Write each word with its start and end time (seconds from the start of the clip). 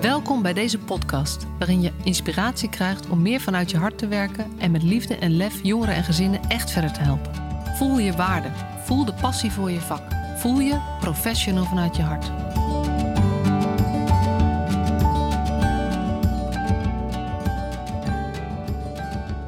Welkom 0.00 0.42
bij 0.42 0.52
deze 0.52 0.78
podcast, 0.78 1.46
waarin 1.58 1.80
je 1.80 1.92
inspiratie 2.04 2.68
krijgt 2.68 3.08
om 3.08 3.22
meer 3.22 3.40
vanuit 3.40 3.70
je 3.70 3.76
hart 3.76 3.98
te 3.98 4.08
werken 4.08 4.58
en 4.58 4.70
met 4.70 4.82
liefde 4.82 5.16
en 5.16 5.36
lef 5.36 5.62
jongeren 5.62 5.94
en 5.94 6.04
gezinnen 6.04 6.40
echt 6.48 6.70
verder 6.70 6.92
te 6.92 7.00
helpen. 7.00 7.34
Voel 7.76 7.98
je 7.98 8.12
waarde, 8.12 8.50
voel 8.84 9.04
de 9.04 9.14
passie 9.14 9.52
voor 9.52 9.70
je 9.70 9.80
vak, 9.80 10.02
voel 10.36 10.58
je 10.58 10.96
professional 11.00 11.64
vanuit 11.64 11.96
je 11.96 12.02
hart. 12.02 12.26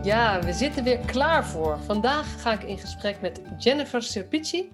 Ja, 0.05 0.43
we 0.43 0.53
zitten 0.53 0.85
weer 0.85 0.99
klaar 0.99 1.47
voor. 1.47 1.79
Vandaag 1.79 2.43
ga 2.43 2.53
ik 2.53 2.63
in 2.63 2.79
gesprek 2.79 3.21
met 3.21 3.41
Jennifer 3.59 4.03
Serpici. 4.03 4.73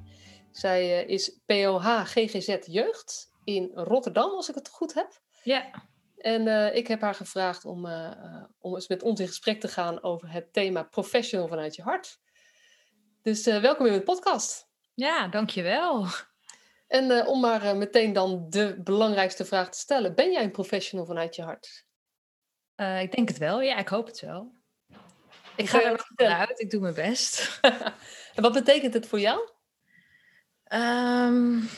Zij 0.51 1.02
eh, 1.02 1.09
is 1.09 1.38
POH 1.47 2.01
GGZ 2.05 2.56
Jeugd 2.66 3.30
in 3.45 3.70
Rotterdam, 3.74 4.30
als 4.30 4.48
ik 4.48 4.55
het 4.55 4.69
goed 4.69 4.95
heb. 4.95 5.24
Ja. 5.46 5.70
En 6.16 6.46
uh, 6.46 6.74
ik 6.74 6.86
heb 6.86 7.00
haar 7.00 7.14
gevraagd 7.14 7.64
om, 7.64 7.86
uh, 7.86 8.45
om 8.59 8.74
eens 8.74 8.88
met 8.88 9.02
ons 9.02 9.20
in 9.20 9.27
gesprek 9.27 9.60
te 9.60 9.69
gaan 9.69 10.02
over 10.02 10.32
het 10.32 10.52
thema 10.52 10.82
professional 10.82 11.48
vanuit 11.48 11.74
je 11.74 11.82
hart. 11.82 12.20
Dus 13.22 13.46
uh, 13.46 13.60
welkom 13.60 13.86
in 13.86 13.92
mijn 13.92 14.05
podcast. 14.05 14.69
Ja, 14.95 15.28
dankjewel. 15.28 16.06
En 16.86 17.27
om 17.27 17.41
maar 17.41 17.77
meteen 17.77 18.12
dan 18.12 18.46
de 18.48 18.80
belangrijkste 18.82 19.45
vraag 19.45 19.70
te 19.70 19.78
stellen. 19.78 20.14
Ben 20.14 20.32
jij 20.32 20.42
een 20.42 20.50
professional 20.50 21.06
vanuit 21.06 21.36
je 21.36 21.42
hart? 21.42 21.84
ik 22.77 23.12
denk 23.12 23.28
het 23.28 23.38
wel, 23.38 23.60
ja, 23.60 23.77
ik 23.77 23.88
hoop 23.88 24.06
het 24.06 24.20
wel. 24.20 24.55
Ik 25.56 25.69
ga 25.69 25.83
er 25.83 26.10
wel 26.14 26.28
uit, 26.28 26.60
ik 26.60 26.70
doe 26.70 26.80
mijn 26.80 26.94
best. 26.94 27.58
en 28.34 28.42
wat 28.42 28.52
betekent 28.52 28.94
het 28.94 29.06
voor 29.06 29.20
jou? 29.20 29.50
Um, 30.72 31.69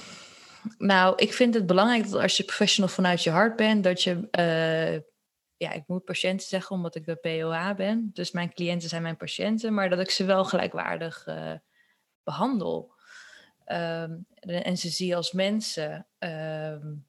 nou, 0.79 1.17
ik 1.17 1.33
vind 1.33 1.55
het 1.55 1.67
belangrijk 1.67 2.11
dat 2.11 2.23
als 2.23 2.37
je 2.37 2.45
professional 2.45 2.91
vanuit 2.91 3.23
je 3.23 3.31
hart 3.31 3.57
bent, 3.57 3.85
dat 3.85 4.03
je, 4.03 4.29
uh, 4.39 4.95
ja, 5.57 5.73
ik 5.73 5.83
moet 5.87 6.05
patiënten 6.05 6.47
zeggen 6.49 6.77
omdat 6.77 6.95
ik 6.95 7.07
de 7.07 7.17
POA 7.17 7.75
ben. 7.75 8.11
Dus 8.13 8.31
mijn 8.31 8.53
cliënten 8.53 8.89
zijn 8.89 9.03
mijn 9.03 9.17
patiënten, 9.17 9.75
maar 9.75 9.91
dat 9.91 9.99
ik 9.99 10.11
ze 10.11 10.25
wel 10.25 10.45
gelijkwaardig 10.45 11.27
uh, 11.27 11.53
behandel. 12.23 12.97
Um, 13.67 14.27
en 14.41 14.79
ze 14.79 14.89
zie 14.89 15.17
als 15.17 15.33
mensen. 15.33 16.07
Um, 16.19 17.07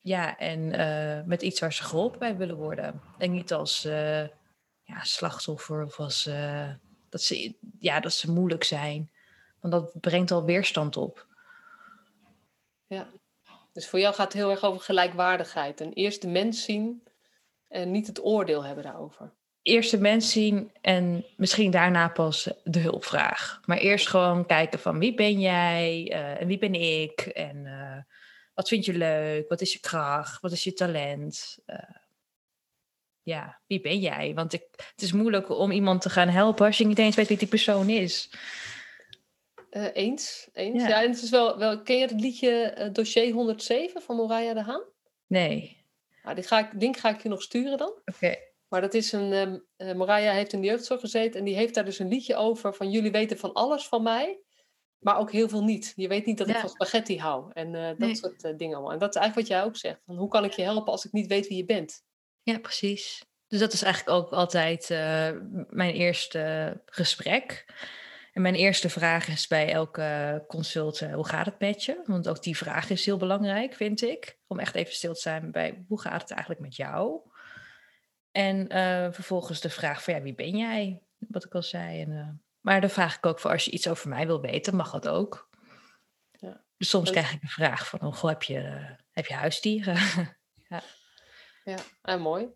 ja, 0.00 0.38
en 0.38 0.60
uh, 0.60 1.26
met 1.26 1.42
iets 1.42 1.60
waar 1.60 1.72
ze 1.72 1.82
geholpen 1.82 2.18
bij 2.18 2.36
willen 2.36 2.56
worden. 2.56 3.00
En 3.18 3.30
niet 3.30 3.52
als 3.52 3.82
ja, 4.82 5.02
slachtoffer 5.02 5.84
of 5.84 6.00
als 6.00 6.28
dat, 7.08 7.22
ze, 7.22 7.54
ja, 7.78 8.00
dat 8.00 8.12
ze 8.12 8.32
moeilijk 8.32 8.64
zijn. 8.64 9.10
Want 9.60 9.72
dat 9.72 10.00
brengt 10.00 10.30
al 10.30 10.44
weerstand 10.44 10.96
op. 10.96 11.26
Ja, 12.92 13.10
dus 13.72 13.88
voor 13.88 14.00
jou 14.00 14.14
gaat 14.14 14.32
het 14.32 14.42
heel 14.42 14.50
erg 14.50 14.62
over 14.62 14.80
gelijkwaardigheid. 14.80 15.80
En 15.80 15.92
eerst 15.92 16.22
de 16.22 16.28
mens 16.28 16.64
zien 16.64 17.08
en 17.68 17.90
niet 17.90 18.06
het 18.06 18.24
oordeel 18.24 18.64
hebben 18.64 18.84
daarover. 18.84 19.32
Eerst 19.62 19.90
de 19.90 19.98
mens 19.98 20.32
zien 20.32 20.72
en 20.80 21.24
misschien 21.36 21.70
daarna 21.70 22.08
pas 22.08 22.48
de 22.64 22.78
hulpvraag. 22.78 23.60
Maar 23.64 23.78
eerst 23.78 24.08
gewoon 24.08 24.46
kijken 24.46 24.78
van 24.78 24.98
wie 24.98 25.14
ben 25.14 25.40
jij 25.40 26.10
uh, 26.10 26.40
en 26.40 26.46
wie 26.46 26.58
ben 26.58 26.74
ik 26.74 27.20
en 27.20 27.56
uh, 27.56 27.98
wat 28.54 28.68
vind 28.68 28.84
je 28.84 28.94
leuk, 28.94 29.48
wat 29.48 29.60
is 29.60 29.72
je 29.72 29.80
kracht, 29.80 30.40
wat 30.40 30.52
is 30.52 30.64
je 30.64 30.72
talent. 30.72 31.58
Uh, 31.66 31.76
ja, 33.22 33.60
wie 33.66 33.80
ben 33.80 33.98
jij? 33.98 34.34
Want 34.34 34.52
ik, 34.52 34.62
het 34.76 35.02
is 35.02 35.12
moeilijk 35.12 35.48
om 35.48 35.70
iemand 35.70 36.00
te 36.00 36.10
gaan 36.10 36.28
helpen 36.28 36.66
als 36.66 36.78
je 36.78 36.86
niet 36.86 36.98
eens 36.98 37.16
weet 37.16 37.28
wie 37.28 37.38
die 37.38 37.48
persoon 37.48 37.88
is. 37.88 38.30
Uh, 39.76 39.86
eens, 39.92 40.48
eens. 40.52 40.82
Ja. 40.82 40.88
ja. 40.88 41.02
en 41.02 41.10
het 41.10 41.22
is 41.22 41.30
wel, 41.30 41.58
wel, 41.58 41.82
ken 41.82 41.96
je 41.96 42.02
het 42.02 42.20
liedje 42.20 42.76
uh, 42.78 42.92
Dossier 42.92 43.32
107 43.32 44.02
van 44.02 44.16
Moraya 44.16 44.54
de 44.54 44.62
Haan? 44.62 44.82
Nee. 45.26 45.84
Nou, 46.22 46.34
die 46.34 46.44
ga 46.44 46.58
ik, 46.58 46.72
link 46.78 46.96
ga 46.96 47.08
ik 47.08 47.22
je 47.22 47.28
nog 47.28 47.42
sturen 47.42 47.78
dan. 47.78 47.88
Oké. 47.88 48.02
Okay. 48.14 48.38
Maar 48.68 48.80
dat 48.80 48.94
is 48.94 49.12
een, 49.12 49.32
um, 49.32 49.64
uh, 49.76 49.92
Moraya 49.92 50.32
heeft 50.32 50.52
in 50.52 50.60
de 50.60 50.66
jeugdzorg 50.66 51.00
gezeten 51.00 51.38
en 51.38 51.44
die 51.44 51.54
heeft 51.54 51.74
daar 51.74 51.84
dus 51.84 51.98
een 51.98 52.08
liedje 52.08 52.36
over 52.36 52.74
van 52.74 52.90
jullie 52.90 53.10
weten 53.10 53.38
van 53.38 53.52
alles 53.52 53.86
van 53.86 54.02
mij, 54.02 54.40
maar 54.98 55.18
ook 55.18 55.32
heel 55.32 55.48
veel 55.48 55.64
niet. 55.64 55.92
Je 55.96 56.08
weet 56.08 56.26
niet 56.26 56.38
dat 56.38 56.48
ja. 56.48 56.54
ik 56.54 56.60
van 56.60 56.68
spaghetti 56.68 57.18
hou 57.18 57.50
en 57.52 57.72
dat 57.72 57.98
nee. 57.98 58.14
soort 58.14 58.58
dingen 58.58 58.74
allemaal. 58.74 58.92
En 58.92 58.98
dat 58.98 59.14
is 59.14 59.20
eigenlijk 59.20 59.48
wat 59.48 59.58
jij 59.58 59.66
ook 59.66 59.76
zegt. 59.76 60.00
Van, 60.06 60.16
hoe 60.16 60.28
kan 60.28 60.44
ik 60.44 60.52
je 60.52 60.62
helpen 60.62 60.92
als 60.92 61.04
ik 61.04 61.12
niet 61.12 61.26
weet 61.26 61.48
wie 61.48 61.56
je 61.56 61.64
bent? 61.64 62.02
Ja, 62.42 62.58
precies. 62.58 63.24
Dus 63.46 63.60
dat 63.60 63.72
is 63.72 63.82
eigenlijk 63.82 64.16
ook 64.16 64.32
altijd 64.32 64.88
mijn 65.68 65.94
eerste 65.94 66.80
gesprek. 66.86 67.64
En 68.32 68.42
mijn 68.42 68.54
eerste 68.54 68.88
vraag 68.88 69.28
is 69.28 69.46
bij 69.46 69.72
elke 69.72 70.44
consult, 70.48 71.00
hoe 71.00 71.28
gaat 71.28 71.46
het 71.46 71.58
met 71.58 71.84
je? 71.84 72.02
Want 72.06 72.28
ook 72.28 72.42
die 72.42 72.56
vraag 72.56 72.90
is 72.90 73.04
heel 73.04 73.16
belangrijk, 73.16 73.74
vind 73.74 74.02
ik. 74.02 74.38
Om 74.46 74.58
echt 74.58 74.74
even 74.74 74.94
stil 74.94 75.14
te 75.14 75.20
zijn 75.20 75.50
bij, 75.50 75.84
hoe 75.88 76.00
gaat 76.00 76.20
het 76.20 76.30
eigenlijk 76.30 76.60
met 76.60 76.76
jou? 76.76 77.20
En 78.30 78.74
uh, 78.76 79.12
vervolgens 79.12 79.60
de 79.60 79.70
vraag 79.70 80.02
van, 80.02 80.14
ja, 80.14 80.22
wie 80.22 80.34
ben 80.34 80.56
jij? 80.56 81.02
Wat 81.18 81.44
ik 81.44 81.54
al 81.54 81.62
zei. 81.62 82.00
En, 82.02 82.10
uh, 82.10 82.28
maar 82.60 82.80
dan 82.80 82.90
vraag 82.90 83.16
ik 83.16 83.26
ook 83.26 83.40
voor, 83.40 83.50
als 83.50 83.64
je 83.64 83.70
iets 83.70 83.88
over 83.88 84.08
mij 84.08 84.26
wil 84.26 84.40
weten, 84.40 84.76
mag 84.76 84.90
dat 84.90 85.08
ook. 85.08 85.48
Ja. 86.32 86.60
Dus 86.76 86.88
soms 86.88 87.04
dat... 87.04 87.14
krijg 87.14 87.32
ik 87.32 87.42
een 87.42 87.48
vraag 87.48 87.88
van, 87.88 88.00
oh, 88.00 88.14
goh, 88.14 88.30
heb 88.30 88.42
je, 88.42 88.86
heb 89.10 89.26
je 89.26 89.34
huisdieren? 89.34 89.96
ja, 91.64 91.78
ja 92.02 92.16
mooi. 92.16 92.46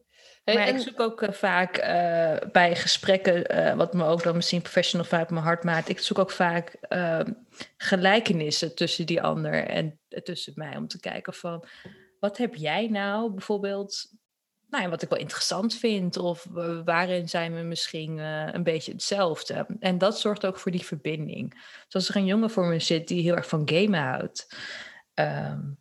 Hey, 0.47 0.55
maar 0.55 0.67
en... 0.67 0.75
ik 0.75 0.81
zoek 0.81 1.01
ook 1.01 1.23
uh, 1.23 1.31
vaak 1.31 1.79
uh, 1.79 2.51
bij 2.53 2.77
gesprekken, 2.77 3.57
uh, 3.57 3.75
wat 3.75 3.95
me 3.95 4.05
ook 4.05 4.23
dan 4.23 4.37
misschien 4.37 4.63
professional 4.63 5.07
vaak 5.07 5.31
mijn 5.31 5.45
hart 5.45 5.65
maakt. 5.65 5.89
Ik 5.89 5.99
zoek 5.99 6.19
ook 6.19 6.31
vaak 6.31 6.77
gelijkenissen 7.77 8.75
tussen 8.75 9.07
die 9.07 9.23
ander 9.23 9.67
en 9.67 9.99
tussen 10.23 10.53
mij. 10.57 10.77
Om 10.77 10.89
te 10.89 11.01
kijken 11.01 11.35
van, 11.35 11.65
wat 12.21 12.37
heb 12.37 12.55
jij 12.55 12.89
nou 12.89 13.31
bijvoorbeeld, 13.31 14.13
nou 14.69 14.83
ja, 14.83 14.91
wat 14.91 15.03
ik 15.03 15.09
wel 15.09 15.19
interessant 15.19 15.75
vind. 15.75 16.17
Of 16.17 16.47
waarin 16.85 17.29
zijn 17.29 17.55
we 17.55 17.63
misschien 17.63 18.19
een 18.19 18.63
beetje 18.63 18.93
hetzelfde. 18.93 19.67
En 19.81 19.99
dat 19.99 20.21
zorgt 20.21 20.47
ook 20.47 20.59
voor 20.59 20.73
die 20.73 20.85
verbinding. 20.85 21.51
Dus 21.85 21.95
als 21.95 22.09
er 22.09 22.17
een 22.17 22.27
jongen 22.27 22.51
voor 22.51 22.67
me 22.67 22.79
zit 22.79 23.09
die 23.09 23.23
heel 23.23 23.37
erg 23.37 23.49
van 23.49 23.69
gamen 23.69 24.01
houdt. 24.01 24.57
Um, 25.15 25.79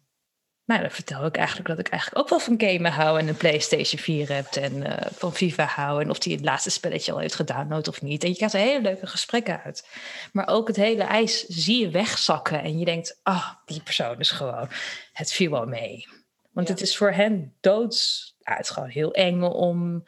nou, 0.66 0.82
dan 0.82 0.92
vertel 0.92 1.26
ik 1.26 1.36
eigenlijk 1.36 1.68
dat 1.68 1.80
ik 1.80 1.88
eigenlijk 1.88 2.22
ook 2.22 2.30
wel 2.30 2.40
van 2.40 2.62
gamen 2.62 2.92
hou 2.92 3.20
en 3.20 3.28
een 3.28 3.38
PlayStation 3.38 4.02
4 4.02 4.34
heb 4.34 4.46
en 4.46 4.76
uh, 4.76 4.98
van 5.12 5.34
FIFA 5.34 5.66
hou 5.66 6.02
en 6.02 6.10
of 6.10 6.20
die 6.20 6.36
het 6.36 6.46
laatste 6.46 6.70
spelletje 6.70 7.12
al 7.12 7.18
heeft 7.18 7.36
gedownload 7.36 7.88
of 7.88 8.02
niet. 8.02 8.24
En 8.24 8.30
je 8.30 8.36
krijgt 8.36 8.54
er 8.54 8.60
hele 8.60 8.82
leuke 8.82 9.08
gesprekken 9.08 9.64
uit. 9.64 9.88
Maar 10.32 10.48
ook 10.48 10.68
het 10.68 10.76
hele 10.76 11.04
ijs 11.04 11.46
zie 11.46 11.80
je 11.80 11.90
wegzakken 11.90 12.62
en 12.62 12.80
je 12.80 12.86
denkt, 12.86 13.20
ah, 13.24 13.36
oh, 13.36 13.50
die 13.66 13.82
persoon 13.82 14.20
is 14.20 14.32
gewoon, 14.32 14.70
het 15.14 15.32
viel 15.32 15.52
wel 15.52 15.66
mee. 15.66 16.08
Want 16.52 16.68
ja. 16.68 16.74
het 16.74 16.84
is 16.84 16.98
voor 16.98 17.12
hen 17.12 17.54
doods, 17.60 18.36
ja, 18.40 18.56
het 18.56 18.66
is 18.66 18.70
gewoon 18.70 18.90
heel 18.90 19.14
eng 19.14 19.42
om 19.42 20.04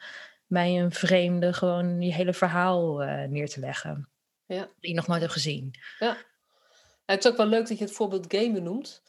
mij 0.46 0.80
een 0.80 0.92
vreemde 0.92 1.52
gewoon 1.52 2.00
je 2.00 2.12
hele 2.12 2.34
verhaal 2.34 3.02
uh, 3.02 3.24
neer 3.24 3.48
te 3.48 3.60
leggen. 3.60 4.08
Ja. 4.46 4.68
Die 4.80 4.90
je 4.90 4.96
nog 4.96 5.06
nooit 5.06 5.20
hebt 5.20 5.32
gezien. 5.32 5.74
Ja. 5.98 6.16
Het 7.06 7.24
is 7.24 7.30
ook 7.30 7.36
wel 7.36 7.46
leuk 7.46 7.68
dat 7.68 7.78
je 7.78 7.84
het 7.84 7.92
voorbeeld 7.92 8.34
gamen 8.34 8.62
noemt. 8.62 9.02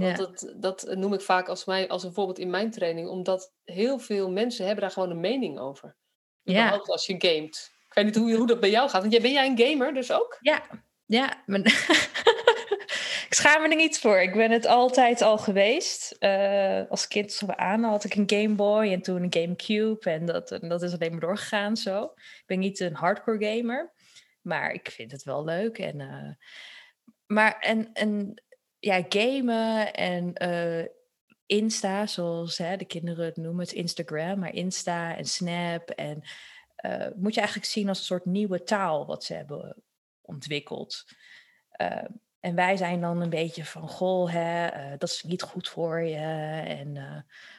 Want 0.00 0.16
dat, 0.16 0.54
dat 0.56 0.96
noem 0.96 1.12
ik 1.12 1.20
vaak 1.20 1.48
als, 1.48 1.64
mij, 1.64 1.88
als 1.88 2.02
een 2.04 2.12
voorbeeld 2.12 2.38
in 2.38 2.50
mijn 2.50 2.70
training, 2.70 3.08
omdat 3.08 3.52
heel 3.64 3.98
veel 3.98 4.30
mensen 4.30 4.64
hebben 4.64 4.82
daar 4.82 4.92
gewoon 4.92 5.10
een 5.10 5.20
mening 5.20 5.58
over. 5.58 5.96
Ja. 6.42 6.52
Überhaupt 6.52 6.88
als 6.90 7.06
je 7.06 7.14
gamet. 7.18 7.70
Ik 7.88 7.94
weet 7.94 8.04
niet 8.04 8.16
hoe, 8.16 8.34
hoe 8.34 8.46
dat 8.46 8.60
bij 8.60 8.70
jou 8.70 8.88
gaat. 8.90 9.00
Want 9.00 9.12
jij, 9.12 9.22
ben 9.22 9.32
jij 9.32 9.46
een 9.46 9.58
gamer 9.58 9.94
dus 9.94 10.12
ook? 10.12 10.36
Ja, 10.40 10.62
ja. 11.06 11.42
mijn- 11.46 11.64
ik 13.28 13.34
schaam 13.34 13.62
me 13.62 13.68
er 13.68 13.76
niet 13.76 13.98
voor. 13.98 14.20
Ik 14.20 14.32
ben 14.32 14.50
het 14.50 14.66
altijd 14.66 15.22
al 15.22 15.38
geweest. 15.38 16.16
Eh, 16.18 16.82
als 16.88 17.08
kind 17.08 17.32
zo 17.32 17.46
aan 17.46 17.82
had 17.82 18.04
ik 18.04 18.14
een 18.14 18.30
Game 18.30 18.54
Boy 18.54 18.92
en 18.92 19.02
toen 19.02 19.22
een 19.22 19.32
Gamecube. 19.32 20.10
En 20.10 20.26
dat, 20.26 20.50
en 20.50 20.68
dat 20.68 20.82
is 20.82 20.92
alleen 20.92 21.10
maar 21.10 21.20
doorgegaan 21.20 21.76
zo. 21.76 22.02
Ik 22.14 22.42
ben 22.46 22.58
niet 22.58 22.80
een 22.80 22.94
hardcore 22.94 23.46
gamer. 23.46 23.92
Maar 24.42 24.72
ik 24.72 24.90
vind 24.90 25.12
het 25.12 25.22
wel 25.22 25.44
leuk. 25.44 25.78
En, 25.78 26.00
eh, 26.00 26.46
maar 27.26 27.58
en, 27.58 27.92
en 27.92 28.42
ja, 28.78 29.04
gamen 29.08 29.94
en 29.94 30.34
eh, 30.34 30.86
Insta, 31.46 32.06
zoals 32.06 32.58
hè, 32.58 32.76
de 32.76 32.84
kinderen 32.84 33.24
het 33.24 33.36
noemen, 33.36 33.64
het 33.64 33.72
Instagram, 33.72 34.38
maar 34.38 34.54
Insta 34.54 35.16
en 35.16 35.24
Snap. 35.24 35.90
En 35.90 36.22
eh, 36.76 37.06
moet 37.16 37.34
je 37.34 37.40
eigenlijk 37.40 37.70
zien 37.70 37.88
als 37.88 37.98
een 37.98 38.04
soort 38.04 38.24
nieuwe 38.24 38.62
taal 38.62 39.06
wat 39.06 39.24
ze 39.24 39.34
hebben 39.34 39.82
ontwikkeld. 40.20 41.04
Uh, 41.80 42.04
en 42.40 42.54
wij 42.54 42.76
zijn 42.76 43.00
dan 43.00 43.20
een 43.20 43.30
beetje 43.30 43.64
van, 43.64 43.88
goh, 43.88 44.32
hè, 44.32 44.68
dat 44.96 45.08
is 45.08 45.22
niet 45.22 45.42
goed 45.42 45.68
voor 45.68 46.00
je. 46.00 46.16
En, 46.66 46.92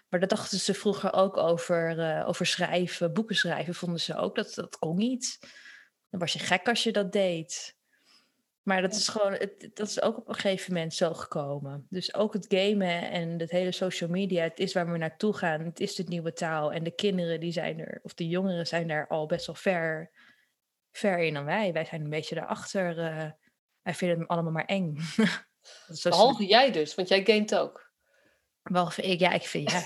maar 0.10 0.20
dat 0.20 0.30
dachten 0.30 0.60
ze 0.60 0.74
vroeger 0.74 1.14
ook 1.14 1.38
over, 1.38 2.26
over 2.26 2.46
schrijven, 2.46 3.14
boeken 3.14 3.36
schrijven, 3.36 3.76
vonden 3.76 4.00
ze 4.00 4.16
ook 4.16 4.36
dat 4.36 4.54
dat 4.54 4.78
kon 4.78 4.98
niet. 4.98 5.40
Dan 6.10 6.20
was 6.20 6.34
je 6.34 6.40
gek 6.40 6.68
als 6.68 6.84
je 6.84 6.92
dat 6.92 7.12
deed. 7.12 7.79
Maar 8.64 8.82
dat 8.82 8.94
is 8.94 9.08
gewoon, 9.08 9.32
het, 9.32 9.70
dat 9.74 9.88
is 9.88 10.02
ook 10.02 10.18
op 10.18 10.28
een 10.28 10.36
gegeven 10.36 10.74
moment 10.74 10.94
zo 10.94 11.14
gekomen. 11.14 11.88
Dus 11.90 12.14
ook 12.14 12.34
het 12.34 12.46
gamen 12.50 13.12
en 13.12 13.40
het 13.40 13.52
hele 13.52 13.72
social 13.72 14.10
media, 14.10 14.44
het 14.44 14.60
is 14.60 14.74
waar 14.74 14.92
we 14.92 14.98
naartoe 14.98 15.34
gaan. 15.34 15.62
Het 15.62 15.80
is 15.80 15.96
de 15.96 16.04
nieuwe 16.04 16.34
taal. 16.34 16.74
En 16.74 16.84
de 16.84 16.96
kinderen 16.96 17.40
die 17.40 17.52
zijn 17.52 17.80
er, 17.80 18.00
of 18.04 18.14
de 18.14 18.28
jongeren 18.28 18.68
zijn 18.68 18.88
daar 18.88 19.08
al 19.08 19.26
best 19.26 19.46
wel 19.46 19.56
ver, 19.56 20.12
ver 20.92 21.20
in 21.20 21.34
dan 21.34 21.46
wij. 21.46 21.74
Wij 21.74 21.86
zijn 21.86 22.02
een 22.02 22.10
beetje 22.10 22.36
daarachter. 22.36 22.98
Uh, 22.98 23.32
wij 23.82 23.94
vinden 23.94 24.20
het 24.20 24.28
allemaal 24.28 24.52
maar 24.52 24.66
eng. 24.66 24.98
Behalve 26.04 26.46
jij 26.46 26.72
dus, 26.72 26.96
want 26.96 27.08
jij 27.08 27.26
gamet 27.26 27.56
ook. 27.56 27.92
Behalve 28.64 29.02
ik, 29.02 29.20
ja, 29.20 29.32
ik 29.32 29.44
vind, 29.44 29.72
ja. 29.72 29.84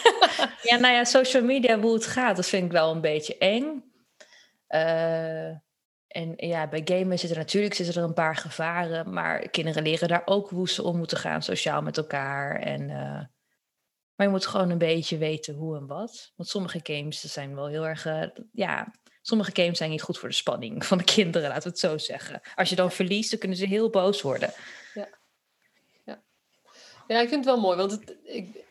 ja, 0.70 0.76
nou 0.76 0.94
ja, 0.94 1.04
social 1.04 1.42
media, 1.42 1.80
hoe 1.80 1.94
het 1.94 2.06
gaat, 2.06 2.36
dat 2.36 2.46
vind 2.46 2.64
ik 2.64 2.72
wel 2.72 2.90
een 2.90 3.00
beetje 3.00 3.38
eng. 3.38 3.92
Uh, 4.68 5.56
en 6.12 6.32
ja, 6.36 6.68
bij 6.68 6.82
gamen 6.84 7.18
zitten 7.18 7.38
natuurlijk 7.38 7.74
zitten 7.74 8.02
er 8.02 8.08
een 8.08 8.14
paar 8.14 8.36
gevaren, 8.36 9.12
maar 9.12 9.48
kinderen 9.48 9.82
leren 9.82 10.08
daar 10.08 10.22
ook 10.24 10.50
hoe 10.50 10.68
ze 10.68 10.82
om 10.82 10.96
moeten 10.96 11.18
gaan, 11.18 11.42
sociaal 11.42 11.82
met 11.82 11.96
elkaar. 11.96 12.60
En, 12.60 12.82
uh, 12.82 13.24
maar 14.14 14.26
je 14.26 14.28
moet 14.28 14.46
gewoon 14.46 14.70
een 14.70 14.78
beetje 14.78 15.18
weten 15.18 15.54
hoe 15.54 15.76
en 15.76 15.86
wat. 15.86 16.32
Want 16.36 16.48
sommige 16.48 16.80
games 16.82 17.20
zijn 17.20 17.54
wel 17.54 17.66
heel 17.66 17.86
erg, 17.86 18.06
uh, 18.06 18.24
ja, 18.52 18.92
sommige 19.22 19.50
games 19.54 19.78
zijn 19.78 19.90
niet 19.90 20.02
goed 20.02 20.18
voor 20.18 20.28
de 20.28 20.34
spanning 20.34 20.84
van 20.84 20.98
de 20.98 21.04
kinderen, 21.14 21.48
laten 21.48 21.62
we 21.62 21.68
het 21.68 21.78
zo 21.78 21.98
zeggen. 21.98 22.40
Als 22.54 22.68
je 22.68 22.76
dan 22.76 22.92
verliest, 22.92 23.30
dan 23.30 23.38
kunnen 23.38 23.58
ze 23.58 23.66
heel 23.66 23.90
boos 23.90 24.22
worden. 24.22 24.52
Ja, 24.94 25.08
ja. 26.04 26.22
ja 27.06 27.20
ik 27.20 27.28
vind 27.28 27.44
het 27.44 27.54
wel 27.54 27.60
mooi, 27.60 27.76
want 27.76 27.90
het, 27.90 28.16
ik 28.24 28.64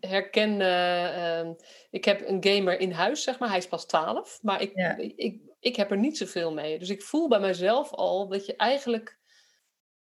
herken, 0.00 0.60
uh, 0.60 1.50
ik 1.90 2.04
heb 2.04 2.28
een 2.28 2.44
gamer 2.44 2.80
in 2.80 2.92
huis, 2.92 3.22
zeg 3.22 3.38
maar, 3.38 3.48
hij 3.48 3.58
is 3.58 3.68
pas 3.68 3.86
12, 3.86 4.38
maar 4.42 4.62
ik, 4.62 4.72
ja. 4.74 4.96
ik, 4.96 5.48
ik 5.60 5.76
heb 5.76 5.90
er 5.90 5.98
niet 5.98 6.18
zoveel 6.18 6.52
mee. 6.52 6.78
Dus 6.78 6.88
ik 6.88 7.02
voel 7.02 7.28
bij 7.28 7.40
mezelf 7.40 7.92
al 7.92 8.28
dat 8.28 8.46
je 8.46 8.56
eigenlijk, 8.56 9.18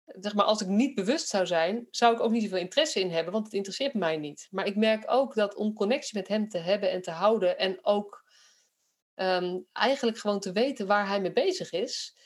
zeg 0.04 0.34
maar, 0.34 0.44
als 0.44 0.60
ik 0.60 0.68
niet 0.68 0.94
bewust 0.94 1.28
zou 1.28 1.46
zijn, 1.46 1.86
zou 1.90 2.14
ik 2.14 2.20
ook 2.20 2.30
niet 2.30 2.42
zoveel 2.42 2.58
interesse 2.58 3.00
in 3.00 3.10
hebben, 3.10 3.32
want 3.32 3.44
het 3.44 3.54
interesseert 3.54 3.94
mij 3.94 4.16
niet. 4.16 4.48
Maar 4.50 4.66
ik 4.66 4.76
merk 4.76 5.04
ook 5.06 5.34
dat 5.34 5.54
om 5.54 5.74
connectie 5.74 6.18
met 6.18 6.28
hem 6.28 6.48
te 6.48 6.58
hebben 6.58 6.90
en 6.90 7.02
te 7.02 7.10
houden 7.10 7.58
en 7.58 7.78
ook 7.82 8.24
um, 9.14 9.66
eigenlijk 9.72 10.18
gewoon 10.18 10.40
te 10.40 10.52
weten 10.52 10.86
waar 10.86 11.08
hij 11.08 11.20
mee 11.20 11.32
bezig 11.32 11.72
is, 11.72 12.16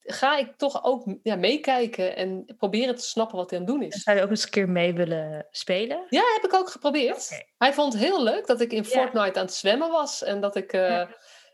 ga 0.00 0.36
ik 0.36 0.56
toch 0.56 0.84
ook 0.84 1.16
ja, 1.22 1.36
meekijken 1.36 2.16
en 2.16 2.54
proberen 2.58 2.94
te 2.96 3.02
snappen 3.02 3.36
wat 3.36 3.50
hij 3.50 3.58
aan 3.58 3.64
het 3.64 3.74
doen 3.74 3.82
is. 3.82 4.02
Zou 4.02 4.16
je 4.16 4.22
ook 4.22 4.30
eens 4.30 4.44
een 4.44 4.50
keer 4.50 4.68
mee 4.68 4.94
willen 4.94 5.46
spelen? 5.50 6.06
Ja, 6.08 6.22
heb 6.34 6.44
ik 6.44 6.54
ook 6.54 6.70
geprobeerd. 6.70 7.46
Hij 7.58 7.72
vond 7.72 7.92
het 7.92 8.02
heel 8.02 8.22
leuk 8.22 8.46
dat 8.46 8.60
ik 8.60 8.72
in 8.72 8.84
Fortnite 8.84 9.38
aan 9.38 9.44
het 9.44 9.54
zwemmen 9.54 9.90
was 9.90 10.22
en 10.22 10.40
dat 10.40 10.56
ik. 10.56 10.72
Uh, 10.72 11.10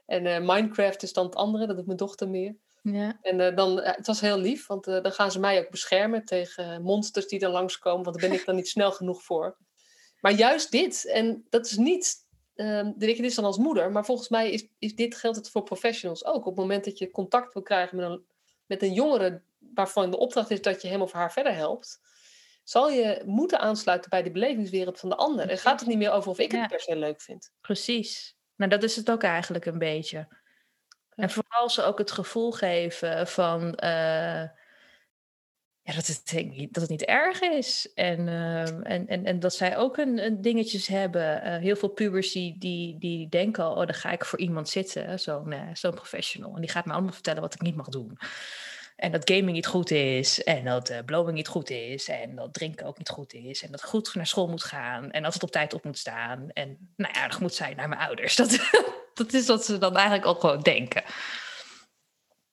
en 0.07 0.25
uh, 0.25 0.39
Minecraft 0.39 1.03
is 1.03 1.13
dan 1.13 1.25
het 1.25 1.35
andere, 1.35 1.67
dat 1.67 1.77
doet 1.77 1.87
mijn 1.87 1.99
dochter 1.99 2.29
meer. 2.29 2.57
Ja. 2.83 3.19
En 3.23 3.39
uh, 3.39 3.57
dan, 3.57 3.81
het 3.81 4.07
was 4.07 4.21
heel 4.21 4.39
lief, 4.39 4.67
want 4.67 4.85
dan 4.85 5.13
gaan 5.13 5.33
ze 5.33 5.41
mij 5.41 5.61
ook 5.61 5.71
beschermen 5.71 6.25
tegen 6.25 6.83
monsters 6.83 7.27
die 7.27 7.41
er 7.41 7.49
langskomen, 7.49 8.05
want 8.05 8.21
daar 8.21 8.29
ben 8.31 8.39
ik 8.39 8.47
dan 8.47 8.55
niet 8.55 8.69
snel 8.69 8.93
genoeg 8.93 9.23
voor. 9.23 9.57
Maar 10.23 10.33
juist 10.33 10.71
dit, 10.71 11.07
en 11.07 11.47
dat 11.51 11.67
is 11.67 11.77
niet, 11.77 12.27
um, 12.55 12.95
dit 12.97 13.19
is 13.19 13.35
dan 13.35 13.45
als 13.45 13.59
moeder, 13.59 13.93
maar 13.93 14.05
volgens 14.05 14.29
mij 14.29 14.51
is, 14.51 14.69
is 14.79 14.95
dit 14.95 15.15
geldt 15.15 15.37
het 15.37 15.51
voor 15.51 15.63
professionals 15.63 16.25
ook. 16.25 16.37
Op 16.37 16.45
het 16.45 16.57
moment 16.57 16.85
dat 16.85 16.99
je 16.99 17.11
contact 17.11 17.53
wil 17.53 17.63
krijgen 17.63 17.97
met 17.97 18.11
een, 18.11 18.25
met 18.67 18.83
een 18.83 18.93
jongere 18.93 19.43
waarvan 19.75 20.11
de 20.11 20.19
opdracht 20.19 20.51
is 20.51 20.63
dat 20.63 20.83
je 20.83 20.89
hem 20.89 21.03
of 21.03 21.13
haar 21.13 21.33
verder 21.33 21.55
helpt, 21.55 22.01
zal 22.65 22.91
je 22.91 23.23
moeten 23.25 23.59
aansluiten 23.59 24.11
bij 24.11 24.23
de 24.23 24.31
belevingswereld 24.31 24.99
van 24.99 25.09
de 25.09 25.17
ander. 25.17 25.49
En 25.49 25.59
gaat 25.59 25.81
het 25.81 25.89
niet 25.89 25.99
meer 25.99 26.11
over 26.11 26.31
of 26.31 26.39
ik 26.39 26.53
het 26.53 26.69
per 26.69 26.81
se 26.81 26.97
leuk 26.97 27.21
vind. 27.21 27.53
Precies. 27.61 28.37
Nou, 28.57 28.71
dat 28.71 28.83
is 28.83 28.97
het 28.97 29.11
ook 29.11 29.23
eigenlijk 29.23 29.67
een 29.67 29.79
beetje. 29.79 30.29
En 31.15 31.31
vooral 31.31 31.71
ze 31.71 31.83
ook 31.83 31.99
het 31.99 32.11
gevoel 32.11 32.53
geven 32.53 33.27
van 33.27 33.79
uh, 33.85 34.43
ja, 35.83 35.95
dat, 35.95 36.07
het, 36.07 36.45
dat 36.71 36.83
het 36.83 36.91
niet 36.91 37.05
erg 37.05 37.41
is. 37.41 37.93
En, 37.95 38.27
uh, 38.27 38.69
en, 38.69 39.07
en, 39.07 39.25
en 39.25 39.41
dat 39.41 39.55
zij 39.55 39.77
ook 39.77 39.97
een, 39.97 40.25
een 40.25 40.41
dingetjes 40.41 40.87
hebben. 40.87 41.47
Uh, 41.47 41.57
heel 41.57 41.77
veel 41.77 41.89
pubers 41.89 42.33
die, 42.33 42.59
die, 42.59 42.99
die 42.99 43.29
denken 43.29 43.65
al, 43.65 43.71
oh, 43.71 43.87
dan 43.87 43.95
ga 43.95 44.11
ik 44.11 44.25
voor 44.25 44.39
iemand 44.39 44.69
zitten, 44.69 45.21
zo'n 45.21 45.55
zo'n 45.73 45.95
professional. 45.95 46.55
En 46.55 46.61
die 46.61 46.71
gaat 46.71 46.85
me 46.85 46.93
allemaal 46.93 47.13
vertellen 47.13 47.43
wat 47.43 47.55
ik 47.55 47.61
niet 47.61 47.77
mag 47.77 47.89
doen. 47.89 48.19
En 49.03 49.13
dat 49.13 49.31
gaming 49.31 49.53
niet 49.53 49.67
goed 49.67 49.91
is. 49.91 50.43
En 50.43 50.65
dat 50.65 50.91
uh, 50.91 50.99
blowing 51.07 51.37
niet 51.37 51.49
goed 51.49 51.71
is. 51.71 52.09
En 52.09 52.37
dat 52.37 52.55
drinken 52.55 52.87
ook 52.87 52.99
niet 52.99 53.09
goed 53.09 53.33
is. 53.33 53.63
En 53.63 53.71
dat 53.71 53.85
goed 53.85 54.15
naar 54.15 54.27
school 54.27 54.49
moet 54.49 54.65
gaan. 54.65 55.11
En 55.11 55.25
altijd 55.25 55.43
op 55.43 55.51
tijd 55.51 55.75
op 55.75 55.85
moet 55.85 55.99
staan. 55.99 56.51
En 56.53 56.93
nou 56.97 57.13
ja, 57.15 57.21
aardig 57.21 57.41
moet 57.41 57.55
zijn 57.55 57.77
naar 57.77 57.89
mijn 57.89 58.01
ouders. 58.01 58.37
Dat, 58.43 58.59
dat 59.15 59.33
is 59.33 59.47
wat 59.47 59.65
ze 59.65 59.79
dan 59.79 59.97
eigenlijk 59.97 60.27
ook 60.27 60.41
gewoon 60.41 60.61
denken. 60.61 61.03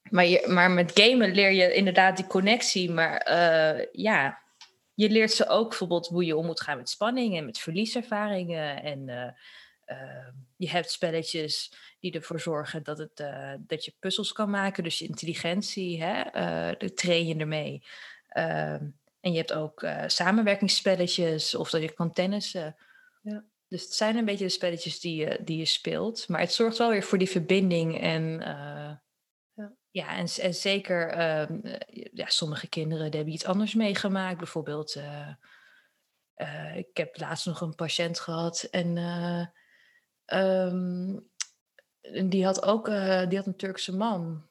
Maar, 0.09 0.25
je, 0.25 0.45
maar 0.47 0.71
met 0.71 0.91
gamen 0.93 1.31
leer 1.31 1.51
je 1.51 1.73
inderdaad 1.73 2.17
die 2.17 2.27
connectie. 2.27 2.91
Maar 2.91 3.27
uh, 3.29 3.85
ja, 3.91 4.41
je 4.93 5.09
leert 5.09 5.31
ze 5.31 5.47
ook 5.47 5.69
bijvoorbeeld 5.69 6.07
hoe 6.07 6.25
je 6.25 6.37
om 6.37 6.45
moet 6.45 6.61
gaan 6.61 6.77
met 6.77 6.89
spanning 6.89 7.37
en 7.37 7.45
met 7.45 7.59
verlieservaringen. 7.59 8.83
En 8.83 9.07
uh, 9.07 10.27
je 10.57 10.69
hebt 10.69 10.91
spelletjes 10.91 11.71
die 11.99 12.11
ervoor 12.11 12.39
zorgen 12.39 12.83
dat, 12.83 12.97
het, 12.97 13.19
uh, 13.19 13.53
dat 13.59 13.85
je 13.85 13.93
puzzels 13.99 14.31
kan 14.31 14.49
maken. 14.49 14.83
Dus 14.83 14.99
je 14.99 15.07
intelligentie, 15.07 16.03
hè, 16.03 16.35
uh, 16.71 16.89
train 16.89 17.27
je 17.27 17.35
ermee. 17.35 17.83
Uh, 18.33 18.73
en 19.19 19.31
je 19.31 19.37
hebt 19.37 19.53
ook 19.53 19.83
uh, 19.83 20.03
samenwerkingsspelletjes 20.07 21.55
of 21.55 21.69
dat 21.69 21.81
je 21.81 21.93
kan 21.93 22.11
tennissen. 22.11 22.75
Ja. 23.21 23.43
Dus 23.67 23.83
het 23.83 23.93
zijn 23.93 24.17
een 24.17 24.25
beetje 24.25 24.45
de 24.45 24.51
spelletjes 24.51 24.99
die 24.99 25.15
je, 25.15 25.39
die 25.43 25.57
je 25.57 25.65
speelt. 25.65 26.27
Maar 26.27 26.39
het 26.39 26.53
zorgt 26.53 26.77
wel 26.77 26.89
weer 26.89 27.03
voor 27.03 27.17
die 27.17 27.29
verbinding. 27.29 28.01
En 28.01 28.23
ja. 29.53 29.73
ja, 29.91 30.17
en, 30.17 30.27
en 30.41 30.53
zeker 30.53 31.09
ehm, 31.09 31.59
ja, 32.13 32.25
sommige 32.27 32.67
kinderen 32.67 33.03
hebben 33.03 33.33
iets 33.33 33.45
anders 33.45 33.73
meegemaakt. 33.73 34.37
Bijvoorbeeld, 34.37 35.01
ik 36.75 36.89
heb 36.93 37.19
laatst 37.19 37.45
nog 37.45 37.61
een 37.61 37.75
patiënt 37.75 38.19
gehad 38.19 38.67
en... 38.71 38.97
Um, 40.33 41.28
die 42.01 42.45
had 42.45 42.63
ook 42.63 42.87
uh, 42.87 43.27
die 43.27 43.37
had 43.37 43.47
een 43.47 43.55
Turkse 43.55 43.95
man. 43.95 44.47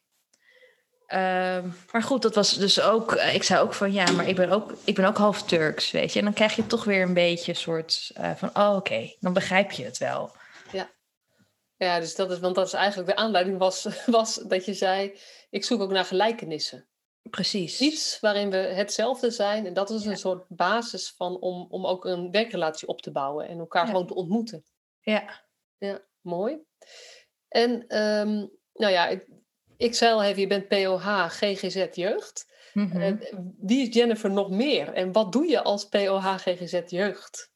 Uh, 1.08 1.64
maar 1.92 2.02
goed, 2.02 2.22
dat 2.22 2.34
was 2.34 2.52
dus 2.52 2.80
ook. 2.80 3.14
Uh, 3.14 3.34
ik 3.34 3.42
zei 3.42 3.60
ook 3.60 3.74
van 3.74 3.92
ja, 3.92 4.10
maar 4.10 4.28
ik 4.28 4.36
ben 4.36 4.50
ook, 4.50 4.74
ik 4.84 4.94
ben 4.94 5.04
ook 5.04 5.16
half 5.16 5.42
Turks, 5.42 5.90
weet 5.90 6.12
je. 6.12 6.18
En 6.18 6.24
dan 6.24 6.34
krijg 6.34 6.56
je 6.56 6.66
toch 6.66 6.84
weer 6.84 7.02
een 7.02 7.14
beetje 7.14 7.52
een 7.52 7.58
soort 7.58 8.10
uh, 8.18 8.34
van: 8.34 8.48
oh, 8.48 8.68
oké, 8.68 8.76
okay, 8.76 9.16
dan 9.20 9.32
begrijp 9.32 9.70
je 9.70 9.84
het 9.84 9.98
wel. 9.98 10.36
Ja. 10.72 10.90
Ja, 11.76 12.00
dus 12.00 12.14
dat 12.14 12.30
is, 12.30 12.38
want 12.38 12.54
dat 12.54 12.66
is 12.66 12.72
eigenlijk 12.72 13.08
de 13.08 13.16
aanleiding 13.16 13.58
was, 13.58 13.86
was 14.06 14.34
dat 14.34 14.64
je 14.64 14.74
zei: 14.74 15.18
ik 15.50 15.64
zoek 15.64 15.80
ook 15.80 15.90
naar 15.90 16.04
gelijkenissen. 16.04 16.88
Precies. 17.30 17.80
Iets 17.80 18.20
waarin 18.20 18.50
we 18.50 18.56
hetzelfde 18.56 19.30
zijn. 19.30 19.66
En 19.66 19.74
dat 19.74 19.90
is 19.90 20.04
ja. 20.04 20.10
een 20.10 20.16
soort 20.16 20.44
basis 20.48 21.14
van 21.16 21.40
om, 21.40 21.66
om 21.70 21.86
ook 21.86 22.04
een 22.04 22.30
werkrelatie 22.30 22.88
op 22.88 23.02
te 23.02 23.10
bouwen 23.10 23.48
en 23.48 23.58
elkaar 23.58 23.84
ja. 23.84 23.90
gewoon 23.90 24.06
te 24.06 24.14
ontmoeten. 24.14 24.64
Ja. 25.00 25.44
Ja, 25.78 26.00
mooi. 26.20 26.58
En 27.48 27.96
um, 27.98 28.50
nou 28.72 28.92
ja, 28.92 29.06
ik, 29.06 29.26
ik 29.76 29.94
zei 29.94 30.12
al 30.12 30.24
je 30.24 30.46
bent 30.46 30.68
POH 30.68 31.26
GGZ 31.28 31.86
Jeugd. 31.92 32.46
Mm 32.72 32.90
-hmm. 32.90 33.00
uh, 33.00 33.12
wie 33.60 33.88
is 33.88 33.94
Jennifer 33.94 34.30
nog 34.30 34.50
meer? 34.50 34.92
En 34.92 35.12
wat 35.12 35.32
doe 35.32 35.46
je 35.46 35.62
als 35.62 35.88
POH 35.88 36.34
GGZ 36.36 36.80
Jeugd? 36.86 37.52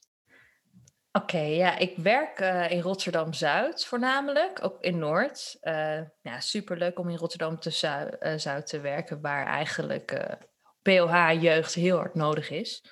Oké, 1.12 1.24
okay, 1.24 1.54
ja, 1.54 1.78
ik 1.78 1.96
werk 1.96 2.40
uh, 2.40 2.70
in 2.70 2.80
Rotterdam-Zuid 2.80 3.84
voornamelijk, 3.84 4.64
ook 4.64 4.80
in 4.80 4.98
Noord. 4.98 5.56
Uh, 5.62 6.00
ja, 6.20 6.40
superleuk 6.40 6.98
om 6.98 7.08
in 7.08 7.16
Rotterdam-Zuid 7.16 8.66
te 8.66 8.80
werken, 8.80 9.20
waar 9.20 9.46
eigenlijk 9.46 10.36
POH-jeugd 10.82 11.74
heel 11.74 11.96
hard 11.96 12.14
nodig 12.14 12.50
is. 12.50 12.84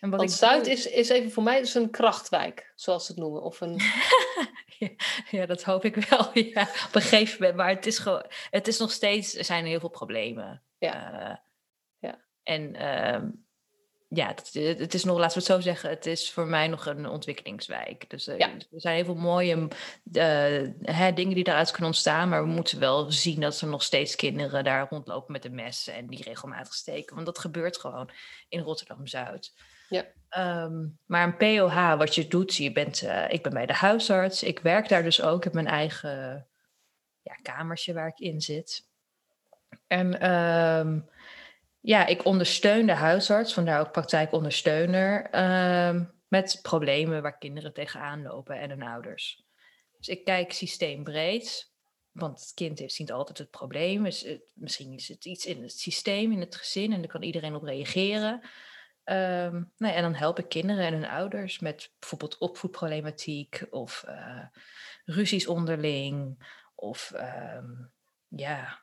En 0.00 0.10
wat 0.10 0.18
Want 0.18 0.32
Zuid 0.32 0.64
doe... 0.64 0.72
is, 0.72 0.86
is 0.86 1.08
even 1.08 1.30
voor 1.30 1.42
mij 1.42 1.60
dus 1.60 1.74
een 1.74 1.90
krachtwijk, 1.90 2.72
zoals 2.74 3.06
ze 3.06 3.12
het 3.12 3.20
noemen. 3.20 3.42
Of 3.42 3.60
een... 3.60 3.80
ja, 5.30 5.46
dat 5.46 5.62
hoop 5.62 5.84
ik 5.84 5.96
wel. 5.96 6.30
Ja, 6.52 6.62
op 6.62 6.94
een 6.94 7.00
gegeven 7.00 7.36
moment. 7.40 7.56
Maar 7.56 7.68
het 7.68 7.86
is, 7.86 7.98
gewoon, 7.98 8.24
het 8.50 8.68
is 8.68 8.78
nog 8.78 8.92
steeds, 8.92 9.36
er 9.36 9.44
zijn 9.44 9.64
heel 9.64 9.80
veel 9.80 9.88
problemen. 9.88 10.62
Ja. 10.78 11.28
Uh, 11.30 11.36
ja. 11.98 12.24
En 12.42 12.74
uh, 12.74 13.30
ja, 14.08 14.26
het, 14.26 14.78
het, 14.78 14.94
is 14.94 15.04
nog, 15.04 15.18
laten 15.18 15.38
we 15.38 15.44
het 15.44 15.52
zo 15.52 15.60
zeggen, 15.60 15.90
het 15.90 16.06
is 16.06 16.30
voor 16.32 16.46
mij 16.46 16.68
nog 16.68 16.86
een 16.86 17.06
ontwikkelingswijk. 17.06 18.10
Dus 18.10 18.28
uh, 18.28 18.38
ja. 18.38 18.48
er 18.48 18.80
zijn 18.80 18.94
heel 18.94 19.04
veel 19.04 19.14
mooie 19.14 19.68
hè, 20.82 21.12
dingen 21.12 21.34
die 21.34 21.44
daaruit 21.44 21.70
kunnen 21.70 21.88
ontstaan. 21.88 22.28
Maar 22.28 22.42
we 22.42 22.48
moeten 22.48 22.78
wel 22.78 23.12
zien 23.12 23.40
dat 23.40 23.60
er 23.60 23.68
nog 23.68 23.82
steeds 23.82 24.16
kinderen 24.16 24.64
daar 24.64 24.86
rondlopen 24.90 25.32
met 25.32 25.44
een 25.44 25.54
mes 25.54 25.88
en 25.88 26.06
die 26.06 26.22
regelmatig 26.22 26.74
steken. 26.74 27.14
Want 27.14 27.26
dat 27.26 27.38
gebeurt 27.38 27.78
gewoon 27.78 28.10
in 28.48 28.60
Rotterdam-Zuid. 28.60 29.52
Ja. 29.90 30.04
Um, 30.64 30.98
maar 31.06 31.24
een 31.24 31.36
POH, 31.36 31.96
wat 31.96 32.14
je 32.14 32.28
doet, 32.28 32.56
je 32.56 32.72
bent, 32.72 33.02
uh, 33.02 33.32
ik 33.32 33.42
ben 33.42 33.52
bij 33.52 33.66
de 33.66 33.74
huisarts, 33.74 34.42
ik 34.42 34.58
werk 34.58 34.88
daar 34.88 35.02
dus 35.02 35.22
ook, 35.22 35.36
ik 35.36 35.44
heb 35.44 35.52
mijn 35.52 35.66
eigen 35.66 36.46
ja, 37.22 37.34
kamertje 37.42 37.92
waar 37.92 38.08
ik 38.08 38.18
in 38.18 38.40
zit. 38.40 38.86
En 39.86 40.30
um, 40.30 41.08
ja, 41.80 42.06
ik 42.06 42.24
ondersteun 42.24 42.86
de 42.86 42.92
huisarts, 42.92 43.52
vandaar 43.52 43.80
ook 43.80 43.92
praktijkondersteuner, 43.92 45.38
um, 45.88 46.12
met 46.28 46.58
problemen 46.62 47.22
waar 47.22 47.38
kinderen 47.38 47.72
tegenaan 47.72 48.22
lopen 48.22 48.60
en 48.60 48.70
hun 48.70 48.82
ouders. 48.82 49.42
Dus 49.98 50.08
ik 50.08 50.24
kijk 50.24 50.52
systeembreed, 50.52 51.72
want 52.12 52.40
het 52.40 52.52
kind 52.54 52.78
heeft 52.78 52.98
niet 52.98 53.12
altijd 53.12 53.38
het 53.38 53.50
probleem. 53.50 54.04
Dus 54.04 54.20
het, 54.20 54.42
misschien 54.54 54.92
is 54.92 55.08
het 55.08 55.24
iets 55.24 55.46
in 55.46 55.62
het 55.62 55.78
systeem, 55.78 56.32
in 56.32 56.40
het 56.40 56.56
gezin, 56.56 56.92
en 56.92 57.00
daar 57.00 57.10
kan 57.10 57.22
iedereen 57.22 57.54
op 57.54 57.62
reageren. 57.62 58.40
Um, 59.10 59.72
nou 59.76 59.92
ja, 59.92 59.94
en 59.94 60.02
dan 60.02 60.14
help 60.14 60.38
ik 60.38 60.48
kinderen 60.48 60.84
en 60.84 60.92
hun 60.92 61.08
ouders 61.08 61.58
met 61.58 61.92
bijvoorbeeld 61.98 62.38
opvoedproblematiek 62.38 63.66
of 63.70 64.04
uh, 64.08 64.44
ruzies 65.04 65.46
onderling 65.46 66.46
of 66.74 67.12
um, 67.56 67.92
ja, 68.28 68.78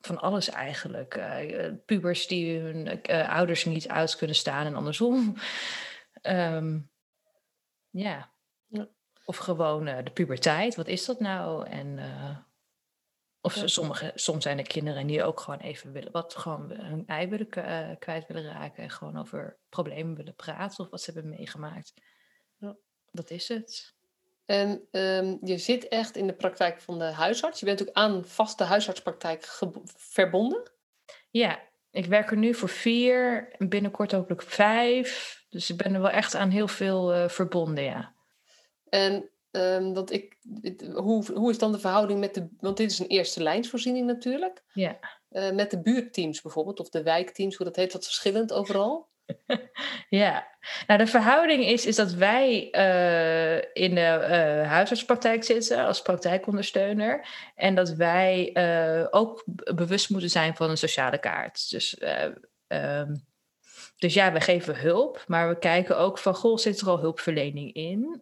van 0.00 0.18
alles 0.20 0.48
eigenlijk. 0.48 1.16
Uh, 1.16 1.72
pubers 1.86 2.26
die 2.26 2.58
hun 2.58 3.00
uh, 3.10 3.34
ouders 3.34 3.64
niet 3.64 3.88
uit 3.88 4.16
kunnen 4.16 4.36
staan 4.36 4.66
en 4.66 4.74
andersom. 4.74 5.36
Um, 6.22 6.90
Ja. 7.90 8.32
ja. 8.66 8.88
Of 9.24 9.36
gewoon 9.36 9.84
de 9.84 10.10
puberteit, 10.14 10.74
wat 10.74 10.86
is 10.86 11.04
dat 11.04 11.20
nou? 11.20 11.66
En 11.66 11.98
of 13.44 13.62
sommige, 13.64 14.12
soms 14.14 14.42
zijn 14.42 14.58
er 14.58 14.66
kinderen 14.66 15.06
die 15.06 15.24
ook 15.24 15.40
gewoon 15.40 15.58
even 15.58 15.92
willen, 15.92 16.12
wat 16.12 16.34
gewoon 16.34 16.70
hun 16.70 17.06
ei 17.06 17.28
willen 17.28 17.48
kwijt 17.98 18.26
willen 18.26 18.52
raken 18.52 18.82
en 18.82 18.90
gewoon 18.90 19.18
over 19.18 19.56
problemen 19.68 20.16
willen 20.16 20.34
praten 20.34 20.84
of 20.84 20.90
wat 20.90 21.00
ze 21.00 21.12
hebben 21.12 21.30
meegemaakt. 21.30 21.92
Ja. 22.58 22.76
Dat 23.10 23.30
is 23.30 23.48
het. 23.48 23.94
En 24.44 24.88
um, 24.90 25.38
je 25.42 25.58
zit 25.58 25.88
echt 25.88 26.16
in 26.16 26.26
de 26.26 26.34
praktijk 26.34 26.80
van 26.80 26.98
de 26.98 27.04
huisarts. 27.04 27.60
Je 27.60 27.66
bent 27.66 27.82
ook 27.82 27.92
aan 27.92 28.24
vaste 28.24 28.64
huisartspraktijk 28.64 29.44
verbonden? 29.96 30.70
Ja, 31.30 31.60
ik 31.90 32.06
werk 32.06 32.30
er 32.30 32.36
nu 32.36 32.54
voor 32.54 32.68
vier, 32.68 33.54
binnenkort 33.58 34.12
hopelijk 34.12 34.42
vijf. 34.42 35.44
Dus 35.48 35.70
ik 35.70 35.76
ben 35.76 35.94
er 35.94 36.00
wel 36.00 36.10
echt 36.10 36.34
aan 36.34 36.50
heel 36.50 36.68
veel 36.68 37.14
uh, 37.14 37.28
verbonden, 37.28 37.84
ja. 37.84 38.14
En 38.88 39.30
um, 39.52 39.92
dat 39.92 40.12
ik, 40.12 40.36
hoe, 40.94 41.24
hoe 41.34 41.50
is 41.50 41.58
dan 41.58 41.72
de 41.72 41.78
verhouding 41.78 42.20
met 42.20 42.34
de... 42.34 42.48
Want 42.60 42.76
dit 42.76 42.90
is 42.90 42.98
een 42.98 43.06
eerste 43.06 43.42
lijnsvoorziening 43.42 44.06
natuurlijk. 44.06 44.62
Ja. 44.72 44.98
Uh, 45.30 45.50
met 45.50 45.70
de 45.70 45.82
buurtteams 45.82 46.40
bijvoorbeeld, 46.40 46.80
of 46.80 46.88
de 46.88 47.02
wijkteams, 47.02 47.56
hoe 47.56 47.66
dat 47.66 47.76
heet, 47.76 47.92
wat 47.92 48.04
verschillend 48.04 48.52
overal. 48.52 49.10
ja, 50.08 50.46
nou 50.86 50.98
de 50.98 51.06
verhouding 51.06 51.64
is, 51.64 51.86
is 51.86 51.96
dat 51.96 52.12
wij 52.12 52.68
uh, 52.72 53.56
in 53.72 53.94
de 53.94 54.18
uh, 54.20 54.68
huisartspraktijk 54.68 55.44
zitten 55.44 55.84
als 55.84 56.02
praktijkondersteuner. 56.02 57.28
En 57.54 57.74
dat 57.74 57.90
wij 57.90 58.56
ook 59.10 59.44
bewust 59.74 60.10
moeten 60.10 60.30
zijn 60.30 60.56
van 60.56 60.70
een 60.70 60.78
sociale 60.78 61.18
kaart. 61.18 61.70
Dus, 61.70 62.02
um, 62.68 63.24
dus 64.02 64.14
ja, 64.14 64.32
we 64.32 64.40
geven 64.40 64.80
hulp, 64.80 65.24
maar 65.26 65.48
we 65.48 65.58
kijken 65.58 65.98
ook 65.98 66.18
van, 66.18 66.34
goh, 66.34 66.56
zit 66.58 66.80
er 66.80 66.88
al 66.88 66.98
hulpverlening 66.98 67.72
in? 67.72 68.20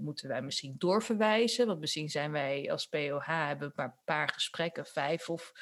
moeten 0.00 0.28
wij 0.28 0.42
misschien 0.42 0.74
doorverwijzen? 0.78 1.66
Want 1.66 1.80
misschien 1.80 2.08
zijn 2.08 2.32
wij 2.32 2.70
als 2.70 2.86
POH, 2.86 3.26
hebben 3.26 3.72
maar 3.74 3.86
een 3.86 4.04
paar 4.04 4.28
gesprekken, 4.28 4.86
vijf 4.86 5.28
of 5.28 5.52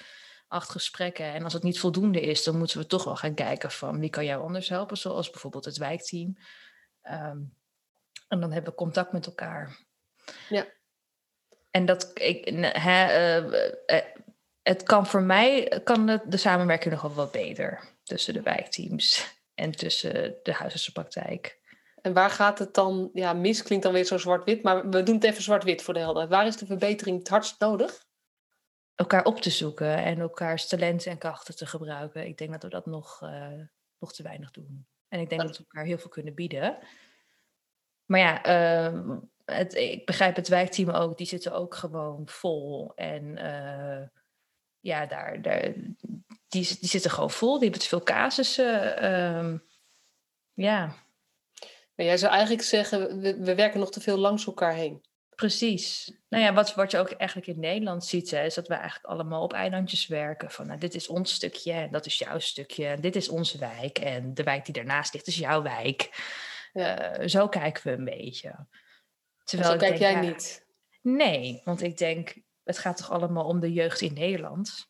acht 0.48 0.70
gesprekken. 0.70 1.24
En 1.24 1.44
als 1.44 1.52
het 1.52 1.62
niet 1.62 1.78
voldoende 1.78 2.20
is, 2.20 2.44
dan 2.44 2.58
moeten 2.58 2.78
we 2.78 2.86
toch 2.86 3.04
wel 3.04 3.16
gaan 3.16 3.34
kijken 3.34 3.70
van 3.70 4.00
wie 4.00 4.10
kan 4.10 4.24
jou 4.24 4.42
anders 4.42 4.68
helpen, 4.68 4.96
zoals 4.96 5.30
bijvoorbeeld 5.30 5.64
het 5.64 5.76
wijkteam. 5.76 6.36
Um, 7.02 7.54
en 8.28 8.40
dan 8.40 8.52
hebben 8.52 8.70
we 8.70 8.76
contact 8.76 9.12
met 9.12 9.26
elkaar. 9.26 9.78
Ja. 10.48 10.66
En 11.70 11.84
dat, 11.84 12.10
ik, 12.14 12.44
hè, 12.60 13.40
uh, 13.40 14.00
het 14.62 14.82
kan 14.82 15.06
voor 15.06 15.22
mij, 15.22 15.80
kan 15.84 16.06
de, 16.06 16.20
de 16.26 16.36
samenwerking 16.36 16.92
nog 16.92 17.02
wel 17.02 17.14
wat 17.14 17.32
beter 17.32 17.88
tussen 18.02 18.34
de 18.34 18.42
wijkteams 18.42 19.36
en 19.58 19.70
tussen 19.70 20.34
de 20.42 20.52
huisartsenpraktijk. 20.52 21.60
En 22.00 22.12
waar 22.12 22.30
gaat 22.30 22.58
het 22.58 22.74
dan, 22.74 23.10
ja, 23.12 23.32
mis 23.32 23.62
klinkt 23.62 23.84
dan 23.84 23.92
weer 23.92 24.04
zo 24.04 24.18
zwart-wit, 24.18 24.62
maar 24.62 24.88
we 24.88 25.02
doen 25.02 25.14
het 25.14 25.24
even 25.24 25.42
zwart-wit 25.42 25.82
voor 25.82 25.94
de 25.94 26.00
helderheid. 26.00 26.32
Waar 26.32 26.46
is 26.46 26.56
de 26.56 26.66
verbetering 26.66 27.18
het 27.18 27.28
hardst 27.28 27.60
nodig? 27.60 28.06
elkaar 28.98 29.24
op 29.24 29.40
te 29.40 29.50
zoeken 29.50 29.96
en 29.96 30.20
elkaars 30.20 30.66
talenten 30.66 31.10
en 31.10 31.18
krachten 31.18 31.56
te 31.56 31.66
gebruiken. 31.66 32.26
Ik 32.26 32.38
denk 32.38 32.52
dat 32.52 32.62
we 32.62 32.68
dat 32.68 32.86
nog, 32.86 33.22
uh, 33.22 33.62
nog 33.98 34.12
te 34.12 34.22
weinig 34.22 34.50
doen. 34.50 34.86
En 35.08 35.20
ik 35.20 35.28
denk 35.28 35.40
dat 35.40 35.56
we 35.56 35.64
elkaar 35.64 35.84
heel 35.84 35.98
veel 35.98 36.10
kunnen 36.10 36.34
bieden. 36.34 36.78
Maar 38.04 38.20
ja, 38.20 38.46
uh, 38.90 39.16
het, 39.44 39.74
ik 39.74 40.06
begrijp 40.06 40.36
het 40.36 40.48
wijkteam 40.48 40.90
ook, 40.90 41.16
die 41.16 41.26
zitten 41.26 41.52
ook 41.52 41.74
gewoon 41.74 42.28
vol. 42.28 42.92
En 42.94 43.24
uh, 43.24 44.06
ja, 44.80 45.06
daar, 45.06 45.42
daar, 45.42 45.74
die, 46.49 46.76
die 46.81 46.88
zitten 46.88 47.11
gewoon 47.11 47.31
vol, 47.31 47.52
die 47.52 47.62
hebben 47.62 47.81
te 47.81 47.88
veel 47.88 48.02
casussen. 48.02 49.05
Uh, 49.05 49.59
ja. 50.52 50.87
Maar 51.95 52.07
jij 52.07 52.17
zou 52.17 52.33
eigenlijk 52.33 52.62
zeggen, 52.62 53.21
we, 53.21 53.38
we 53.38 53.55
werken 53.55 53.81
nog 53.81 53.90
te 53.90 54.00
veel 54.00 54.19
langs 54.19 54.47
elkaar 54.47 54.75
heen. 54.75 55.07
Precies. 55.35 56.12
Nou 56.28 56.45
ja, 56.45 56.52
wat, 56.52 56.75
wat 56.75 56.90
je 56.90 56.99
ook 56.99 57.11
eigenlijk 57.11 57.49
in 57.50 57.61
Nederland 57.61 58.05
ziet, 58.05 58.31
hè, 58.31 58.45
is 58.45 58.55
dat 58.55 58.69
we 58.69 58.75
eigenlijk 58.75 59.05
allemaal 59.05 59.43
op 59.43 59.52
eilandjes 59.52 60.07
werken. 60.07 60.50
Van 60.50 60.67
nou, 60.67 60.78
dit 60.78 60.95
is 60.95 61.09
ons 61.09 61.33
stukje 61.33 61.73
en 61.73 61.90
dat 61.90 62.07
is 62.07 62.19
jouw 62.19 62.38
stukje. 62.38 62.87
En 62.87 63.00
dit 63.00 63.17
is 63.17 63.28
onze 63.28 63.59
wijk 63.59 63.99
en 63.99 64.35
de 64.35 64.43
wijk 64.43 64.64
die 64.64 64.75
daarnaast 64.75 65.12
ligt 65.12 65.26
is 65.26 65.38
jouw 65.38 65.62
wijk. 65.62 66.11
Ja. 66.73 67.21
Uh, 67.21 67.28
zo 67.28 67.49
kijken 67.49 67.83
we 67.83 67.90
een 67.93 68.05
beetje. 68.05 68.67
Terwijl 69.45 69.71
zo 69.71 69.76
kijk 69.76 69.99
jij 69.99 70.21
niet? 70.21 70.67
Nee, 71.02 71.61
want 71.64 71.83
ik 71.83 71.99
denk, 71.99 72.35
het 72.64 72.78
gaat 72.78 72.97
toch 72.97 73.11
allemaal 73.11 73.45
om 73.45 73.61
de 73.61 73.73
jeugd 73.73 74.00
in 74.00 74.14
Nederland. 74.14 74.88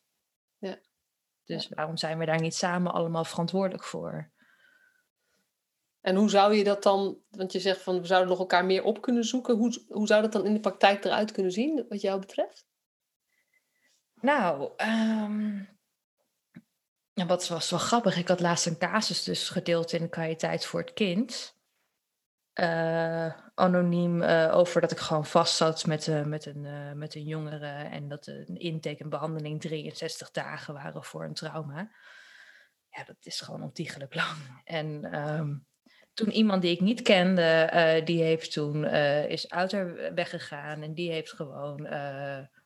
Ja. 1.49 1.55
Dus 1.55 1.69
waarom 1.69 1.97
zijn 1.97 2.17
we 2.17 2.25
daar 2.25 2.41
niet 2.41 2.55
samen 2.55 2.91
allemaal 2.91 3.23
verantwoordelijk 3.23 3.83
voor? 3.83 4.31
En 6.01 6.15
hoe 6.15 6.29
zou 6.29 6.53
je 6.53 6.63
dat 6.63 6.83
dan, 6.83 7.17
want 7.29 7.51
je 7.51 7.59
zegt 7.59 7.81
van 7.81 8.01
we 8.01 8.05
zouden 8.05 8.29
nog 8.29 8.39
elkaar 8.39 8.65
meer 8.65 8.83
op 8.83 9.01
kunnen 9.01 9.23
zoeken. 9.23 9.55
Hoe, 9.55 9.83
hoe 9.87 10.07
zou 10.07 10.21
dat 10.21 10.31
dan 10.31 10.45
in 10.45 10.53
de 10.53 10.59
praktijk 10.59 11.05
eruit 11.05 11.31
kunnen 11.31 11.51
zien, 11.51 11.85
wat 11.89 12.01
jou 12.01 12.19
betreft? 12.19 12.67
Nou, 14.13 14.71
um, 14.77 15.77
wat 17.13 17.47
was 17.47 17.69
wel 17.69 17.79
grappig. 17.79 18.17
Ik 18.17 18.27
had 18.27 18.39
laatst 18.39 18.65
een 18.65 18.77
casus 18.77 19.23
dus 19.23 19.49
gedeeld 19.49 19.91
in 19.91 20.01
de 20.01 20.09
kwaliteit 20.09 20.65
voor 20.65 20.79
het 20.79 20.93
kind. 20.93 21.57
Uh, 22.53 23.31
anoniem 23.55 24.21
uh, 24.21 24.51
over 24.55 24.81
dat 24.81 24.91
ik 24.91 24.97
gewoon 24.97 25.25
vast 25.25 25.55
zat 25.55 25.85
met, 25.85 26.07
uh, 26.07 26.23
met, 26.23 26.45
een, 26.45 26.97
met 26.97 27.15
een 27.15 27.23
jongere 27.23 27.67
en 27.67 28.07
dat 28.07 28.27
een 28.27 28.57
intake 28.57 29.03
en 29.03 29.09
behandeling 29.09 29.61
63 29.61 30.31
dagen 30.31 30.73
waren 30.73 31.03
voor 31.03 31.23
een 31.23 31.33
trauma. 31.33 31.91
Ja, 32.89 33.03
dat 33.03 33.15
is 33.19 33.41
gewoon 33.41 33.63
ontiegelijk 33.63 34.15
lang. 34.15 34.37
En 34.63 35.19
um, 35.19 35.67
toen 36.13 36.31
iemand 36.31 36.61
die 36.61 36.71
ik 36.71 36.81
niet 36.81 37.01
kende, 37.01 38.01
die 38.05 38.23
heeft 38.23 38.51
toen, 38.51 38.85
is 39.25 39.49
uit 39.49 39.71
haar 39.71 40.13
weggegaan 40.13 40.81
en 40.81 40.93
die 40.93 41.11
heeft 41.11 41.31
gewoon 41.33 41.87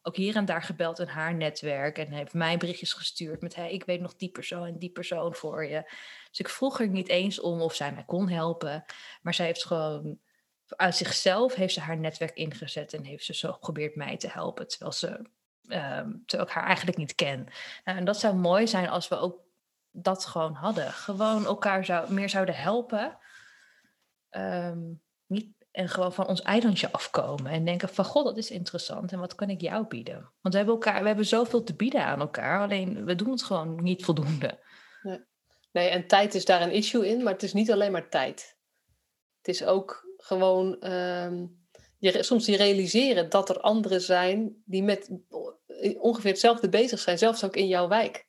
ook 0.06 0.16
hier 0.16 0.36
en 0.36 0.46
daar 0.46 0.64
gebeld 0.64 1.00
in 1.00 1.08
haar 1.08 1.36
netwerk 1.36 1.98
en 1.98 2.12
heeft 2.12 2.34
mij 2.34 2.58
berichtjes 2.58 2.94
gestuurd 2.94 3.42
met, 3.42 3.56
hey, 3.56 3.72
ik 3.72 3.84
weet 3.84 4.02
nog 4.02 4.16
die 4.16 4.32
persoon 4.32 4.66
en 4.66 4.78
die 4.78 4.92
persoon 4.92 5.36
voor 5.36 5.66
je. 5.66 5.92
Dus 6.34 6.46
ik 6.46 6.50
vroeg 6.50 6.80
er 6.80 6.88
niet 6.88 7.10
eens 7.10 7.40
om 7.40 7.62
of 7.62 7.76
zij 7.76 7.94
mij 7.94 8.04
kon 8.06 8.30
helpen, 8.30 8.86
maar 9.22 9.34
zij 9.34 9.46
heeft 9.46 9.66
gewoon 9.66 10.20
uit 10.68 10.96
zichzelf 10.96 11.56
heeft 11.56 11.74
ze 11.74 11.80
haar 11.80 11.98
netwerk 11.98 12.36
ingezet 12.36 12.94
en 12.94 13.04
heeft 13.04 13.26
ze 13.26 13.34
zo 13.34 13.52
geprobeerd 13.52 13.96
mij 13.96 14.18
te 14.18 14.30
helpen, 14.30 14.68
terwijl 14.68 14.92
ze, 14.92 15.08
um, 15.08 16.24
terwijl 16.26 16.50
ik 16.50 16.56
haar 16.56 16.66
eigenlijk 16.66 16.98
niet 16.98 17.16
ken. 17.16 17.48
Nou, 17.84 17.98
en 17.98 18.06
dat 18.06 18.20
zou 18.20 18.36
mooi 18.36 18.68
zijn 18.68 18.90
als 18.90 19.08
we 19.08 19.16
ook 19.16 19.42
dat 19.92 20.26
gewoon 20.26 20.54
hadden. 20.54 20.92
Gewoon 20.92 21.46
elkaar 21.46 21.86
zou, 21.86 22.14
meer 22.14 22.30
zouden 22.30 22.56
helpen 22.56 23.18
um, 24.32 25.02
niet, 25.26 25.48
en 25.72 25.90
gewoon 25.90 26.14
van 26.14 26.28
ons 26.28 26.42
eilandje 26.42 26.92
afkomen 26.92 27.52
en 27.52 27.66
denken 27.66 27.90
van 27.90 28.06
god, 28.06 28.26
dat 28.26 28.38
is 28.38 28.52
interessant 28.52 29.12
en 29.12 29.20
wat 29.20 29.36
kan 29.36 29.50
ik 29.50 29.62
jou 29.62 29.88
bieden? 29.88 30.32
Want 30.42 30.54
we 30.54 30.58
hebben 30.58 30.76
elkaar, 30.76 31.02
we 31.02 31.08
hebben 31.08 31.26
zoveel 31.26 31.64
te 31.64 31.76
bieden 31.76 32.06
aan 32.06 32.20
elkaar, 32.20 32.62
alleen 32.62 33.06
we 33.06 33.16
doen 33.16 33.32
het 33.32 33.44
gewoon 33.44 33.84
niet 33.84 34.06
voldoende. 34.06 34.60
Nee, 35.02 35.20
nee 35.74 35.90
en 35.90 36.08
tijd 36.08 36.34
is 36.34 36.46
daar 36.46 36.62
een 36.62 36.72
issue 36.72 37.08
in, 37.08 37.24
maar 37.24 37.34
het 37.34 37.44
is 37.44 37.54
niet 37.54 37.72
alleen 37.72 37.92
maar 37.92 38.10
tijd. 38.10 38.58
Het 39.38 39.48
is 39.48 39.64
ook 39.64 40.06
gewoon 40.18 40.92
um, 40.92 41.66
je, 41.98 42.24
soms 42.24 42.46
je 42.46 42.58
realiseren 42.58 43.30
dat 43.30 43.50
er 43.50 43.60
anderen 43.60 44.02
zijn 44.02 44.62
die 44.66 44.84
met 44.84 45.10
ongeveer 45.98 46.32
hetzelfde 46.32 46.70
bezig 46.70 47.00
zijn, 47.00 47.18
zelfs 47.18 47.44
ook 47.44 47.56
in 47.56 47.68
jouw 47.68 47.88
wijk. 47.88 48.28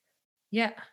Ja. 0.48 0.92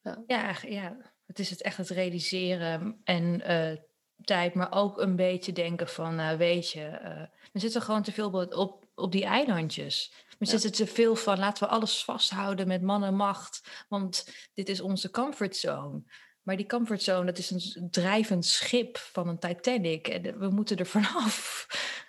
Ja, 0.00 0.22
ja, 0.26 0.56
ja 0.62 1.12
het 1.26 1.38
is 1.38 1.50
het 1.50 1.62
echt 1.62 1.76
het 1.76 1.88
realiseren 1.88 3.00
en 3.04 3.50
uh, 3.50 3.78
tijd, 4.24 4.54
maar 4.54 4.72
ook 4.72 5.00
een 5.00 5.16
beetje 5.16 5.52
denken 5.52 5.88
van, 5.88 6.20
uh, 6.20 6.32
weet 6.32 6.70
je, 6.70 6.98
uh, 7.02 7.22
we 7.52 7.58
zitten 7.58 7.82
gewoon 7.82 8.02
te 8.02 8.12
veel 8.12 8.30
op, 8.30 8.81
op 8.94 9.12
die 9.12 9.24
eilandjes. 9.24 10.12
We 10.38 10.44
ja. 10.44 10.50
zitten 10.50 10.72
te 10.72 10.86
veel 10.86 11.16
van, 11.16 11.38
laten 11.38 11.64
we 11.64 11.74
alles 11.74 12.04
vasthouden 12.04 12.66
met 12.66 12.82
man 12.82 13.04
en 13.04 13.14
macht, 13.14 13.84
want 13.88 14.28
dit 14.54 14.68
is 14.68 14.80
onze 14.80 15.10
comfortzone. 15.10 16.02
Maar 16.42 16.56
die 16.56 16.66
comfortzone, 16.66 17.24
dat 17.24 17.38
is 17.38 17.50
een 17.50 17.90
drijvend 17.90 18.44
schip 18.46 18.98
van 18.98 19.28
een 19.28 19.38
Titanic 19.38 20.08
en 20.08 20.38
we 20.38 20.48
moeten 20.48 20.76
er 20.76 20.86
vanaf. 20.86 21.66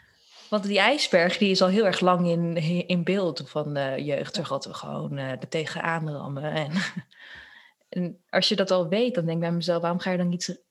Want 0.50 0.66
die 0.66 0.80
ijsberg 0.80 1.38
die 1.38 1.50
is 1.50 1.62
al 1.62 1.68
heel 1.68 1.86
erg 1.86 2.00
lang 2.00 2.28
in, 2.28 2.56
in 2.88 3.04
beeld 3.04 3.44
van 3.46 3.74
de 3.74 3.96
jeugd. 4.04 4.36
Daar 4.36 4.60
we 4.60 4.74
gewoon 4.74 5.18
uh, 5.18 5.30
er 5.30 5.48
tegenaan 5.50 6.10
rammen. 6.10 6.52
En 6.52 6.72
en 7.90 8.24
als 8.30 8.50
je 8.50 8.56
dat 8.56 8.72
al 8.72 8.88
weet, 8.88 9.16
dan 9.16 9.26
denk 9.26 9.38
ik 9.38 9.44
bij 9.44 9.52
mezelf, 9.52 9.82
waarom 9.82 10.00
ga 10.00 10.12
je 10.12 10.18
dan 10.18 10.30
niet 10.30 10.64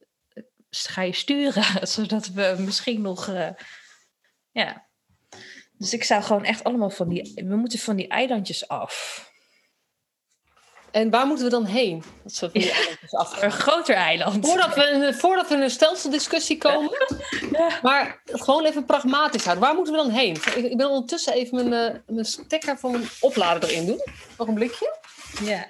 ga 0.70 1.02
je 1.02 1.12
sturen, 1.12 1.86
zodat 1.96 2.28
we 2.28 2.56
misschien 2.58 3.00
nog, 3.00 3.28
uh, 3.28 3.50
ja. 4.50 4.90
Dus 5.82 5.92
ik 5.92 6.04
zou 6.04 6.22
gewoon 6.22 6.44
echt 6.44 6.64
allemaal 6.64 6.90
van 6.90 7.08
die, 7.08 7.32
we 7.34 7.56
moeten 7.56 7.78
van 7.78 7.96
die 7.96 8.08
eilandjes 8.08 8.68
af. 8.68 9.26
En 10.90 11.10
waar 11.10 11.26
moeten 11.26 11.44
we 11.44 11.50
dan 11.50 11.64
heen? 11.64 12.02
Dat 12.22 12.52
af. 13.10 13.42
Een 13.42 13.52
groter 13.52 13.94
eiland. 13.94 14.46
Voordat 14.46 14.74
we, 14.74 15.14
voordat 15.18 15.48
we 15.48 15.54
in 15.54 15.60
een 15.60 15.70
stelseldiscussie 15.70 16.58
komen. 16.58 16.90
Ja. 17.52 17.78
Maar 17.82 18.22
gewoon 18.24 18.64
even 18.64 18.84
pragmatisch 18.84 19.44
houden. 19.44 19.64
Waar 19.64 19.74
moeten 19.74 19.94
we 19.94 20.02
dan 20.02 20.10
heen? 20.10 20.34
Ik, 20.54 20.76
wil 20.76 20.90
ondertussen 20.90 21.32
even 21.32 21.68
mijn, 21.68 21.94
uh, 21.94 22.00
mijn 22.06 22.24
stekker 22.24 22.78
van 22.78 22.90
mijn 22.90 23.04
oplader 23.20 23.70
erin 23.70 23.86
doen. 23.86 24.00
Nog 24.38 24.48
een 24.48 24.54
blikje. 24.54 24.98
Ja. 25.42 25.66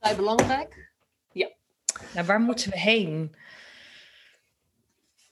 Vrij 0.00 0.16
belangrijk. 0.16 0.92
Ja. 1.32 1.48
Nou, 2.14 2.26
waar 2.26 2.40
moeten 2.40 2.70
we 2.70 2.78
heen? 2.78 3.36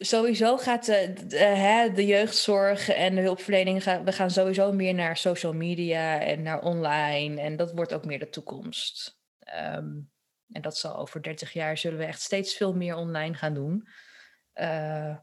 Sowieso 0.04 0.56
gaat 0.56 0.87
de, 0.87 1.12
de, 1.26 1.90
de, 1.94 2.06
jeugdzorg 2.06 2.88
en 2.88 3.14
de 3.14 3.21
hulpverlening... 3.21 3.82
Gaan, 3.82 4.04
we 4.04 4.12
gaan 4.12 4.30
sowieso 4.30 4.73
meer 4.73 4.94
naar 4.94 5.16
social 5.16 5.52
media 5.52 6.21
en 6.21 6.42
naar 6.42 6.62
online. 6.62 7.40
En 7.40 7.56
dat 7.56 7.73
wordt 7.73 7.92
ook 7.92 8.04
meer 8.04 8.18
de 8.18 8.28
toekomst. 8.28 9.18
Ehm, 9.38 9.90
en 10.52 10.62
dat 10.62 10.76
zal 10.76 10.97
over 10.97 11.23
30 11.23 11.52
jaar 11.52 11.78
zullen 11.78 11.99
we 11.99 12.04
echt 12.04 12.21
steeds 12.21 12.54
veel 12.54 12.75
meer 12.75 12.97
online 12.97 13.35
gaan 13.35 13.54
doen. 13.54 13.88
Uh, 14.54 15.16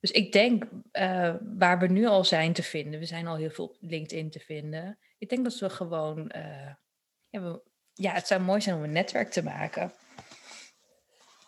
dus 0.00 0.10
ik 0.10 0.32
denk 0.32 0.64
uh, 0.92 1.34
waar 1.56 1.78
we 1.78 1.86
nu 1.86 2.06
al 2.06 2.24
zijn 2.24 2.52
te 2.52 2.62
vinden, 2.62 3.00
we 3.00 3.06
zijn 3.06 3.26
al 3.26 3.36
heel 3.36 3.50
veel 3.50 3.64
op 3.64 3.76
LinkedIn 3.80 4.30
te 4.30 4.40
vinden. 4.40 4.98
Ik 5.18 5.28
denk 5.28 5.44
dat 5.44 5.58
we 5.58 5.70
gewoon, 5.70 6.32
uh, 6.36 6.72
ja, 7.28 7.40
we, 7.40 7.62
ja, 7.92 8.12
het 8.12 8.26
zou 8.26 8.40
mooi 8.40 8.60
zijn 8.60 8.76
om 8.76 8.82
een 8.82 8.92
netwerk 8.92 9.30
te 9.30 9.42
maken. 9.42 9.92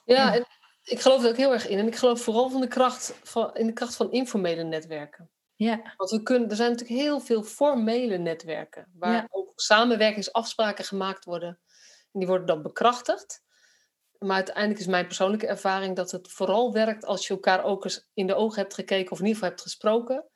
Ja, 0.05 0.35
en 0.35 0.47
ik 0.87 1.01
geloof 1.01 1.23
er 1.23 1.29
ook 1.29 1.37
heel 1.37 1.53
erg 1.53 1.69
in. 1.69 1.79
En 1.79 1.87
ik 1.87 1.97
geloof 1.97 2.21
vooral 2.21 2.51
van 2.51 2.61
de 2.61 2.69
kracht 2.69 3.15
van, 3.23 3.55
in 3.55 3.67
de 3.67 3.73
kracht 3.73 3.97
van 3.97 4.13
informele 4.13 4.63
netwerken. 4.63 5.31
Ja. 5.55 5.95
Want 5.97 6.11
we 6.11 6.23
kunnen, 6.23 6.51
er 6.51 6.57
zijn 6.57 6.71
natuurlijk 6.71 7.01
heel 7.01 7.21
veel 7.21 7.43
formele 7.43 8.19
netwerken, 8.19 8.93
waar 8.95 9.27
ook 9.31 9.53
samenwerkingsafspraken 9.55 10.85
gemaakt 10.85 11.25
worden. 11.25 11.61
En 12.13 12.21
die 12.21 12.27
worden 12.27 12.47
dan 12.47 12.63
bekrachtigd. 12.63 13.45
Maar 14.19 14.37
uiteindelijk 14.37 14.81
is 14.81 14.87
mijn 14.87 15.07
persoonlijke 15.07 15.47
ervaring 15.47 15.97
dat 15.97 16.11
het 16.11 16.33
vooral 16.33 16.73
werkt 16.73 17.05
als 17.05 17.27
je 17.27 17.35
elkaar 17.35 17.65
ook 17.65 17.85
eens 17.85 18.09
in 18.15 18.27
de 18.27 18.35
ogen 18.35 18.61
hebt 18.61 18.75
gekeken 18.75 19.13
of 19.13 19.19
in 19.19 19.25
ieder 19.25 19.35
geval 19.35 19.49
hebt 19.49 19.63
gesproken. 19.63 20.29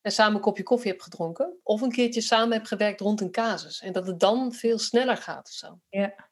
En 0.00 0.12
samen 0.12 0.34
een 0.34 0.40
kopje 0.40 0.62
koffie 0.62 0.90
hebt 0.90 1.02
gedronken. 1.02 1.58
Of 1.62 1.80
een 1.80 1.92
keertje 1.92 2.20
samen 2.20 2.52
hebt 2.52 2.68
gewerkt 2.68 3.00
rond 3.00 3.20
een 3.20 3.30
casus. 3.30 3.80
En 3.80 3.92
dat 3.92 4.06
het 4.06 4.20
dan 4.20 4.52
veel 4.52 4.78
sneller 4.78 5.16
gaat 5.16 5.46
of 5.46 5.52
zo. 5.52 5.80
Ja. 5.88 6.27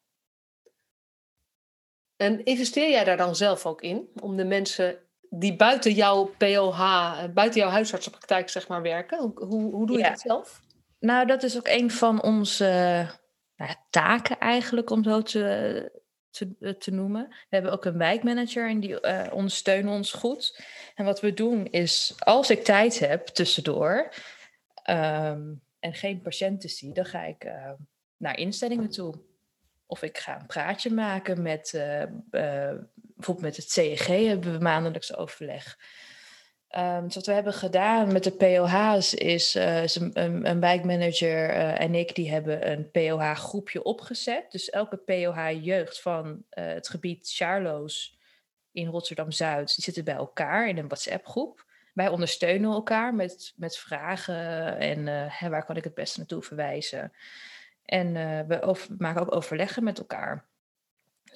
En 2.16 2.44
investeer 2.44 2.90
jij 2.90 3.04
daar 3.04 3.16
dan 3.16 3.36
zelf 3.36 3.66
ook 3.66 3.82
in? 3.82 4.08
Om 4.20 4.36
de 4.36 4.44
mensen 4.44 4.98
die 5.30 5.56
buiten 5.56 5.92
jouw 5.92 6.24
POH, 6.24 6.78
buiten 7.34 7.60
jouw 7.60 7.70
huisartsenpraktijk 7.70 8.48
zeg 8.48 8.68
maar 8.68 8.82
werken. 8.82 9.18
Hoe, 9.34 9.74
hoe, 9.74 9.86
doe 9.86 9.96
je 9.96 10.02
dat 10.02 10.20
zelf? 10.20 10.60
Nou, 10.98 11.26
dat 11.26 11.42
is 11.42 11.56
ook 11.56 11.68
een 11.68 11.90
van 11.90 12.22
onze 12.22 12.64
nou, 13.56 13.74
taken 13.90 14.38
eigenlijk 14.38 14.90
om 14.90 15.04
zo 15.04 15.22
te, 15.22 16.02
te, 16.30 16.54
eh, 16.60 16.72
te 16.72 16.90
noemen. 16.90 17.28
We 17.28 17.36
hebben 17.48 17.72
ook 17.72 17.84
een 17.84 17.98
wijkmanager 17.98 18.68
en 18.68 18.80
die 18.80 19.02
uh, 19.02 19.26
ondersteunen 19.32 19.92
ons 19.92 20.12
goed. 20.12 20.60
En 20.94 21.04
wat 21.04 21.20
we 21.20 21.34
doen 21.34 21.66
is, 21.66 22.14
als 22.18 22.50
ik 22.50 22.64
tijd 22.64 22.98
heb 22.98 23.26
tussendoor 23.26 24.12
ehm, 24.82 25.54
en 25.78 25.94
geen 25.94 26.20
patiënten 26.20 26.68
zie, 26.68 26.92
dan 26.92 27.06
ga 27.06 27.22
ik 27.22 27.44
uh, 27.44 27.72
naar 28.16 28.38
instellingen 28.38 28.90
toe. 28.90 29.14
Of 29.86 30.02
ik 30.02 30.18
ga 30.18 30.40
een 30.40 30.46
praatje 30.46 30.90
maken 30.90 31.42
met, 31.42 31.70
bijvoorbeeld 32.30 33.40
met 33.40 33.56
het 33.56 33.70
CEG 33.70 34.06
hebben 34.06 34.52
we 34.52 34.58
maandelijks 34.58 35.16
overleg. 35.16 35.78
Um, 36.76 37.04
dus 37.04 37.14
wat 37.14 37.26
we 37.26 37.32
hebben 37.32 37.52
gedaan 37.52 38.12
met 38.12 38.24
de 38.24 38.30
POH's 38.30 39.14
is, 39.14 39.56
uh, 39.56 39.86
een, 39.86 40.48
een, 40.48 40.60
wijkmanager 40.60 41.48
en 41.50 41.94
ik 41.94 42.14
die 42.14 42.30
hebben 42.30 42.70
een 42.70 42.90
POH-groepje 42.90 43.82
opgezet. 43.82 44.52
Dus 44.52 44.70
elke 44.70 44.96
POH-jeugd 44.96 46.00
van 46.00 46.44
het 46.50 46.88
gebied 46.88 47.32
Charloes 47.34 48.18
in 48.72 48.86
Rotterdam-Zuid, 48.86 49.74
die 49.74 49.84
zitten 49.84 50.04
bij 50.04 50.14
elkaar 50.14 50.68
in 50.68 50.78
een 50.78 50.88
WhatsApp-groep. 50.88 51.64
Wij 51.94 52.08
ondersteunen 52.08 52.72
elkaar 52.72 53.14
met, 53.14 53.52
met 53.56 53.76
vragen 53.76 54.78
en 54.78 55.04
waar 55.50 55.64
kan 55.64 55.76
ik 55.76 55.84
het 55.84 55.94
beste 55.94 56.18
naartoe 56.18 56.42
verwijzen. 56.42 57.12
En 57.86 58.12
we 58.48 58.62
over, 58.62 58.94
maken 58.98 59.20
ook 59.22 59.34
overleggen 59.34 59.84
met 59.84 59.98
elkaar. 59.98 60.48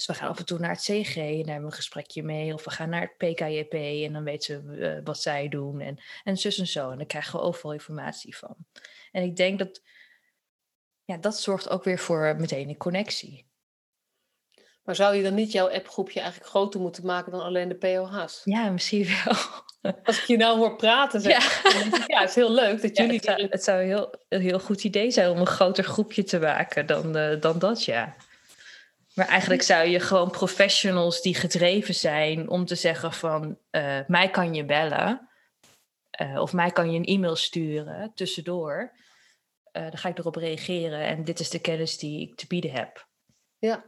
Dus 0.00 0.06
we 0.06 0.14
gaan 0.14 0.28
af 0.28 0.38
en 0.38 0.44
toe 0.44 0.58
naar 0.58 0.70
het 0.70 0.80
CG 0.80 1.16
en 1.16 1.22
daar 1.22 1.36
hebben 1.36 1.56
we 1.56 1.62
een 1.64 1.72
gesprekje 1.72 2.22
mee. 2.22 2.54
Of 2.54 2.64
we 2.64 2.70
gaan 2.70 2.88
naar 2.88 3.00
het 3.00 3.16
PKJP 3.16 3.72
en 4.06 4.12
dan 4.12 4.24
weten 4.24 4.66
we 4.66 4.76
uh, 4.76 5.00
wat 5.04 5.20
zij 5.20 5.48
doen. 5.48 5.80
En, 5.80 5.98
en 6.24 6.36
zus 6.36 6.58
en 6.58 6.66
zo. 6.66 6.90
En 6.90 6.96
dan 6.96 7.06
krijgen 7.06 7.38
we 7.38 7.44
overal 7.44 7.72
informatie 7.72 8.36
van. 8.36 8.56
En 9.12 9.22
ik 9.22 9.36
denk 9.36 9.58
dat 9.58 9.82
ja, 11.04 11.16
dat 11.16 11.40
zorgt 11.40 11.68
ook 11.68 11.84
weer 11.84 11.98
voor 11.98 12.36
meteen 12.38 12.68
een 12.68 12.76
connectie. 12.76 13.49
Maar 14.84 14.96
zou 14.96 15.14
je 15.14 15.22
dan 15.22 15.34
niet 15.34 15.52
jouw 15.52 15.70
appgroepje 15.70 16.20
eigenlijk 16.20 16.50
groter 16.50 16.80
moeten 16.80 17.06
maken 17.06 17.32
dan 17.32 17.40
alleen 17.40 17.68
de 17.68 17.74
POH's? 17.74 18.40
Ja, 18.44 18.70
misschien 18.70 19.06
wel. 19.24 19.34
Als 20.04 20.18
ik 20.18 20.24
je 20.24 20.36
nou 20.36 20.58
hoor 20.58 20.76
praten, 20.76 21.20
zeg 21.20 21.62
ja. 21.62 22.02
ja, 22.06 22.20
het 22.20 22.28
is 22.28 22.34
heel 22.34 22.52
leuk 22.52 22.82
dat 22.82 22.96
jullie... 22.96 23.14
het, 23.14 23.24
zou, 23.24 23.46
het 23.50 23.64
zou 23.64 23.80
een 23.80 23.86
heel, 23.86 24.14
een 24.28 24.40
heel 24.40 24.60
goed 24.60 24.84
idee 24.84 25.10
zijn 25.10 25.30
om 25.30 25.38
een 25.38 25.46
groter 25.46 25.84
groepje 25.84 26.24
te 26.24 26.38
maken 26.38 26.86
dan, 26.86 27.16
uh, 27.16 27.40
dan 27.40 27.58
dat, 27.58 27.84
ja. 27.84 28.16
Maar 29.14 29.28
eigenlijk 29.28 29.62
zou 29.62 29.88
je 29.88 30.00
gewoon 30.00 30.30
professionals 30.30 31.22
die 31.22 31.34
gedreven 31.34 31.94
zijn 31.94 32.48
om 32.48 32.64
te 32.64 32.74
zeggen 32.74 33.12
van 33.12 33.58
uh, 33.70 33.98
mij 34.06 34.30
kan 34.30 34.54
je 34.54 34.64
bellen 34.64 35.28
uh, 36.20 36.40
of 36.40 36.52
mij 36.52 36.70
kan 36.70 36.92
je 36.92 36.98
een 36.98 37.04
e-mail 37.04 37.36
sturen 37.36 38.12
tussendoor. 38.14 38.98
Dan 39.72 39.98
ga 39.98 40.08
ik 40.08 40.18
erop 40.18 40.36
reageren 40.36 41.00
en 41.00 41.24
dit 41.24 41.40
is 41.40 41.50
de 41.50 41.60
kennis 41.60 41.98
die 41.98 42.28
ik 42.28 42.36
te 42.36 42.46
bieden 42.46 42.70
heb. 42.70 43.08
Ja. 43.58 43.84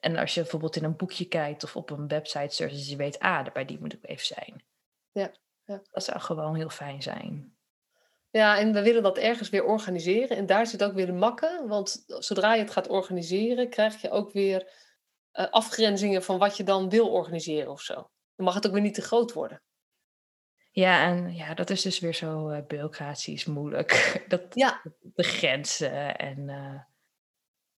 En 0.00 0.16
als 0.16 0.34
je 0.34 0.40
bijvoorbeeld 0.40 0.76
in 0.76 0.84
een 0.84 0.96
boekje 0.96 1.28
kijkt 1.28 1.64
of 1.64 1.76
op 1.76 1.90
een 1.90 2.08
website 2.08 2.54
search, 2.54 2.72
dus 2.72 2.88
je 2.88 2.96
weet, 2.96 3.18
ah, 3.18 3.46
bij 3.52 3.64
die 3.64 3.80
moet 3.80 3.92
ik 3.92 3.98
even 4.02 4.26
zijn. 4.26 4.64
Ja. 5.12 5.32
ja. 5.64 5.82
Dat 5.90 6.04
zou 6.04 6.20
gewoon 6.20 6.54
heel 6.54 6.70
fijn 6.70 7.02
zijn. 7.02 7.56
Ja, 8.30 8.58
en 8.58 8.72
we 8.72 8.82
willen 8.82 9.02
dat 9.02 9.18
ergens 9.18 9.48
weer 9.48 9.64
organiseren. 9.64 10.36
En 10.36 10.46
daar 10.46 10.66
zit 10.66 10.84
ook 10.84 10.94
weer 10.94 11.06
de 11.06 11.12
makken. 11.12 11.68
Want 11.68 12.04
zodra 12.06 12.54
je 12.54 12.62
het 12.62 12.70
gaat 12.70 12.88
organiseren, 12.88 13.70
krijg 13.70 14.00
je 14.00 14.10
ook 14.10 14.32
weer 14.32 14.72
uh, 15.32 15.50
afgrenzingen 15.50 16.22
van 16.22 16.38
wat 16.38 16.56
je 16.56 16.64
dan 16.64 16.88
wil 16.88 17.10
organiseren 17.10 17.70
of 17.72 17.80
zo. 17.80 17.94
Dan 17.94 18.46
mag 18.46 18.54
het 18.54 18.66
ook 18.66 18.72
weer 18.72 18.82
niet 18.82 18.94
te 18.94 19.02
groot 19.02 19.32
worden. 19.32 19.62
Ja, 20.70 21.02
en 21.02 21.34
ja, 21.34 21.54
dat 21.54 21.70
is 21.70 21.82
dus 21.82 21.98
weer 21.98 22.14
zo 22.14 22.50
uh, 22.50 22.58
bureaucratisch 22.66 23.44
moeilijk. 23.44 23.92
Dat, 24.28 24.42
ja. 24.50 24.82
De 25.00 25.22
grenzen 25.22 26.16
en 26.16 26.48
uh, 26.48 26.80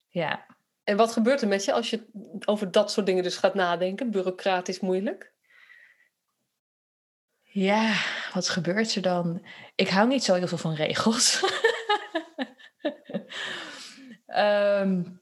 ja. 0.09 0.58
En 0.89 0.97
wat 0.97 1.13
gebeurt 1.13 1.43
er 1.43 1.49
met 1.49 1.65
je 1.65 1.73
als 1.73 1.91
je 1.91 2.07
over 2.45 2.71
dat 2.71 2.91
soort 2.91 3.07
dingen 3.07 3.23
dus 3.23 3.37
gaat 3.37 3.55
nadenken? 3.55 4.11
Bureaucratisch 4.11 4.81
moeilijk? 4.81 5.33
Ja, 7.43 7.95
wat 8.33 8.49
gebeurt 8.49 8.95
er 8.95 9.03
dan? 9.03 9.47
Ik 9.75 9.89
hou 9.89 10.09
niet 10.09 10.25
zo 10.25 10.35
heel 10.35 10.49
veel 10.49 10.59
van 10.59 10.75
regels. 10.75 11.43
um, 14.27 15.21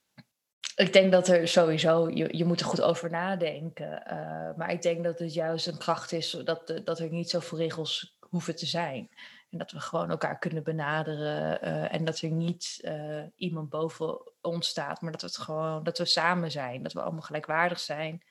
ik 0.84 0.92
denk 0.92 1.12
dat 1.12 1.28
er 1.28 1.48
sowieso, 1.48 2.08
je, 2.10 2.36
je 2.36 2.44
moet 2.44 2.60
er 2.60 2.66
goed 2.66 2.82
over 2.82 3.10
nadenken. 3.10 4.02
Uh, 4.06 4.56
maar 4.56 4.70
ik 4.70 4.82
denk 4.82 5.04
dat 5.04 5.18
het 5.18 5.34
juist 5.34 5.66
een 5.66 5.78
kracht 5.78 6.12
is 6.12 6.30
dat, 6.44 6.80
dat 6.84 6.98
er 6.98 7.10
niet 7.10 7.30
zoveel 7.30 7.58
regels 7.58 8.16
hoeven 8.20 8.56
te 8.56 8.66
zijn. 8.66 9.10
En 9.56 9.62
dat 9.62 9.72
we 9.72 9.80
gewoon 9.80 10.10
elkaar 10.10 10.38
kunnen 10.38 10.62
benaderen. 10.62 11.64
Uh, 11.64 11.94
en 11.94 12.04
dat 12.04 12.20
er 12.20 12.30
niet 12.30 12.78
uh, 12.82 13.22
iemand 13.36 13.68
boven 13.68 14.32
ons 14.40 14.68
staat, 14.68 15.00
maar 15.00 15.12
dat, 15.12 15.20
we 15.20 15.26
het 15.26 15.36
gewoon, 15.36 15.82
dat 15.82 15.98
we 15.98 16.04
samen 16.04 16.50
zijn. 16.50 16.82
Dat 16.82 16.92
we 16.92 17.02
allemaal 17.02 17.20
gelijkwaardig 17.20 17.80
zijn. 17.80 18.24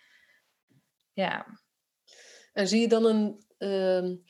Ja. 1.13 1.45
En 2.53 2.67
zie 2.67 2.81
je 2.81 2.88
dan 2.88 3.05
een. 3.05 3.43
Um, 3.57 4.23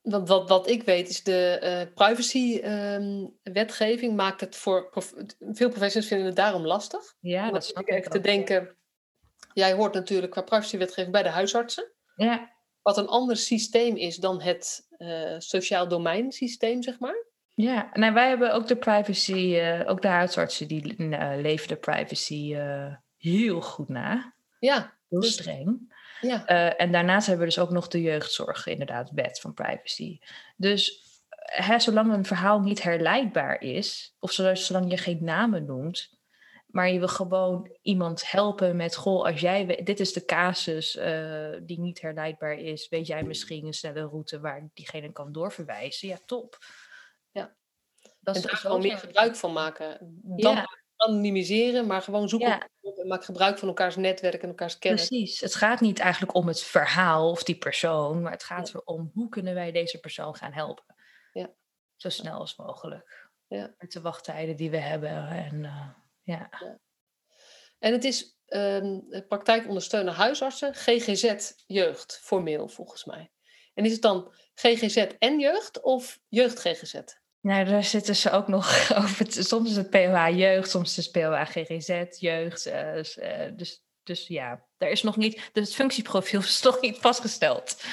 wat, 0.00 0.28
wat, 0.28 0.48
wat 0.48 0.68
ik 0.68 0.82
weet 0.82 1.08
is 1.08 1.22
de 1.22 1.60
uh, 1.62 1.82
privacy-wetgeving 1.94 4.10
um, 4.10 4.16
maakt 4.16 4.40
het 4.40 4.56
voor. 4.56 4.88
Prof, 4.88 5.14
veel 5.38 5.68
professionals 5.68 6.06
vinden 6.06 6.26
het 6.26 6.36
daarom 6.36 6.66
lastig. 6.66 7.14
Ja, 7.20 7.50
dat 7.50 7.64
snap 7.64 7.88
ik. 7.88 7.94
Even 7.94 8.10
te 8.10 8.20
denken. 8.20 8.76
Jij 9.52 9.72
hoort 9.72 9.94
natuurlijk 9.94 10.32
qua 10.32 10.42
privacy-wetgeving 10.42 11.12
bij 11.12 11.22
de 11.22 11.28
huisartsen. 11.28 11.92
Ja. 12.16 12.53
Wat 12.84 12.98
een 12.98 13.08
ander 13.08 13.36
systeem 13.36 13.96
is 13.96 14.16
dan 14.16 14.42
het 14.42 14.86
uh, 14.98 15.34
sociaal 15.38 15.88
domeinsysteem, 15.88 16.82
zeg 16.82 16.98
maar. 16.98 17.26
Ja, 17.54 17.90
nou, 17.92 18.12
wij 18.12 18.28
hebben 18.28 18.54
ook 18.54 18.66
de 18.66 18.76
privacy, 18.76 19.32
uh, 19.32 19.80
ook 19.86 20.02
de 20.02 20.08
huisartsen 20.08 20.68
die 20.68 20.94
leven 21.40 21.68
de 21.68 21.76
privacy 21.76 22.56
heel 23.16 23.60
goed 23.60 23.88
na. 23.88 24.34
Ja. 24.58 24.98
Heel 25.08 25.20
dus, 25.20 25.32
streng. 25.32 25.94
Ja. 26.20 26.50
Uh, 26.50 26.80
en 26.80 26.92
daarnaast 26.92 27.26
hebben 27.26 27.46
we 27.46 27.52
dus 27.54 27.62
ook 27.62 27.70
nog 27.70 27.88
de 27.88 28.02
jeugdzorg, 28.02 28.66
inderdaad, 28.66 29.10
wet 29.10 29.40
van 29.40 29.54
privacy. 29.54 30.18
Dus 30.56 31.02
hè, 31.36 31.78
zolang 31.78 32.12
een 32.12 32.24
verhaal 32.24 32.60
niet 32.60 32.82
herleidbaar 32.82 33.60
is, 33.60 34.16
of 34.18 34.32
zolang 34.32 34.90
je 34.90 34.96
geen 34.96 35.24
namen 35.24 35.64
noemt, 35.64 36.13
maar 36.74 36.90
je 36.90 36.98
wil 36.98 37.08
gewoon 37.08 37.76
iemand 37.82 38.30
helpen 38.30 38.76
met, 38.76 38.96
goh, 38.96 39.24
als 39.24 39.40
jij, 39.40 39.82
dit 39.84 40.00
is 40.00 40.12
de 40.12 40.24
casus 40.24 40.96
uh, 40.96 41.56
die 41.62 41.80
niet 41.80 42.00
herleidbaar 42.00 42.54
is, 42.54 42.88
weet 42.88 43.06
jij 43.06 43.22
misschien 43.22 43.66
een 43.66 43.72
snelle 43.72 44.02
route 44.02 44.40
waar 44.40 44.68
diegene 44.74 45.12
kan 45.12 45.32
doorverwijzen? 45.32 46.08
Ja, 46.08 46.18
top. 46.26 46.58
Ja. 47.30 47.56
Dat 48.20 48.36
is 48.36 48.42
daar 48.42 48.56
gewoon 48.56 48.80
meer 48.80 48.98
gebruik 48.98 49.36
van 49.36 49.52
maken. 49.52 49.98
Dan 50.22 50.54
ja 50.54 50.66
anonimiseren, 50.96 51.86
maar 51.86 52.02
gewoon 52.02 52.28
zoeken 52.28 52.48
ja. 52.48 52.68
op 52.80 52.98
en 52.98 53.06
maak 53.06 53.24
gebruik 53.24 53.58
van 53.58 53.68
elkaars 53.68 53.96
netwerk 53.96 54.42
en 54.42 54.48
elkaars 54.48 54.78
kennis. 54.78 55.08
Precies. 55.08 55.40
Het 55.40 55.54
gaat 55.54 55.80
niet 55.80 55.98
eigenlijk 55.98 56.34
om 56.34 56.46
het 56.46 56.62
verhaal 56.62 57.30
of 57.30 57.42
die 57.42 57.58
persoon, 57.58 58.22
maar 58.22 58.32
het 58.32 58.44
gaat 58.44 58.70
ja. 58.72 58.80
om 58.84 59.10
hoe 59.14 59.28
kunnen 59.28 59.54
wij 59.54 59.72
deze 59.72 60.00
persoon 60.00 60.34
gaan 60.34 60.52
helpen. 60.52 60.94
Ja. 61.32 61.50
Zo 61.96 62.08
snel 62.08 62.38
als 62.38 62.56
mogelijk. 62.56 63.30
Ja. 63.46 63.74
Met 63.78 63.92
de 63.92 64.00
wachttijden 64.00 64.56
die 64.56 64.70
we 64.70 64.76
hebben. 64.76 65.28
En, 65.28 65.54
uh, 65.54 65.88
ja. 66.24 66.48
ja. 66.60 66.78
En 67.78 67.92
het 67.92 68.04
is 68.04 68.38
um, 68.46 69.06
huisartsen, 70.06 70.74
GGZ 70.74 71.52
jeugd, 71.66 72.20
formeel 72.22 72.68
volgens 72.68 73.04
mij. 73.04 73.30
En 73.74 73.84
is 73.84 73.92
het 73.92 74.02
dan 74.02 74.34
GGZ 74.54 74.96
en 75.18 75.38
jeugd 75.38 75.80
of 75.80 76.20
jeugd 76.28 76.60
GGZ? 76.60 77.00
Nou, 77.40 77.64
daar 77.64 77.84
zitten 77.84 78.16
ze 78.16 78.30
ook 78.30 78.48
nog 78.48 78.66
over. 79.02 79.26
Soms 79.28 79.70
is 79.70 79.76
het 79.76 79.90
POH 79.90 80.28
jeugd, 80.36 80.70
soms 80.70 80.98
is 80.98 81.04
het 81.04 81.12
POH 81.12 81.46
GGZ 81.46 82.18
jeugd. 82.18 82.66
Uh, 82.66 83.00
dus, 83.56 83.84
dus 84.02 84.26
ja, 84.26 84.66
er 84.76 84.90
is 84.90 85.02
nog 85.02 85.16
niet, 85.16 85.50
dus 85.52 85.66
het 85.66 85.74
functieprofiel 85.74 86.40
is 86.40 86.62
nog 86.70 86.80
niet 86.80 86.98
vastgesteld. 86.98 87.84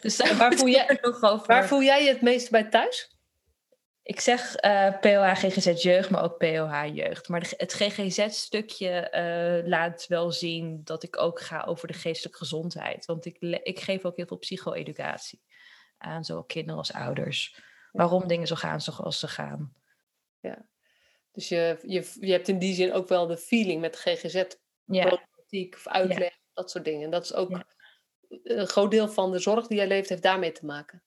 Dus 0.00 0.16
waar, 0.36 0.52
voel 0.58 0.68
jij, 0.68 0.98
nog 1.02 1.22
over. 1.22 1.46
waar 1.46 1.66
voel 1.66 1.82
jij 1.82 2.04
je 2.04 2.08
het 2.08 2.22
meest 2.22 2.50
bij 2.50 2.64
thuis? 2.64 3.15
Ik 4.06 4.20
zeg 4.20 4.64
uh, 4.64 4.86
eh, 4.86 5.00
POH 5.00 5.34
GGZ 5.34 5.82
jeugd, 5.82 6.10
maar 6.10 6.22
ook 6.22 6.38
POH 6.38 6.84
jeugd. 6.94 7.28
Maar 7.28 7.52
het 7.56 7.72
GGZ-stukje 7.72 9.12
uh, 9.12 9.68
laat 9.68 10.06
wel 10.06 10.32
zien 10.32 10.80
dat 10.84 11.02
ik 11.02 11.18
ook 11.18 11.40
ga 11.40 11.62
over 11.62 11.88
de 11.88 11.94
geestelijke 11.94 12.38
gezondheid. 12.38 13.04
Want 13.04 13.24
ik, 13.24 13.36
ik 13.62 13.80
geef 13.80 14.04
ook 14.04 14.16
heel 14.16 14.26
veel 14.26 14.38
psycho-educatie 14.38 15.42
aan 15.98 16.24
zowel 16.24 16.44
kinderen 16.44 16.78
als 16.78 16.92
ouders. 16.92 17.62
Waarom 17.92 18.26
dingen 18.26 18.46
zo 18.46 18.54
gaan 18.54 18.80
zoals 18.80 19.18
ze 19.18 19.28
gaan. 19.28 19.74
Ja, 20.40 20.66
dus 21.32 21.48
je, 21.48 21.78
je, 21.82 22.12
je 22.20 22.32
hebt 22.32 22.48
in 22.48 22.58
die 22.58 22.74
zin 22.74 22.92
ook 22.92 23.08
wel 23.08 23.26
de 23.26 23.36
feeling 23.36 23.80
met 23.80 23.96
GGZ, 23.96 24.44
problematiek 24.84 25.74
of 25.74 25.88
uitleg, 25.88 26.38
dat 26.52 26.70
soort 26.70 26.84
dingen. 26.84 27.10
Dat 27.10 27.24
is 27.24 27.34
ook 27.34 27.64
een 28.42 28.66
groot 28.66 28.90
deel 28.90 29.08
van 29.08 29.32
de 29.32 29.38
zorg 29.38 29.66
die 29.66 29.76
jij 29.76 29.86
leeft, 29.86 30.08
heeft 30.08 30.22
daarmee 30.22 30.52
te 30.52 30.66
maken. 30.66 31.02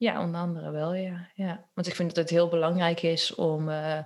Ja, 0.00 0.22
onder 0.22 0.40
andere 0.40 0.70
wel, 0.70 0.94
ja. 0.94 1.30
ja. 1.34 1.68
Want 1.74 1.86
ik 1.86 1.94
vind 1.94 2.08
dat 2.08 2.18
het 2.18 2.30
heel 2.30 2.48
belangrijk 2.48 3.02
is 3.02 3.34
om 3.34 3.68
uh, 3.68 4.04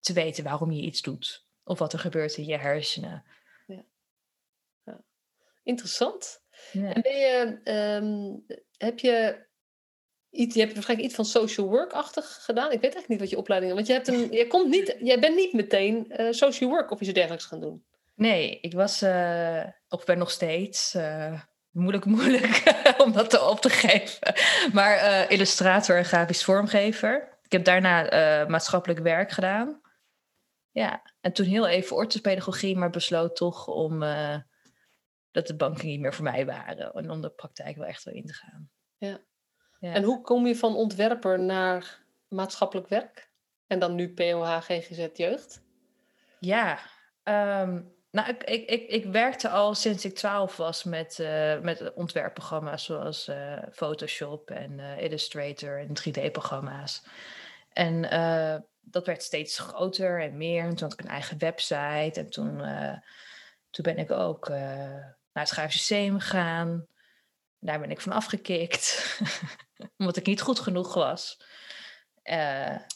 te 0.00 0.12
weten 0.12 0.44
waarom 0.44 0.70
je 0.70 0.82
iets 0.82 1.02
doet. 1.02 1.46
Of 1.64 1.78
wat 1.78 1.92
er 1.92 1.98
gebeurt 1.98 2.36
in 2.36 2.44
je 2.44 2.56
hersenen. 2.56 3.24
Ja. 3.66 3.84
ja. 4.84 5.00
Interessant. 5.62 6.42
Ja. 6.72 6.92
En 6.92 7.02
ben 7.02 7.16
je, 7.16 7.60
um, 8.00 8.44
heb 8.76 8.98
je 8.98 9.46
iets, 10.30 10.54
je 10.54 10.60
hebt 10.60 10.72
waarschijnlijk 10.72 11.08
iets 11.08 11.16
van 11.16 11.24
social 11.24 11.68
work-achtig 11.68 12.44
gedaan. 12.44 12.72
Ik 12.72 12.80
weet 12.80 12.94
eigenlijk 12.94 13.08
niet 13.08 13.20
wat 13.20 13.30
je 13.30 13.38
opleiding 13.38 13.72
is. 13.72 13.76
Want 13.76 13.88
je, 13.88 13.94
hebt 13.94 14.08
een, 14.08 14.32
je 14.40 14.46
komt 14.46 14.70
niet, 14.70 14.96
jij 14.98 15.20
bent 15.20 15.36
niet 15.36 15.52
meteen 15.52 16.12
uh, 16.20 16.32
social 16.32 16.70
work 16.70 16.90
of 16.90 17.00
iets 17.00 17.12
dergelijks 17.12 17.44
gaan 17.44 17.60
doen. 17.60 17.84
Nee, 18.14 18.60
ik 18.60 18.72
was, 18.72 19.02
uh, 19.02 19.64
of 19.88 20.04
ben 20.04 20.18
nog 20.18 20.30
steeds, 20.30 20.94
moeilijk, 21.72 22.04
moeilijk 22.04 22.62
om 23.04 23.12
dat 23.12 23.48
op 23.48 23.60
te 23.60 23.70
geven. 23.70 24.34
Maar 24.72 24.96
uh, 24.96 25.30
illustrator 25.30 25.96
en 25.96 26.04
grafisch 26.04 26.44
vormgever. 26.44 27.38
Ik 27.42 27.52
heb 27.52 27.64
daarna 27.64 28.12
uh, 28.42 28.48
maatschappelijk 28.48 29.00
werk 29.00 29.30
gedaan. 29.30 29.80
Ja, 30.70 31.02
en 31.20 31.32
toen 31.32 31.46
heel 31.46 31.66
even 31.66 31.96
orthopedagogie, 31.96 32.76
maar 32.76 32.90
besloot 32.90 33.36
toch 33.36 33.66
om 33.66 34.02
uh, 34.02 34.36
dat 35.30 35.46
de 35.46 35.56
banken 35.56 35.86
niet 35.86 36.00
meer 36.00 36.14
voor 36.14 36.24
mij 36.24 36.46
waren. 36.46 36.92
En 36.92 37.10
om 37.10 37.20
de 37.20 37.30
praktijk 37.30 37.76
wel 37.76 37.86
echt 37.86 38.04
wel 38.04 38.14
in 38.14 38.26
te 38.26 38.32
gaan. 38.32 38.70
Ja. 38.96 39.18
ja. 39.78 39.92
En 39.92 40.02
hoe 40.02 40.20
kom 40.20 40.46
je 40.46 40.56
van 40.56 40.76
ontwerper 40.76 41.40
naar 41.40 42.04
maatschappelijk 42.28 42.88
werk? 42.88 43.30
En 43.66 43.78
dan 43.78 43.94
nu 43.94 44.14
POH 44.14 44.60
GGZ 44.60 45.08
Jeugd? 45.12 45.62
Ja, 46.40 46.78
um, 47.24 47.91
nou, 48.12 48.28
ik, 48.28 48.42
ik, 48.42 48.70
ik, 48.70 48.88
ik, 48.88 49.04
werkte 49.04 49.48
al 49.48 49.74
sinds 49.74 50.04
ik 50.04 50.14
twaalf 50.14 50.56
was 50.56 50.84
met, 50.84 51.18
uh, 51.20 51.58
met 51.58 51.92
ontwerpprogramma's 51.94 52.84
zoals 52.84 53.28
uh, 53.28 53.58
Photoshop 53.72 54.50
en 54.50 54.78
uh, 54.78 55.02
Illustrator 55.02 55.78
en 55.78 55.88
3D-programma's. 55.88 57.02
En 57.72 58.00
dat 58.80 59.06
werd 59.06 59.22
steeds 59.22 59.58
groter 59.58 60.22
en 60.22 60.36
meer. 60.36 60.62
En 60.62 60.74
toen 60.74 60.88
had 60.88 60.92
ik 60.92 61.04
een 61.04 61.10
eigen 61.10 61.38
website. 61.38 62.12
En 62.14 62.30
toen, 62.30 62.62
toen 63.70 63.84
ben 63.84 63.98
ik 63.98 64.10
ook 64.10 64.48
naar 64.48 65.16
het 65.32 65.56
Museum 65.56 66.20
gegaan. 66.20 66.86
Daar 67.58 67.80
ben 67.80 67.90
ik 67.90 68.00
van 68.00 68.12
afgekikt, 68.12 69.18
omdat 69.98 70.16
ik 70.16 70.26
niet 70.26 70.40
goed 70.40 70.60
genoeg 70.60 70.94
was. 70.94 71.38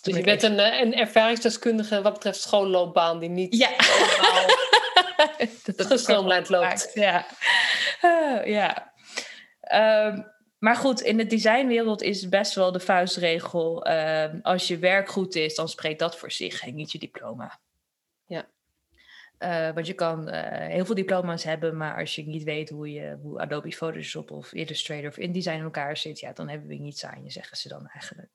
dus 0.03 0.17
je 0.17 0.23
bent 0.23 0.43
een, 0.43 0.59
een 0.59 0.95
ervaringsdeskundige 0.95 2.03
wat 2.03 2.13
betreft 2.13 2.41
schoolloopbaan 2.41 3.19
die 3.19 3.29
niet 3.29 3.57
ja. 3.57 3.71
dat 5.77 5.87
gestroomlijnd 5.87 6.49
loopt. 6.49 6.91
Ja. 6.95 7.27
Uh, 8.03 8.47
ja. 8.47 8.93
Um, 10.07 10.35
maar 10.59 10.77
goed, 10.77 11.01
in 11.01 11.17
de 11.17 11.27
designwereld 11.27 12.03
is 12.03 12.29
best 12.29 12.55
wel 12.55 12.73
de 12.73 12.81
vuistregel: 12.81 13.89
uh, 13.89 14.25
als 14.43 14.69
je 14.69 14.79
werk 14.79 15.09
goed 15.09 15.35
is, 15.35 15.55
dan 15.55 15.69
spreekt 15.69 15.99
dat 15.99 16.17
voor 16.17 16.31
zich 16.31 16.67
en 16.67 16.75
niet 16.75 16.93
je 16.93 16.99
diploma. 16.99 17.59
Ja. 18.25 18.47
Uh, 19.39 19.75
want 19.75 19.87
je 19.87 19.93
kan 19.93 20.29
eh, 20.29 20.69
heel 20.69 20.85
veel 20.85 20.95
diploma's 20.95 21.45
hebben, 21.45 21.77
maar 21.77 21.99
als 21.99 22.15
je 22.15 22.27
niet 22.27 22.43
weet 22.43 22.69
hoe, 22.69 22.93
je, 22.93 23.19
hoe 23.23 23.41
Adobe 23.41 23.73
Photoshop 23.73 24.31
of 24.31 24.53
Illustrator 24.53 25.09
of 25.09 25.17
InDesign 25.17 25.57
in 25.57 25.63
elkaar 25.63 25.97
zit, 25.97 26.21
ja, 26.21 26.33
dan 26.33 26.49
hebben 26.49 26.69
we 26.69 26.75
niets 26.75 27.05
aan 27.05 27.25
je, 27.25 27.31
zeggen 27.31 27.57
ze 27.57 27.69
dan 27.69 27.87
eigenlijk. 27.87 28.31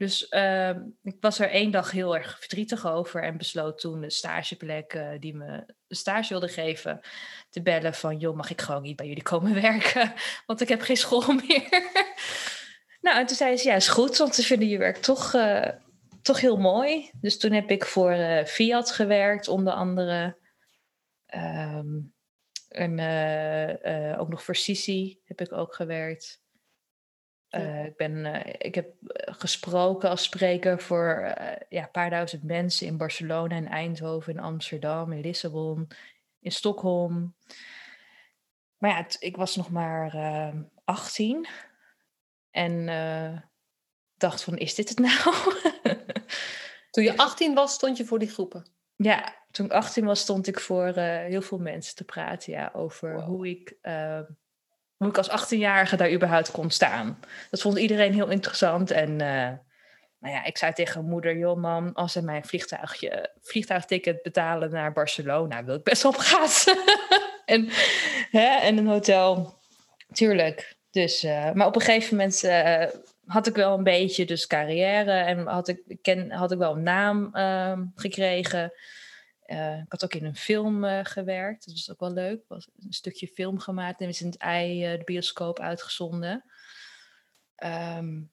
Dus 0.00 0.28
ehm, 0.28 0.80
ik 1.02 1.16
was 1.20 1.38
er 1.38 1.50
één 1.50 1.70
dag 1.70 1.90
heel 1.90 2.16
erg 2.16 2.38
verdrietig 2.38 2.86
over 2.86 3.22
en 3.22 3.36
besloot 3.36 3.78
toen 3.78 4.00
de 4.00 4.10
stageplek 4.10 4.94
uh, 4.94 5.08
die 5.18 5.34
me 5.34 5.46
een 5.88 5.96
stage 5.96 6.28
wilde 6.28 6.48
geven 6.48 7.00
te 7.50 7.62
bellen 7.62 7.94
van 7.94 8.18
joh, 8.18 8.36
mag 8.36 8.50
ik 8.50 8.60
gewoon 8.60 8.82
niet 8.82 8.96
bij 8.96 9.06
jullie 9.06 9.22
komen 9.22 9.54
werken, 9.62 10.12
want 10.46 10.60
ik 10.60 10.68
heb 10.68 10.80
geen 10.80 10.96
school 10.96 11.32
meer. 11.46 11.68
nou, 13.00 13.18
en 13.18 13.26
toen 13.26 13.36
zei 13.36 13.56
ze 13.56 13.68
ja, 13.68 13.74
is 13.74 13.88
goed, 13.88 14.16
want 14.16 14.34
ze 14.34 14.42
vinden 14.42 14.68
je 14.68 14.78
werk 14.78 14.96
toch, 14.96 15.34
uh, 15.34 15.68
toch 16.22 16.40
heel 16.40 16.56
mooi. 16.56 17.10
Dus 17.20 17.38
toen 17.38 17.52
heb 17.52 17.70
ik 17.70 17.84
voor 17.84 18.12
uh, 18.12 18.44
Fiat 18.44 18.90
gewerkt, 18.90 19.48
onder 19.48 19.72
andere. 19.72 20.38
Um, 21.34 22.14
en 22.68 23.00
ook 24.18 24.28
nog 24.28 24.44
voor 24.44 24.56
Sisi 24.56 25.20
heb 25.24 25.40
ik 25.40 25.52
ook 25.52 25.74
gewerkt. 25.74 26.40
Uh, 27.50 27.84
ik, 27.84 27.96
ben, 27.96 28.12
uh, 28.12 28.40
ik 28.58 28.74
heb 28.74 28.92
eh, 29.06 29.34
gesproken 29.34 30.10
als 30.10 30.22
spreker 30.22 30.80
voor 30.80 31.34
uh, 31.38 31.52
ja, 31.68 31.82
een 31.82 31.90
paar 31.90 32.10
duizend 32.10 32.42
mensen 32.42 32.86
in 32.86 32.96
Barcelona, 32.96 33.56
in 33.56 33.68
Eindhoven, 33.68 34.32
in 34.32 34.40
Amsterdam, 34.40 35.12
in 35.12 35.20
Lissabon, 35.20 35.88
in 36.40 36.52
Stockholm. 36.52 37.34
Maar 38.78 38.90
ja, 38.90 39.06
ik 39.18 39.36
was 39.36 39.56
nog 39.56 39.70
maar 39.70 40.14
18 40.84 41.46
en 42.50 42.86
dacht 44.16 44.42
van, 44.42 44.58
is 44.58 44.74
dit 44.74 44.88
het 44.88 44.98
nou? 44.98 45.34
toen 46.90 47.04
je 47.04 47.16
18 47.16 47.54
was, 47.54 47.72
stond 47.72 47.96
je 47.96 48.04
voor 48.04 48.18
die 48.18 48.30
groepen? 48.30 48.66
Ja, 48.96 49.36
toen 49.50 49.66
ik 49.66 49.72
18 49.72 50.04
was, 50.04 50.20
stond 50.20 50.46
ik 50.46 50.60
voor 50.60 50.92
heel 50.96 51.42
veel 51.42 51.58
mensen 51.58 51.96
te 51.96 52.04
praten 52.04 52.52
ja, 52.52 52.70
over 52.74 53.20
hoe 53.20 53.48
ik 53.48 53.76
hoe 55.00 55.08
ik 55.08 55.18
als 55.18 55.54
18-jarige 55.54 55.96
daar 55.96 56.12
überhaupt 56.12 56.50
kon 56.50 56.70
staan. 56.70 57.18
Dat 57.50 57.60
vond 57.60 57.78
iedereen 57.78 58.12
heel 58.12 58.28
interessant. 58.28 58.90
En 58.90 59.10
uh, 59.10 59.50
nou 60.18 60.34
ja, 60.34 60.44
ik 60.44 60.58
zei 60.58 60.72
tegen 60.72 61.04
moeder, 61.04 61.36
joh 61.36 61.86
als 61.92 62.12
ze 62.12 62.22
mijn 62.22 62.44
vliegtuigje, 62.44 63.30
vliegtuigticket 63.42 64.22
betalen 64.22 64.70
naar 64.70 64.92
Barcelona, 64.92 65.64
wil 65.64 65.74
ik 65.74 65.82
best 65.82 66.04
op 66.04 66.16
gaan. 66.16 66.48
en, 67.54 67.68
hè, 68.30 68.58
en 68.58 68.78
een 68.78 68.86
hotel, 68.86 69.58
tuurlijk. 70.12 70.76
Dus, 70.90 71.24
uh, 71.24 71.52
maar 71.52 71.66
op 71.66 71.74
een 71.74 71.80
gegeven 71.80 72.16
moment 72.16 72.44
uh, 72.44 72.84
had 73.26 73.46
ik 73.46 73.54
wel 73.54 73.78
een 73.78 73.84
beetje 73.84 74.24
dus 74.24 74.46
carrière 74.46 75.12
en 75.12 75.46
had 75.46 75.68
ik, 75.68 75.98
ken, 76.02 76.30
had 76.30 76.52
ik 76.52 76.58
wel 76.58 76.76
een 76.76 76.82
naam 76.82 77.30
uh, 77.32 77.78
gekregen. 77.94 78.72
Uh, 79.50 79.78
ik 79.78 79.86
had 79.88 80.04
ook 80.04 80.14
in 80.14 80.24
een 80.24 80.36
film 80.36 80.84
uh, 80.84 81.00
gewerkt. 81.02 81.64
Dat 81.64 81.74
was 81.74 81.90
ook 81.90 82.00
wel 82.00 82.12
leuk. 82.12 82.42
Was 82.48 82.68
een 82.78 82.92
stukje 82.92 83.26
film 83.26 83.58
gemaakt 83.58 84.00
en 84.00 84.08
is 84.08 84.20
in 84.20 84.26
het 84.26 84.36
ei 84.36 84.92
uh, 84.92 84.98
de 84.98 85.04
bioscoop 85.04 85.58
uitgezonden. 85.58 86.44
Um, 87.64 88.30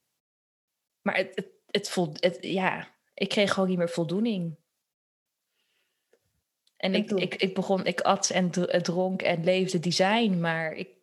maar 1.01 1.15
het, 1.15 1.31
het, 1.35 1.47
het, 1.71 1.89
voelt, 1.89 2.23
het, 2.23 2.37
ja, 2.41 2.95
ik 3.13 3.29
kreeg 3.29 3.53
gewoon 3.53 3.69
niet 3.69 3.77
meer 3.77 3.89
voldoening. 3.89 4.55
En 6.77 6.95
ik, 6.95 7.11
ik, 7.11 7.35
ik 7.35 7.53
begon, 7.55 7.85
ik 7.85 8.01
at 8.01 8.29
en 8.29 8.51
dronk 8.81 9.21
en 9.21 9.43
leefde 9.43 9.79
design, 9.79 10.39
maar 10.39 10.73
ik 10.73 10.96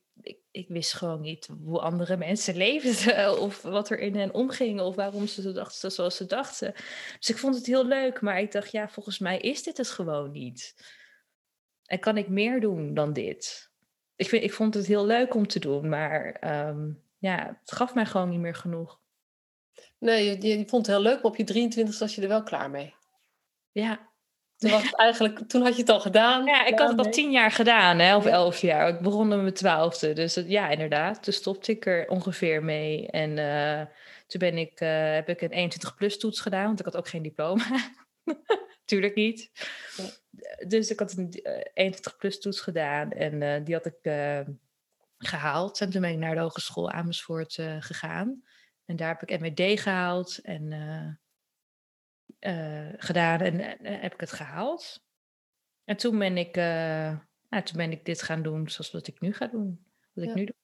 ik 0.54 0.68
wist 0.68 0.92
gewoon 0.92 1.20
niet 1.20 1.48
hoe 1.64 1.80
andere 1.80 2.16
mensen 2.16 2.56
leefden 2.66 3.40
of 3.40 3.62
wat 3.62 3.90
er 3.90 3.98
in 3.98 4.16
hen 4.16 4.34
omging 4.34 4.80
of 4.80 4.94
waarom 4.94 5.26
ze 5.26 5.52
dachten 5.52 5.92
zoals 5.92 6.16
ze 6.16 6.26
dachten. 6.26 6.74
Dus 7.18 7.30
ik 7.30 7.38
vond 7.38 7.54
het 7.54 7.66
heel 7.66 7.86
leuk, 7.86 8.20
maar 8.20 8.40
ik 8.40 8.52
dacht, 8.52 8.70
ja, 8.70 8.88
volgens 8.88 9.18
mij 9.18 9.38
is 9.38 9.62
dit 9.62 9.76
het 9.76 9.90
gewoon 9.90 10.30
niet. 10.30 10.74
En 11.84 11.98
kan 11.98 12.16
ik 12.16 12.28
meer 12.28 12.60
doen 12.60 12.94
dan 12.94 13.12
dit? 13.12 13.70
Ik, 14.16 14.28
vind, 14.28 14.44
ik 14.44 14.52
vond 14.52 14.74
het 14.74 14.86
heel 14.86 15.06
leuk 15.06 15.34
om 15.34 15.46
te 15.46 15.58
doen, 15.58 15.88
maar 15.88 16.40
um, 16.68 17.02
ja, 17.18 17.58
het 17.60 17.72
gaf 17.72 17.94
mij 17.94 18.06
gewoon 18.06 18.28
niet 18.28 18.40
meer 18.40 18.54
genoeg. 18.54 19.00
Nee, 19.98 20.24
je, 20.24 20.58
je 20.58 20.68
vond 20.68 20.86
het 20.86 20.96
heel 20.96 21.04
leuk, 21.04 21.14
maar 21.14 21.30
op 21.30 21.36
je 21.36 21.44
23 21.44 21.98
was 21.98 22.14
je 22.14 22.22
er 22.22 22.28
wel 22.28 22.42
klaar 22.42 22.70
mee. 22.70 22.94
Ja, 23.72 24.08
toen, 24.64 24.72
was 24.72 24.82
het 24.82 24.96
eigenlijk, 24.96 25.48
toen 25.48 25.62
had 25.62 25.74
je 25.74 25.80
het 25.80 25.90
al 25.90 26.00
gedaan. 26.00 26.44
Ja, 26.44 26.66
ik 26.66 26.78
had 26.78 26.90
het 26.90 26.98
al 26.98 27.12
tien 27.12 27.30
jaar 27.30 27.50
gedaan, 27.50 27.98
hè, 27.98 28.16
of 28.16 28.26
elf 28.26 28.60
jaar. 28.60 28.88
Ik 28.88 29.00
begon 29.00 29.28
met 29.28 29.40
mijn 29.40 29.54
twaalfde. 29.54 30.12
Dus 30.12 30.34
ja, 30.46 30.68
inderdaad. 30.68 31.22
Toen 31.22 31.32
stopte 31.32 31.72
ik 31.72 31.86
er 31.86 32.08
ongeveer 32.08 32.64
mee. 32.64 33.08
En 33.10 33.36
uh, 33.36 33.80
toen 34.26 34.40
ben 34.40 34.58
ik, 34.58 34.80
uh, 34.80 35.12
heb 35.12 35.28
ik 35.28 35.40
een 35.40 35.50
21 35.50 35.94
plus 35.94 36.18
toets 36.18 36.40
gedaan, 36.40 36.66
want 36.66 36.78
ik 36.78 36.84
had 36.84 36.96
ook 36.96 37.08
geen 37.08 37.22
diploma. 37.22 37.64
tuurlijk 38.84 39.14
niet. 39.14 39.50
Dus 40.66 40.90
ik 40.90 40.98
had 40.98 41.16
een 41.16 41.28
21 41.74 42.16
plus 42.16 42.40
toets 42.40 42.60
gedaan 42.60 43.10
en 43.10 43.64
die 43.64 43.74
had 43.74 43.86
ik 43.86 44.12
gehaald. 45.18 45.80
En 45.80 45.90
toen 45.90 46.00
ben 46.00 46.10
ik 46.10 46.18
naar 46.18 46.34
de 46.34 46.40
Hogeschool 46.40 46.90
Amersfoort 46.90 47.58
gegaan. 47.78 48.42
En 48.84 48.96
daar 48.96 49.08
heb 49.08 49.28
ik 49.28 49.40
MWD 49.40 49.80
gehaald 49.80 50.38
en 50.42 50.72
gedaan 52.98 53.40
en 53.40 53.60
heb 53.82 54.14
ik 54.14 54.20
het 54.20 54.32
gehaald. 54.32 55.02
En 55.84 55.96
toen 55.96 56.18
ben 56.18 56.36
ik, 56.36 56.56
nou, 56.56 57.62
toen 57.64 57.76
ben 57.76 57.90
ik 57.90 58.04
dit 58.04 58.22
gaan 58.22 58.42
doen 58.42 58.68
zoals 58.68 58.90
wat 58.90 59.06
ik 59.06 59.20
nu 59.20 59.32
ga 59.32 59.46
doen. 59.46 59.86
Wat 60.12 60.24
ik 60.24 60.34
nu 60.34 60.44
doe. 60.44 60.54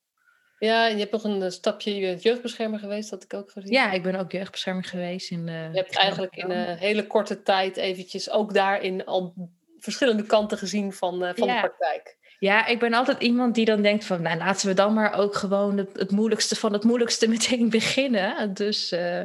Ja, 0.61 0.89
en 0.89 0.93
je 0.93 0.99
hebt 0.99 1.13
nog 1.13 1.25
een 1.25 1.43
eh, 1.43 1.51
stapje, 1.51 1.95
je 1.95 2.01
bent 2.01 2.23
jeugdbeschermer 2.23 2.79
geweest, 2.79 3.11
dat 3.11 3.23
ik 3.23 3.35
ook 3.35 3.51
gezien. 3.51 3.73
Ja, 3.73 3.93
ik 3.93 4.03
ben 4.03 4.15
ook 4.15 4.33
jeugdbeschermer 4.33 4.85
geweest. 4.85 5.31
In, 5.31 5.47
je 5.47 5.51
hebt 5.73 5.97
eigenlijk 5.97 6.37
in 6.37 6.51
een 6.51 6.77
hele 6.77 7.07
korte 7.07 7.43
tijd 7.43 7.77
eventjes 7.77 8.31
ook 8.31 8.55
daarin 8.55 9.05
al 9.05 9.35
verschillende 9.79 10.23
kanten 10.23 10.59
gezien 10.59 10.93
van, 10.93 11.15
uh, 11.25 11.31
van 11.35 11.49
de 11.49 11.59
praktijk. 11.61 12.19
Ja, 12.39 12.67
ik 12.67 12.79
ben 12.79 12.95
altijd 12.95 13.23
iemand 13.23 13.55
die 13.55 13.65
dan 13.65 13.83
denkt 13.83 14.05
van, 14.05 14.23
nou 14.23 14.39
laten 14.39 14.69
we 14.69 14.75
dan 14.75 14.95
maar 14.95 15.15
ook 15.15 15.35
gewoon 15.35 15.77
het, 15.77 15.91
het 15.93 16.11
moeilijkste 16.11 16.57
van 16.57 16.73
het 16.73 16.85
moeilijkste 16.85 17.29
meteen 17.37 17.71
beginnen. 17.71 18.55
Dus 18.55 18.93
uh, 18.93 19.23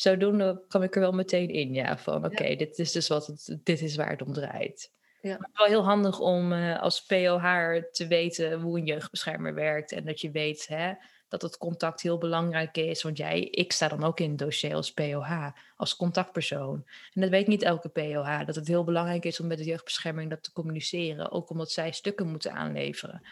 zodoende 0.00 0.64
kwam 0.68 0.82
ik 0.82 0.94
er 0.94 1.00
wel 1.00 1.12
meteen 1.12 1.50
in, 1.50 1.74
ja, 1.74 1.98
van 1.98 2.24
oké, 2.24 2.56
dit 2.56 2.78
is 2.78 2.92
dus 2.92 3.08
wat 3.08 3.26
het, 3.26 3.58
dit 3.64 3.80
is 3.80 3.96
waar 3.96 4.10
het 4.10 4.22
om 4.22 4.32
draait. 4.32 4.92
Ja. 5.20 5.36
Maar 5.38 5.50
wel 5.52 5.66
heel 5.66 5.84
handig 5.84 6.20
om 6.20 6.52
uh, 6.52 6.80
als 6.80 7.04
POH 7.04 7.74
te 7.92 8.06
weten 8.06 8.60
hoe 8.60 8.78
een 8.78 8.86
jeugdbeschermer 8.86 9.54
werkt. 9.54 9.92
En 9.92 10.04
dat 10.04 10.20
je 10.20 10.30
weet 10.30 10.66
hè, 10.68 10.92
dat 11.28 11.42
het 11.42 11.56
contact 11.56 12.00
heel 12.00 12.18
belangrijk 12.18 12.76
is. 12.76 13.02
Want 13.02 13.16
jij, 13.16 13.40
ik 13.40 13.72
sta 13.72 13.88
dan 13.88 14.04
ook 14.04 14.20
in 14.20 14.28
het 14.30 14.38
dossier 14.38 14.74
als 14.74 14.92
POH, 14.92 15.46
als 15.76 15.96
contactpersoon. 15.96 16.84
En 17.12 17.20
dat 17.20 17.30
weet 17.30 17.46
niet 17.46 17.62
elke 17.62 17.88
POH, 17.88 18.46
dat 18.46 18.54
het 18.54 18.68
heel 18.68 18.84
belangrijk 18.84 19.24
is 19.24 19.40
om 19.40 19.46
met 19.46 19.58
de 19.58 19.64
jeugdbescherming 19.64 20.30
dat 20.30 20.42
te 20.42 20.52
communiceren. 20.52 21.30
Ook 21.30 21.50
omdat 21.50 21.70
zij 21.70 21.92
stukken 21.92 22.26
moeten 22.26 22.52
aanleveren. 22.52 23.22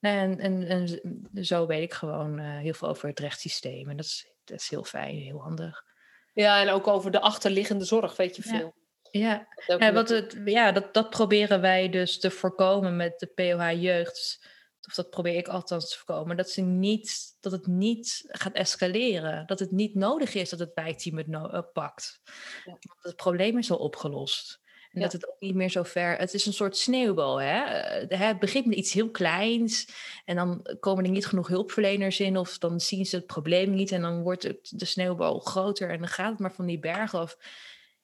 Nou, 0.00 0.16
en, 0.16 0.38
en, 0.38 0.66
en, 0.66 1.44
zo 1.44 1.66
weet 1.66 1.82
ik 1.82 1.92
gewoon 1.92 2.40
uh, 2.40 2.58
heel 2.58 2.74
veel 2.74 2.88
over 2.88 3.08
het 3.08 3.20
rechtssysteem. 3.20 3.88
En 3.88 3.96
dat 3.96 4.06
is, 4.06 4.26
dat 4.44 4.60
is 4.60 4.68
heel 4.68 4.84
fijn, 4.84 5.16
heel 5.16 5.42
handig. 5.42 5.88
Ja, 6.32 6.60
en 6.60 6.68
ook 6.68 6.86
over 6.86 7.10
de 7.10 7.20
achterliggende 7.20 7.84
zorg 7.84 8.16
weet 8.16 8.36
je 8.36 8.42
veel. 8.42 8.74
Ja, 9.10 9.48
ja, 9.66 9.92
wat 9.92 10.08
het, 10.08 10.40
ja 10.44 10.72
dat, 10.72 10.94
dat 10.94 11.10
proberen 11.10 11.60
wij 11.60 11.88
dus 11.88 12.18
te 12.18 12.30
voorkomen 12.30 12.96
met 12.96 13.18
de 13.18 13.26
POH 13.26 13.82
jeugd. 13.82 14.48
Of 14.88 14.94
dat 14.94 15.10
probeer 15.10 15.34
ik 15.34 15.48
althans 15.48 15.90
te 15.90 15.96
voorkomen. 15.96 16.36
Dat, 16.36 16.50
ze 16.50 16.60
niet, 16.60 17.36
dat 17.40 17.52
het 17.52 17.66
niet 17.66 18.24
gaat 18.26 18.52
escaleren. 18.52 19.46
Dat 19.46 19.58
het 19.58 19.70
niet 19.70 19.94
nodig 19.94 20.34
is 20.34 20.50
dat 20.50 20.58
het 20.58 20.70
wijkteam 20.74 21.16
het 21.16 21.26
no 21.26 21.50
uh, 21.52 21.60
pakt. 21.72 22.20
Ja. 22.64 22.70
Want 22.70 23.02
het 23.02 23.16
probleem 23.16 23.58
is 23.58 23.70
al 23.70 23.76
opgelost. 23.76 24.59
En 24.90 25.00
dat 25.00 25.12
het 25.12 25.28
ook 25.28 25.40
niet 25.40 25.54
meer 25.54 25.70
zo 25.70 25.82
ver... 25.82 26.16
Het 26.16 26.34
is 26.34 26.46
een 26.46 26.52
soort 26.52 26.76
sneeuwbal, 26.76 27.40
hè? 27.40 27.60
Eh, 27.62 28.18
het 28.18 28.38
begint 28.38 28.66
met 28.66 28.76
iets 28.76 28.92
heel 28.92 29.10
kleins. 29.10 29.88
En 30.24 30.36
dan 30.36 30.76
komen 30.80 31.04
er 31.04 31.10
niet 31.10 31.26
genoeg 31.26 31.48
hulpverleners 31.48 32.20
in. 32.20 32.36
Of 32.36 32.58
dan 32.58 32.80
zien 32.80 33.06
ze 33.06 33.16
het 33.16 33.26
probleem 33.26 33.74
niet. 33.74 33.92
En 33.92 34.00
dan 34.00 34.22
wordt 34.22 34.42
het, 34.42 34.72
de 34.74 34.84
sneeuwbal 34.84 35.38
groter. 35.38 35.90
En 35.90 35.98
dan 35.98 36.08
gaat 36.08 36.30
het 36.30 36.38
maar 36.38 36.52
van 36.52 36.66
die 36.66 36.78
berg 36.78 37.14
af. 37.14 37.36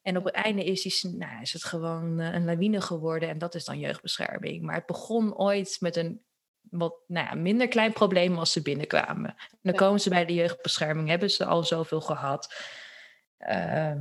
En 0.03 0.16
op 0.16 0.25
het 0.25 0.35
einde 0.35 0.64
is, 0.64 0.83
die, 0.83 1.16
nou, 1.16 1.40
is 1.42 1.53
het 1.53 1.64
gewoon 1.64 2.20
eh, 2.20 2.35
een 2.35 2.44
lawine 2.44 2.81
geworden 2.81 3.29
en 3.29 3.38
dat 3.38 3.55
is 3.55 3.64
dan 3.64 3.79
jeugdbescherming. 3.79 4.62
Maar 4.62 4.75
het 4.75 4.87
begon 4.87 5.37
ooit 5.37 5.77
met 5.81 5.96
een 5.96 6.25
wat 6.70 6.94
nou 7.07 7.27
ja, 7.27 7.35
minder 7.35 7.68
klein 7.68 7.92
probleem 7.92 8.38
als 8.38 8.53
ze 8.53 8.62
binnenkwamen. 8.62 9.31
En 9.31 9.59
dan 9.62 9.75
komen 9.75 10.01
ze 10.01 10.09
bij 10.09 10.25
de 10.25 10.35
jeugdbescherming, 10.35 11.09
hebben 11.09 11.31
ze 11.31 11.44
al 11.44 11.64
zoveel 11.64 12.01
gehad. 12.01 12.55
Uh, 13.38 13.92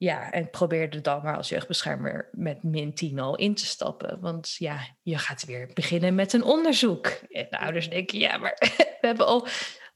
ja, 0.00 0.30
en 0.30 0.50
probeerde 0.50 1.00
dan 1.00 1.22
maar 1.22 1.36
als 1.36 1.48
jeugdbeschermer 1.48 2.28
met 2.32 2.62
min 2.62 2.94
10 2.94 3.18
al 3.18 3.36
in 3.36 3.54
te 3.54 3.66
stappen. 3.66 4.20
Want 4.20 4.54
ja, 4.58 4.78
je 5.02 5.18
gaat 5.18 5.44
weer 5.44 5.70
beginnen 5.74 6.14
met 6.14 6.32
een 6.32 6.42
onderzoek. 6.42 7.06
En 7.06 7.46
de 7.50 7.58
ouders 7.58 7.90
denken, 7.90 8.18
ja, 8.18 8.36
maar 8.36 8.56
we 9.00 9.06
hebben 9.06 9.26
al, 9.26 9.46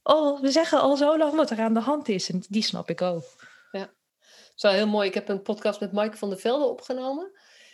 al, 0.02 0.40
we 0.40 0.50
zeggen 0.50 0.80
al 0.80 0.96
zo 0.96 1.18
lang 1.18 1.34
wat 1.34 1.50
er 1.50 1.58
aan 1.58 1.74
de 1.74 1.80
hand 1.80 2.08
is. 2.08 2.30
En 2.30 2.44
die 2.48 2.62
snap 2.62 2.90
ik 2.90 3.02
ook. 3.02 3.24
Ja. 3.70 3.90
Zo 4.54 4.68
heel 4.68 4.86
mooi. 4.86 5.08
Ik 5.08 5.14
heb 5.14 5.28
een 5.28 5.42
podcast 5.42 5.80
met 5.80 5.92
Mike 5.92 6.16
van 6.16 6.28
der 6.28 6.38
Velde 6.38 6.64
opgenomen. 6.64 7.30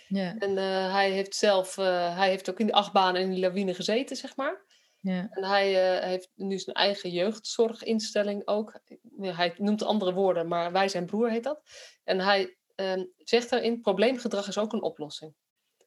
Ja. 0.08 0.34
En 0.38 0.50
uh, 0.50 0.92
hij 0.92 1.10
heeft 1.10 1.34
zelf, 1.34 1.76
uh, 1.76 2.16
hij 2.16 2.28
heeft 2.28 2.50
ook 2.50 2.60
in 2.60 2.66
de 2.66 2.72
achtbaan 2.72 3.16
en 3.16 3.22
in 3.22 3.30
die 3.30 3.40
lawine 3.40 3.74
gezeten, 3.74 4.16
zeg 4.16 4.36
maar. 4.36 4.64
Ja. 5.00 5.28
En 5.30 5.44
hij 5.44 5.96
uh, 5.96 6.04
heeft 6.04 6.30
nu 6.34 6.58
zijn 6.58 6.76
eigen 6.76 7.10
jeugdzorginstelling 7.10 8.46
ook. 8.46 8.80
Hij 9.20 9.54
noemt 9.56 9.82
andere 9.82 10.12
woorden, 10.12 10.48
maar 10.48 10.72
Wij 10.72 10.88
zijn 10.88 11.06
broer 11.06 11.30
heet 11.30 11.44
dat. 11.44 11.62
En 12.04 12.20
hij 12.20 12.56
ehm, 12.74 13.04
zegt 13.16 13.50
daarin, 13.50 13.80
probleemgedrag 13.80 14.48
is 14.48 14.58
ook 14.58 14.72
een 14.72 14.82
oplossing. 14.82 15.34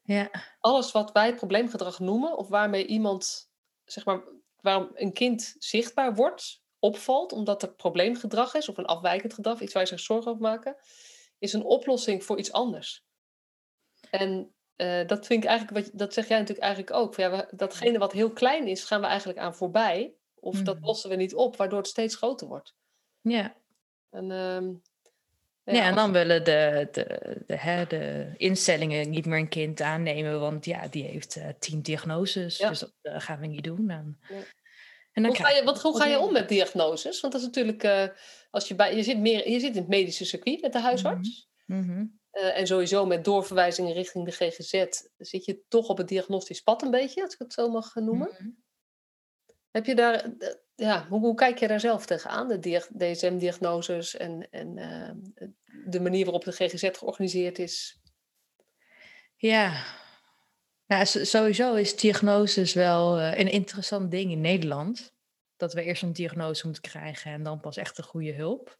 Ja. 0.02 0.30
Alles 0.60 0.92
wat 0.92 1.12
wij 1.12 1.34
probleemgedrag 1.34 1.98
noemen, 1.98 2.36
of 2.36 2.48
waarmee 2.48 2.86
iemand, 2.86 3.50
zeg 3.84 4.04
maar, 4.04 4.22
waarom 4.60 4.90
een 4.94 5.12
kind 5.12 5.54
zichtbaar 5.58 6.14
wordt, 6.14 6.62
opvalt, 6.78 7.32
omdat 7.32 7.62
er 7.62 7.74
probleemgedrag 7.74 8.54
is 8.54 8.68
of 8.68 8.76
een 8.76 8.86
afwijkend 8.86 9.34
gedrag, 9.34 9.60
iets 9.60 9.72
waar 9.72 9.82
je 9.82 9.88
zich 9.88 10.00
zorgen 10.00 10.30
over 10.30 10.42
maken, 10.42 10.76
is 11.38 11.52
een 11.52 11.64
oplossing 11.64 12.24
voor 12.24 12.38
iets 12.38 12.52
anders. 12.52 13.04
En 14.10 14.54
uh, 14.76 15.06
dat 15.06 15.26
vind 15.26 15.42
ik 15.42 15.48
eigenlijk, 15.48 15.86
wat, 15.86 15.98
dat 15.98 16.14
zeg 16.14 16.28
jij 16.28 16.38
natuurlijk 16.38 16.66
eigenlijk 16.66 16.96
ook. 16.96 17.16
Ja, 17.16 17.48
datgene 17.50 17.98
wat 17.98 18.12
heel 18.12 18.32
klein 18.32 18.66
is, 18.66 18.84
gaan 18.84 19.00
we 19.00 19.06
eigenlijk 19.06 19.38
aan 19.38 19.54
voorbij. 19.54 20.14
Of 20.34 20.62
dat 20.62 20.78
mm. 20.78 20.84
lossen 20.84 21.10
we 21.10 21.16
niet 21.16 21.34
op, 21.34 21.56
waardoor 21.56 21.78
het 21.78 21.88
steeds 21.88 22.16
groter 22.16 22.46
wordt. 22.46 22.74
Ja. 23.20 23.56
En, 24.10 24.30
um, 24.30 24.82
ja, 25.64 25.86
en 25.86 25.94
dan 25.94 26.12
willen 26.12 26.44
de, 26.44 26.88
de, 26.92 27.36
de, 27.46 27.56
hè, 27.56 27.86
de 27.86 28.32
instellingen 28.36 29.10
niet 29.10 29.26
meer 29.26 29.38
een 29.38 29.48
kind 29.48 29.80
aannemen, 29.80 30.40
want 30.40 30.64
ja, 30.64 30.88
die 30.88 31.04
heeft 31.04 31.36
uh, 31.36 31.48
tien 31.58 31.82
diagnoses. 31.82 32.58
Dus 32.58 32.78
dat 32.78 32.92
uh, 33.02 33.20
gaan 33.20 33.40
we 33.40 33.46
niet 33.46 33.64
doen. 33.64 33.86
Dan. 33.86 34.16
Ja. 34.28 34.42
En 35.12 35.24
hoe, 35.24 35.36
ga 35.36 35.50
je, 35.50 35.64
wat, 35.64 35.82
hoe 35.82 35.96
ga 35.96 36.06
je 36.06 36.18
om 36.18 36.32
met 36.32 36.48
diagnoses? 36.48 37.20
Want 37.20 37.32
dat 37.32 37.42
is 37.42 37.48
natuurlijk, 37.48 37.84
uh, 37.84 38.06
als 38.50 38.68
je, 38.68 38.74
bij, 38.74 38.96
je, 38.96 39.02
zit 39.02 39.18
meer, 39.18 39.50
je 39.50 39.60
zit 39.60 39.74
in 39.74 39.80
het 39.80 39.88
medische 39.88 40.24
circuit 40.24 40.60
met 40.60 40.72
de 40.72 40.80
huisarts. 40.80 41.48
Mm 41.66 41.82
-hmm. 41.82 42.20
Uh, 42.34 42.58
en 42.58 42.66
sowieso 42.66 43.06
met 43.06 43.24
doorverwijzingen 43.24 43.92
richting 43.92 44.24
de 44.24 44.30
GGZ 44.30 44.84
zit 45.18 45.44
je 45.44 45.62
toch 45.68 45.88
op 45.88 45.98
het 45.98 46.08
diagnostisch 46.08 46.60
pad 46.60 46.82
een 46.82 46.90
beetje, 46.90 47.22
als 47.22 47.32
ik 47.32 47.38
het 47.38 47.52
zo 47.52 47.68
mag 47.68 47.94
noemen. 47.94 48.28
Mm 48.30 48.36
-hmm. 48.36 48.62
Heb 49.70 49.86
je 49.86 49.94
daar, 49.94 50.26
uh, 50.38 50.48
ja, 50.74 51.06
hoe, 51.08 51.20
hoe, 51.20 51.34
kijk 51.34 51.58
je 51.58 51.68
daar 51.68 51.80
zelf 51.80 52.06
tegenaan, 52.06 52.48
de 52.48 52.88
DSM-diagnoses 52.96 54.16
en, 54.16 54.50
en 54.50 54.74
de 55.86 56.00
manier 56.00 56.24
waarop 56.24 56.44
de 56.44 56.52
GGZ 56.52 56.88
georganiseerd 56.92 57.58
is? 57.58 58.00
Ja, 59.36 59.84
nou, 60.86 61.06
sowieso 61.06 61.74
is 61.74 61.96
diagnoses 61.96 62.72
wel 62.72 63.18
uh, 63.18 63.38
een 63.38 63.50
interessant 63.50 64.10
ding 64.10 64.30
in 64.30 64.40
Nederland. 64.40 65.12
Dat 65.56 65.72
we 65.72 65.82
eerst 65.82 66.02
een 66.02 66.12
diagnose 66.12 66.64
moeten 66.66 66.82
krijgen 66.82 67.32
en 67.32 67.42
dan 67.42 67.60
pas 67.60 67.76
echt 67.76 67.98
een 67.98 68.04
goede 68.04 68.32
hulp. 68.32 68.78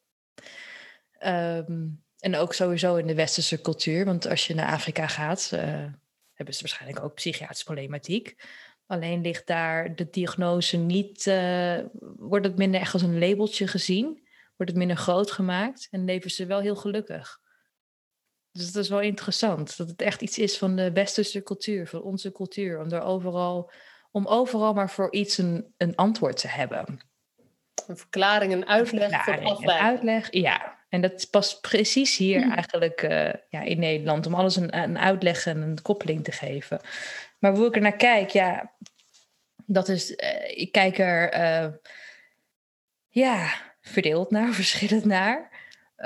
Um, 1.21 2.04
en 2.25 2.37
ook 2.37 2.55
sowieso 2.55 2.97
in 2.97 3.07
de 3.07 3.15
westerse 3.15 3.61
cultuur. 3.61 4.05
Want 4.05 4.27
als 4.27 4.47
je 4.47 4.55
naar 4.55 4.73
Afrika 4.73 5.07
gaat, 5.07 5.51
uh, 5.55 5.61
hebben 6.33 6.55
ze 6.55 6.61
waarschijnlijk 6.61 7.05
ook 7.05 7.15
psychiatrische 7.15 7.65
problematiek. 7.65 8.37
Alleen 8.87 9.21
ligt 9.21 9.47
daar 9.47 9.95
de 9.95 10.11
diagnose 10.11 10.77
niet, 10.77 11.27
uh, 11.27 11.79
wordt 12.17 12.47
het 12.47 12.57
minder 12.57 12.81
echt 12.81 12.93
als 12.93 13.03
een 13.03 13.19
labeltje 13.19 13.67
gezien. 13.67 14.27
Wordt 14.57 14.73
het 14.73 14.81
minder 14.81 14.97
groot 14.97 15.31
gemaakt 15.31 15.89
en 15.91 16.05
leven 16.05 16.31
ze 16.31 16.47
wel 16.47 16.61
heel 16.61 16.77
gelukkig. 16.77 17.41
Dus 18.53 18.73
dat 18.73 18.83
is 18.83 18.89
wel 18.89 19.01
interessant. 19.01 19.77
Dat 19.77 19.89
het 19.89 20.03
echt 20.03 20.23
iets 20.23 20.39
is 20.39 20.59
van 20.59 20.77
de 20.77 20.93
westerse 20.93 21.43
cultuur, 21.43 21.87
van 21.87 22.03
onze 22.03 22.33
cultuur. 22.33 22.81
Om, 22.81 22.93
er 22.93 23.03
overal, 23.03 23.71
om 24.11 24.27
overal 24.27 24.73
maar 24.73 24.91
voor 24.91 25.13
iets 25.13 25.39
een, 25.39 25.75
een 25.77 25.97
antwoord 25.97 26.37
te 26.37 26.49
hebben. 26.49 27.01
Een 27.87 27.97
verklaring, 27.97 28.53
een 28.53 28.67
uitleg 28.67 29.13
een 29.13 29.21
voor 29.21 29.63
Een 29.63 29.71
uitleg, 29.71 30.33
ja. 30.33 30.83
En 30.95 31.01
dat 31.01 31.31
past 31.31 31.61
precies 31.61 32.17
hier 32.17 32.43
hm. 32.43 32.51
eigenlijk 32.51 33.03
uh, 33.03 33.33
ja, 33.49 33.61
in 33.61 33.79
Nederland. 33.79 34.27
Om 34.27 34.35
alles 34.35 34.57
een, 34.57 34.77
een 34.77 34.99
uitleg 34.99 35.47
en 35.47 35.63
een 35.63 35.83
koppeling 35.83 36.25
te 36.25 36.33
geven. 36.33 36.81
Maar 37.39 37.57
hoe 37.57 37.67
ik 37.67 37.75
er 37.75 37.81
naar 37.81 37.97
kijk, 37.97 38.31
ja, 38.31 38.73
dat 39.67 39.89
is, 39.89 40.11
uh, 40.11 40.59
ik 40.59 40.73
kijk 40.73 40.99
er 40.99 41.35
uh, 41.39 41.73
ja, 43.09 43.55
verdeeld 43.81 44.31
naar, 44.31 44.53
verschillend 44.63 45.05
naar. 45.05 45.54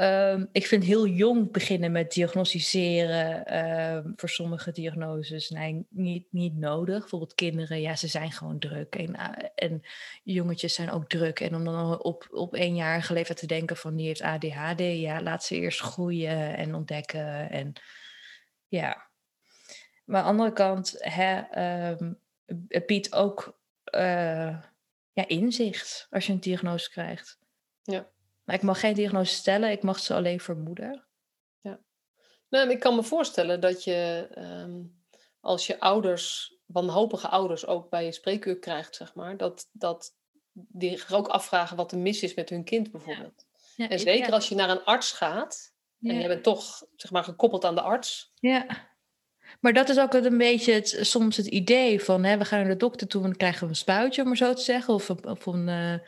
Um, 0.01 0.49
ik 0.53 0.67
vind 0.67 0.85
heel 0.85 1.07
jong 1.07 1.53
beginnen 1.53 1.93
met 1.93 2.13
diagnosticeren 2.13 3.57
um, 3.97 4.13
voor 4.17 4.29
sommige 4.29 4.73
diagnoses 4.73 5.51
nee, 5.51 5.87
niet, 5.91 6.27
niet 6.31 6.57
nodig. 6.57 7.01
Bijvoorbeeld 7.01 7.35
kinderen, 7.35 7.81
ja, 7.81 7.97
ze 7.97 8.07
zijn 8.07 8.33
gewoon 8.33 8.59
druk. 8.59 8.95
En, 8.95 9.15
uh, 9.15 9.49
en 9.55 9.83
jongetjes 10.23 10.75
zijn 10.75 10.91
ook 10.91 11.09
druk. 11.09 11.41
En 11.41 11.55
om 11.55 11.65
dan 11.65 12.03
op, 12.03 12.27
op 12.31 12.55
eenjarige 12.55 13.13
leeftijd 13.13 13.39
te 13.39 13.47
denken 13.47 13.77
van 13.77 13.97
die 13.97 14.07
heeft 14.07 14.23
ADHD, 14.23 14.81
ja, 14.81 15.23
laat 15.23 15.45
ze 15.45 15.57
eerst 15.57 15.81
groeien 15.81 16.57
en 16.57 16.75
ontdekken. 16.75 17.51
En 17.51 17.73
ja. 18.69 19.11
Maar 20.05 20.21
aan 20.21 20.25
de 20.25 20.31
andere 20.31 20.53
kant, 20.53 20.95
hè, 20.99 21.39
um, 21.91 22.21
het 22.69 22.87
biedt 22.87 23.13
ook 23.15 23.61
uh, 23.95 24.63
ja, 25.13 25.27
inzicht 25.27 26.07
als 26.11 26.27
je 26.27 26.33
een 26.33 26.41
diagnose 26.41 26.91
krijgt. 26.91 27.39
Ja. 27.83 28.09
Maar 28.49 28.57
ik 28.57 28.63
mag 28.63 28.81
geen 28.81 28.95
diagnose 28.95 29.35
stellen, 29.35 29.71
ik 29.71 29.83
mag 29.83 29.99
ze 29.99 30.15
alleen 30.15 30.41
vermoeden. 30.41 31.07
Ja. 31.61 31.81
Nou, 32.49 32.71
ik 32.71 32.81
kan 32.81 32.95
me 32.95 33.03
voorstellen 33.03 33.61
dat 33.61 33.85
je 33.85 34.29
ehm, 34.35 34.83
als 35.41 35.67
je 35.67 35.81
ouders, 35.81 36.57
wanhopige 36.67 37.29
ouders, 37.29 37.67
ook 37.67 37.91
bij 37.91 38.05
je 38.05 38.13
spreekuur 38.13 38.59
krijgt, 38.59 38.97
zeg 38.97 39.15
maar, 39.15 39.37
dat, 39.37 39.69
dat 39.73 40.15
die 40.53 40.99
zich 40.99 41.13
ook 41.13 41.29
afvragen 41.29 41.77
wat 41.77 41.93
er 41.93 41.99
mis 41.99 42.23
is 42.23 42.35
met 42.35 42.49
hun 42.49 42.65
kind 42.65 42.91
bijvoorbeeld. 42.91 43.47
Ja. 43.77 43.89
en 43.89 43.99
zeker 43.99 44.33
als 44.33 44.49
je 44.49 44.55
naar 44.55 44.71
een 44.71 44.85
arts 44.85 45.13
gaat, 45.13 45.75
en 46.03 46.21
je 46.21 46.29
bent 46.29 46.43
toch 46.43 46.83
zeg 46.97 47.11
maar, 47.11 47.25
gekoppeld 47.25 47.65
aan 47.65 47.75
de 47.75 47.83
arts. 47.83 48.33
Ja. 48.35 48.67
Maar 49.61 49.73
dat 49.73 49.89
is 49.89 49.99
ook 49.99 50.15
een 50.15 50.39
beetje 50.39 50.73
het, 50.73 50.99
soms 51.01 51.37
het 51.37 51.47
idee 51.47 52.03
van 52.03 52.25
hè, 52.25 52.39
we 52.39 52.45
gaan 52.45 52.61
naar 52.61 52.69
de 52.69 52.77
dokter 52.77 53.09
toe 53.09 53.23
en 53.23 53.29
dan 53.29 53.37
krijgen 53.37 53.63
we 53.63 53.69
een 53.69 53.77
spuitje, 53.77 54.23
om 54.23 54.29
maar 54.29 54.37
zo 54.37 54.55
te 54.55 54.63
zeggen. 54.63 54.95
Of, 54.95 55.11
of 55.11 55.47
een, 55.47 55.69
uh, 55.69 55.99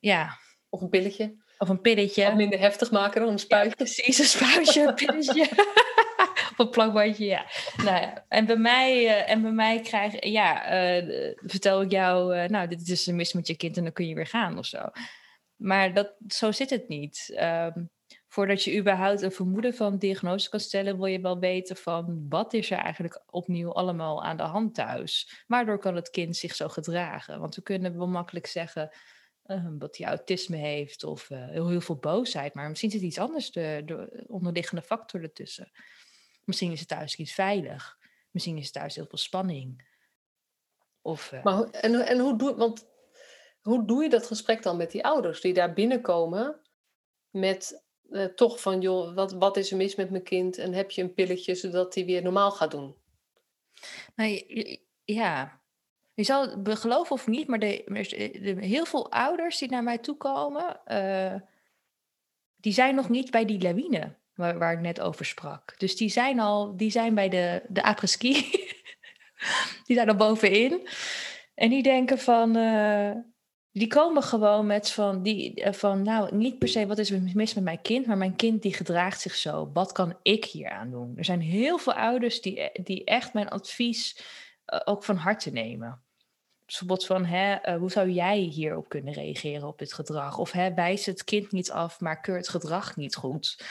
ja. 0.00 0.40
Of 0.72 0.80
een 0.80 0.88
pilletje. 0.88 1.36
Of 1.58 1.68
een 1.68 1.80
pilletje. 1.80 2.24
Wat 2.24 2.34
minder 2.34 2.58
heftig 2.58 2.90
maken 2.90 3.20
dan 3.20 3.30
een 3.30 3.38
spuitje. 3.38 3.76
precies, 3.76 4.18
een 4.18 4.24
spuitje, 4.24 4.86
een 4.86 4.94
pilletje. 4.94 5.48
of 6.50 6.54
een 6.56 6.70
plakbandje, 6.70 7.24
ja. 7.24 7.46
Nou 7.76 8.00
ja. 8.00 8.24
En 8.28 8.46
bij 8.46 8.56
mij, 8.56 9.02
uh, 9.04 9.30
en 9.30 9.42
bij 9.42 9.50
mij 9.50 9.80
krijg 9.80 10.24
ja, 10.24 10.74
uh, 10.96 11.34
vertel 11.36 11.82
ik 11.82 11.90
jou, 11.90 12.36
uh, 12.36 12.44
nou, 12.44 12.68
dit 12.68 12.88
is 12.88 13.06
een 13.06 13.16
mis 13.16 13.32
met 13.32 13.46
je 13.46 13.56
kind 13.56 13.76
en 13.76 13.82
dan 13.82 13.92
kun 13.92 14.08
je 14.08 14.14
weer 14.14 14.26
gaan 14.26 14.58
of 14.58 14.66
zo. 14.66 14.90
Maar 15.56 15.94
dat, 15.94 16.14
zo 16.26 16.52
zit 16.52 16.70
het 16.70 16.88
niet. 16.88 17.36
Um, 17.40 17.90
voordat 18.28 18.64
je 18.64 18.78
überhaupt 18.78 19.22
een 19.22 19.32
vermoeden 19.32 19.74
van 19.74 19.98
diagnose 19.98 20.48
kan 20.48 20.60
stellen, 20.60 20.96
wil 20.96 21.06
je 21.06 21.20
wel 21.20 21.38
weten 21.38 21.76
van 21.76 22.26
wat 22.28 22.52
is 22.52 22.70
er 22.70 22.78
eigenlijk 22.78 23.22
opnieuw 23.26 23.72
allemaal 23.72 24.24
aan 24.24 24.36
de 24.36 24.42
hand 24.42 24.74
thuis. 24.74 25.44
Waardoor 25.46 25.78
kan 25.78 25.94
het 25.94 26.10
kind 26.10 26.36
zich 26.36 26.54
zo 26.54 26.68
gedragen? 26.68 27.40
Want 27.40 27.54
we 27.54 27.62
kunnen 27.62 27.98
wel 27.98 28.08
makkelijk 28.08 28.46
zeggen 28.46 28.90
dat 29.72 29.96
hij 29.96 30.06
autisme 30.06 30.56
heeft 30.56 31.04
of 31.04 31.30
uh, 31.30 31.48
heel, 31.48 31.68
heel, 31.68 31.80
veel 31.80 31.96
boosheid, 31.96 32.54
maar 32.54 32.68
misschien 32.68 32.90
zit 32.90 33.00
iets 33.00 33.18
anders, 33.18 33.50
de, 33.50 33.82
de 33.84 34.24
onderliggende 34.26 34.82
factor 34.82 35.22
ertussen. 35.22 35.72
Misschien 36.44 36.72
is 36.72 36.78
het 36.78 36.88
thuis 36.88 37.16
iets 37.16 37.32
veilig. 37.32 37.98
Misschien 38.30 38.56
is 38.56 38.64
het 38.64 38.72
thuis 38.72 38.94
heel 38.94 39.06
veel 39.06 39.18
spanning. 39.18 39.90
Of, 41.02 41.32
uh... 41.32 41.42
maar, 41.42 41.62
en, 41.70 42.06
en 42.06 42.18
hoe, 42.18 42.38
doe, 42.38 42.54
want, 42.54 42.86
hoe 43.60 43.86
doe 43.86 44.02
je 44.02 44.08
dat 44.08 44.26
gesprek 44.26 44.62
dan 44.62 44.76
met 44.76 44.90
die 44.90 45.04
ouders 45.04 45.40
die 45.40 45.52
daar 45.52 45.72
binnenkomen 45.72 46.60
met 47.30 47.84
uh, 48.10 48.24
toch 48.24 48.60
van, 48.60 48.80
joh, 48.80 49.14
wat, 49.14 49.32
wat 49.32 49.56
is 49.56 49.70
er 49.70 49.76
mis 49.76 49.94
met 49.94 50.10
mijn 50.10 50.22
kind? 50.22 50.58
En 50.58 50.72
heb 50.72 50.90
je 50.90 51.02
een 51.02 51.14
pilletje 51.14 51.54
zodat 51.54 51.94
hij 51.94 52.04
weer 52.04 52.22
normaal 52.22 52.50
gaat 52.50 52.70
doen? 52.70 52.96
Nou, 54.14 54.46
ja, 55.04 55.61
je 56.14 56.22
zal 56.24 56.62
het 56.64 56.78
geloven 56.78 57.12
of 57.12 57.26
niet, 57.26 57.48
maar 57.48 57.58
de, 57.58 57.82
de, 57.86 58.56
heel 58.60 58.84
veel 58.84 59.12
ouders 59.12 59.58
die 59.58 59.70
naar 59.70 59.82
mij 59.82 59.98
toe 59.98 60.16
komen, 60.16 60.80
uh, 60.86 61.34
die 62.56 62.72
zijn 62.72 62.94
nog 62.94 63.08
niet 63.08 63.30
bij 63.30 63.44
die 63.44 63.62
lawine 63.62 64.14
waar, 64.34 64.58
waar, 64.58 64.72
ik 64.72 64.80
net 64.80 65.00
over 65.00 65.24
sprak. 65.24 65.74
Dus 65.78 65.96
die 65.96 66.08
zijn 66.08 66.40
al, 66.40 66.76
die 66.76 66.90
zijn 66.90 67.14
bij 67.14 67.28
de, 67.28 67.62
de 67.68 67.82
après-ski. 67.82 68.32
die 69.86 69.96
zijn 69.96 70.08
er 70.08 70.16
bovenin. 70.16 70.88
En 71.54 71.70
die 71.70 71.82
denken 71.82 72.18
van, 72.18 72.56
uh, 72.56 73.10
die 73.72 73.86
komen 73.86 74.22
gewoon 74.22 74.66
met 74.66 74.90
van, 74.90 75.22
die, 75.22 75.54
eh, 75.54 75.72
van, 75.72 76.02
nou, 76.02 76.36
niet 76.36 76.58
per 76.58 76.68
se 76.68 76.86
wat 76.86 76.98
is 76.98 77.10
er 77.10 77.22
mis 77.34 77.54
met 77.54 77.64
mijn 77.64 77.82
kind, 77.82 78.06
maar 78.06 78.16
mijn 78.16 78.36
kind 78.36 78.62
die 78.62 78.74
gedraagt 78.74 79.20
zich 79.20 79.34
zo. 79.34 79.70
Wat 79.72 79.92
kan 79.92 80.16
ik 80.22 80.44
hier 80.44 80.70
aan 80.70 80.90
doen? 80.90 81.12
Er 81.16 81.24
zijn 81.24 81.40
heel 81.40 81.78
veel 81.78 81.94
ouders 81.94 82.40
die, 82.40 82.60
eh, 82.60 82.84
die 82.84 83.04
echt 83.04 83.32
mijn 83.32 83.48
advies 83.48 84.16
ook 84.84 85.04
van 85.04 85.16
harte 85.16 85.50
nemen. 85.50 86.02
Bijvoorbeeld 86.66 87.06
van, 87.06 87.24
hè, 87.24 87.68
uh, 87.68 87.78
hoe 87.78 87.90
zou 87.90 88.10
jij 88.10 88.38
hierop 88.38 88.88
kunnen 88.88 89.12
reageren 89.12 89.68
op 89.68 89.78
dit 89.78 89.92
gedrag? 89.92 90.38
Of 90.38 90.52
hè, 90.52 90.74
wijs 90.74 91.06
het 91.06 91.24
kind 91.24 91.52
niet 91.52 91.70
af, 91.70 92.00
maar 92.00 92.20
keur 92.20 92.36
het 92.36 92.48
gedrag 92.48 92.96
niet 92.96 93.14
goed. 93.14 93.64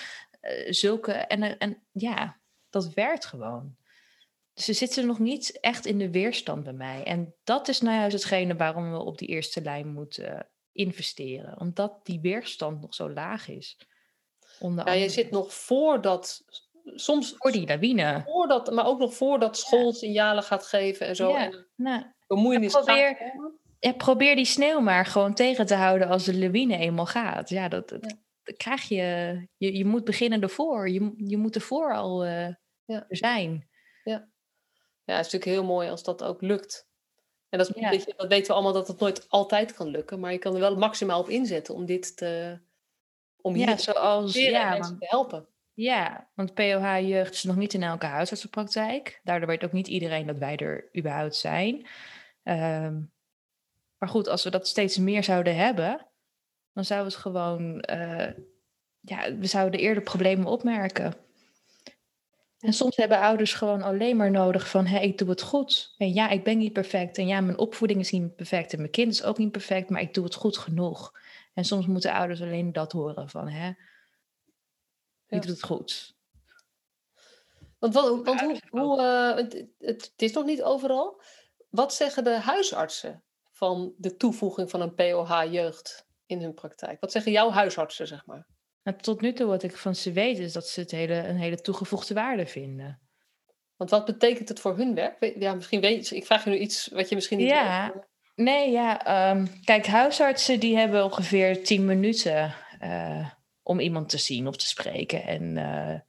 zulke, 0.69 1.11
en, 1.11 1.57
en 1.57 1.81
ja, 1.91 2.37
dat 2.69 2.93
werkt 2.93 3.25
gewoon. 3.25 3.75
Ze 4.53 4.73
zitten 4.73 5.05
nog 5.05 5.19
niet 5.19 5.59
echt 5.59 5.85
in 5.85 5.97
de 5.97 6.11
weerstand 6.11 6.63
bij 6.63 6.73
mij. 6.73 7.03
En 7.03 7.33
dat 7.43 7.67
is 7.67 7.81
nou 7.81 7.97
juist 7.97 8.15
hetgene 8.15 8.55
waarom 8.55 8.91
we 8.91 8.97
op 8.97 9.17
die 9.17 9.27
eerste 9.27 9.61
lijn 9.61 9.87
moeten 9.87 10.37
eh, 10.37 10.43
investeren. 10.71 11.59
Omdat 11.59 11.99
die 12.03 12.19
weerstand 12.19 12.81
nog 12.81 12.95
zo 12.95 13.09
laag 13.09 13.47
is. 13.47 13.77
ja, 14.59 14.91
je 14.91 15.09
zit 15.09 15.31
nog 15.31 15.53
voordat 15.53 16.43
soms 16.83 17.35
voor 17.37 17.51
die 17.51 17.67
lawine. 17.67 18.23
Voordat, 18.25 18.71
maar 18.71 18.85
ook 18.85 18.99
nog 18.99 19.13
voordat 19.13 19.57
school 19.57 19.93
signalen 19.93 20.43
gaat 20.43 20.65
geven 20.65 21.07
en 21.07 21.15
zo. 21.15 21.29
Ja, 21.29 21.45
en 21.45 21.67
nou, 21.75 22.03
bemoeienis 22.27 22.71
probeer, 22.73 23.33
ja, 23.79 23.93
probeer 23.93 24.35
die 24.35 24.45
sneeuw 24.45 24.79
maar 24.79 25.05
gewoon 25.05 25.33
tegen 25.33 25.65
te 25.65 25.75
houden 25.75 26.07
als 26.07 26.23
de 26.23 26.37
lawine 26.37 26.77
eenmaal 26.77 27.05
gaat. 27.05 27.49
Ja, 27.49 27.67
dat, 27.67 27.89
dat, 27.89 28.15
krijg 28.57 28.87
je, 28.87 29.47
je. 29.57 29.77
Je 29.77 29.85
moet 29.85 30.03
beginnen 30.03 30.41
ervoor. 30.41 30.89
Je, 30.89 31.13
je 31.17 31.37
moet 31.37 31.55
ervoor 31.55 31.95
al 31.95 32.25
uh, 32.25 32.47
ja. 32.85 33.05
zijn. 33.09 33.69
Ja. 34.03 34.29
Ja, 35.03 35.17
het 35.17 35.25
is 35.25 35.31
natuurlijk 35.31 35.59
heel 35.61 35.73
mooi 35.73 35.89
als 35.89 36.03
dat 36.03 36.23
ook 36.23 36.41
lukt. 36.41 36.89
En 37.49 37.57
dat, 37.57 37.75
is, 37.75 37.89
beetje, 37.89 38.13
dat 38.17 38.27
weten 38.27 38.47
we 38.47 38.53
allemaal 38.53 38.73
dat 38.73 38.87
het 38.87 38.99
nooit 38.99 39.29
altijd 39.29 39.73
kan 39.73 39.87
lukken. 39.87 40.19
Maar 40.19 40.31
je 40.31 40.37
kan 40.37 40.53
er 40.53 40.59
wel 40.59 40.75
maximaal 40.75 41.19
op 41.19 41.29
inzetten 41.29 41.73
om 41.73 41.85
dit 41.85 42.17
te... 42.17 42.59
Om 43.41 43.53
hier 43.53 43.69
ja, 43.69 43.77
zoals, 43.77 44.33
ja, 44.33 44.69
mensen 44.69 44.99
te 44.99 45.05
helpen. 45.09 45.47
Ja, 45.73 46.29
want 46.35 46.53
POH-jeugd 46.53 47.33
is 47.33 47.43
nog 47.43 47.55
niet 47.55 47.73
in 47.73 47.83
elke 47.83 48.05
huisartsenpraktijk. 48.05 49.19
Daardoor 49.23 49.47
weet 49.47 49.63
ook 49.63 49.71
niet 49.71 49.87
iedereen 49.87 50.27
dat 50.27 50.37
wij 50.37 50.57
er 50.57 50.89
überhaupt 50.97 51.35
zijn. 51.35 51.87
Um, 52.43 53.11
maar 53.97 54.09
goed, 54.09 54.27
als 54.27 54.43
we 54.43 54.49
dat 54.49 54.67
steeds 54.67 54.97
meer 54.97 55.23
zouden 55.23 55.55
hebben, 55.55 56.07
dan 56.73 56.85
zou 56.85 57.05
het 57.05 57.15
gewoon, 57.15 57.85
uh, 57.91 58.27
ja, 58.99 59.35
we 59.37 59.45
zouden 59.45 59.79
eerder 59.79 60.03
problemen 60.03 60.45
opmerken. 60.45 61.13
En 62.59 62.73
soms 62.73 62.95
hebben 62.95 63.19
ouders 63.19 63.53
gewoon 63.53 63.81
alleen 63.81 64.17
maar 64.17 64.31
nodig 64.31 64.69
van, 64.69 64.85
hé, 64.85 64.99
ik 64.99 65.17
doe 65.17 65.29
het 65.29 65.41
goed. 65.41 65.95
En 65.97 66.13
ja, 66.13 66.29
ik 66.29 66.43
ben 66.43 66.57
niet 66.57 66.73
perfect. 66.73 67.17
En 67.17 67.27
ja, 67.27 67.41
mijn 67.41 67.57
opvoeding 67.57 67.99
is 67.99 68.11
niet 68.11 68.35
perfect. 68.35 68.73
En 68.73 68.79
mijn 68.79 68.91
kind 68.91 69.11
is 69.11 69.23
ook 69.23 69.37
niet 69.37 69.51
perfect, 69.51 69.89
maar 69.89 70.01
ik 70.01 70.13
doe 70.13 70.23
het 70.23 70.35
goed 70.35 70.57
genoeg. 70.57 71.19
En 71.53 71.65
soms 71.65 71.85
moeten 71.85 72.13
ouders 72.13 72.41
alleen 72.41 72.73
dat 72.73 72.91
horen 72.91 73.29
van, 73.29 73.49
hè, 73.49 73.71
je 75.31 75.35
ja. 75.35 75.41
doet 75.41 75.55
het 75.55 75.63
goed. 75.63 76.15
Want, 77.79 77.93
wat, 77.93 78.25
want 78.25 78.41
hoe, 78.41 78.61
hoe 78.69 79.01
uh, 79.01 79.35
het, 79.35 79.67
het, 79.77 80.13
is 80.15 80.31
nog 80.31 80.45
niet 80.45 80.63
overal. 80.63 81.21
Wat 81.69 81.93
zeggen 81.93 82.23
de 82.23 82.39
huisartsen 82.39 83.23
van 83.51 83.93
de 83.97 84.15
toevoeging 84.15 84.69
van 84.69 84.81
een 84.81 84.95
POH-jeugd 84.95 86.07
in 86.25 86.41
hun 86.41 86.53
praktijk? 86.53 86.99
Wat 86.99 87.11
zeggen 87.11 87.31
jouw 87.31 87.49
huisartsen, 87.49 88.07
zeg 88.07 88.25
maar? 88.25 88.47
Maar 88.83 88.97
tot 88.97 89.21
nu 89.21 89.33
toe 89.33 89.47
wat 89.47 89.63
ik 89.63 89.77
van 89.77 89.95
ze 89.95 90.11
weet 90.11 90.39
is 90.39 90.53
dat 90.53 90.67
ze 90.67 90.79
het 90.79 90.91
hele, 90.91 91.13
een 91.13 91.37
hele 91.37 91.61
toegevoegde 91.61 92.13
waarde 92.13 92.45
vinden. 92.45 92.99
Want 93.77 93.89
wat 93.89 94.05
betekent 94.05 94.49
het 94.49 94.59
voor 94.59 94.77
hun 94.77 94.95
werk? 94.95 95.33
Ja, 95.39 95.53
misschien 95.53 95.81
weet 95.81 96.07
je, 96.07 96.15
ik 96.15 96.25
vraag 96.25 96.43
je 96.43 96.49
nu 96.49 96.57
iets 96.57 96.87
wat 96.87 97.09
je 97.09 97.15
misschien 97.15 97.37
niet 97.37 97.47
ja. 97.47 97.91
weet. 97.93 98.03
Nee, 98.35 98.71
ja. 98.71 99.29
Um, 99.31 99.63
kijk, 99.63 99.85
huisartsen 99.85 100.59
die 100.59 100.77
hebben 100.77 101.03
ongeveer 101.03 101.63
tien 101.63 101.85
minuten 101.85 102.53
uh, 102.81 103.29
om 103.71 103.79
iemand 103.79 104.09
te 104.09 104.17
zien 104.17 104.47
of 104.47 104.55
te 104.55 104.67
spreken. 104.67 105.23
En 105.23 105.43
uh, 105.57 105.99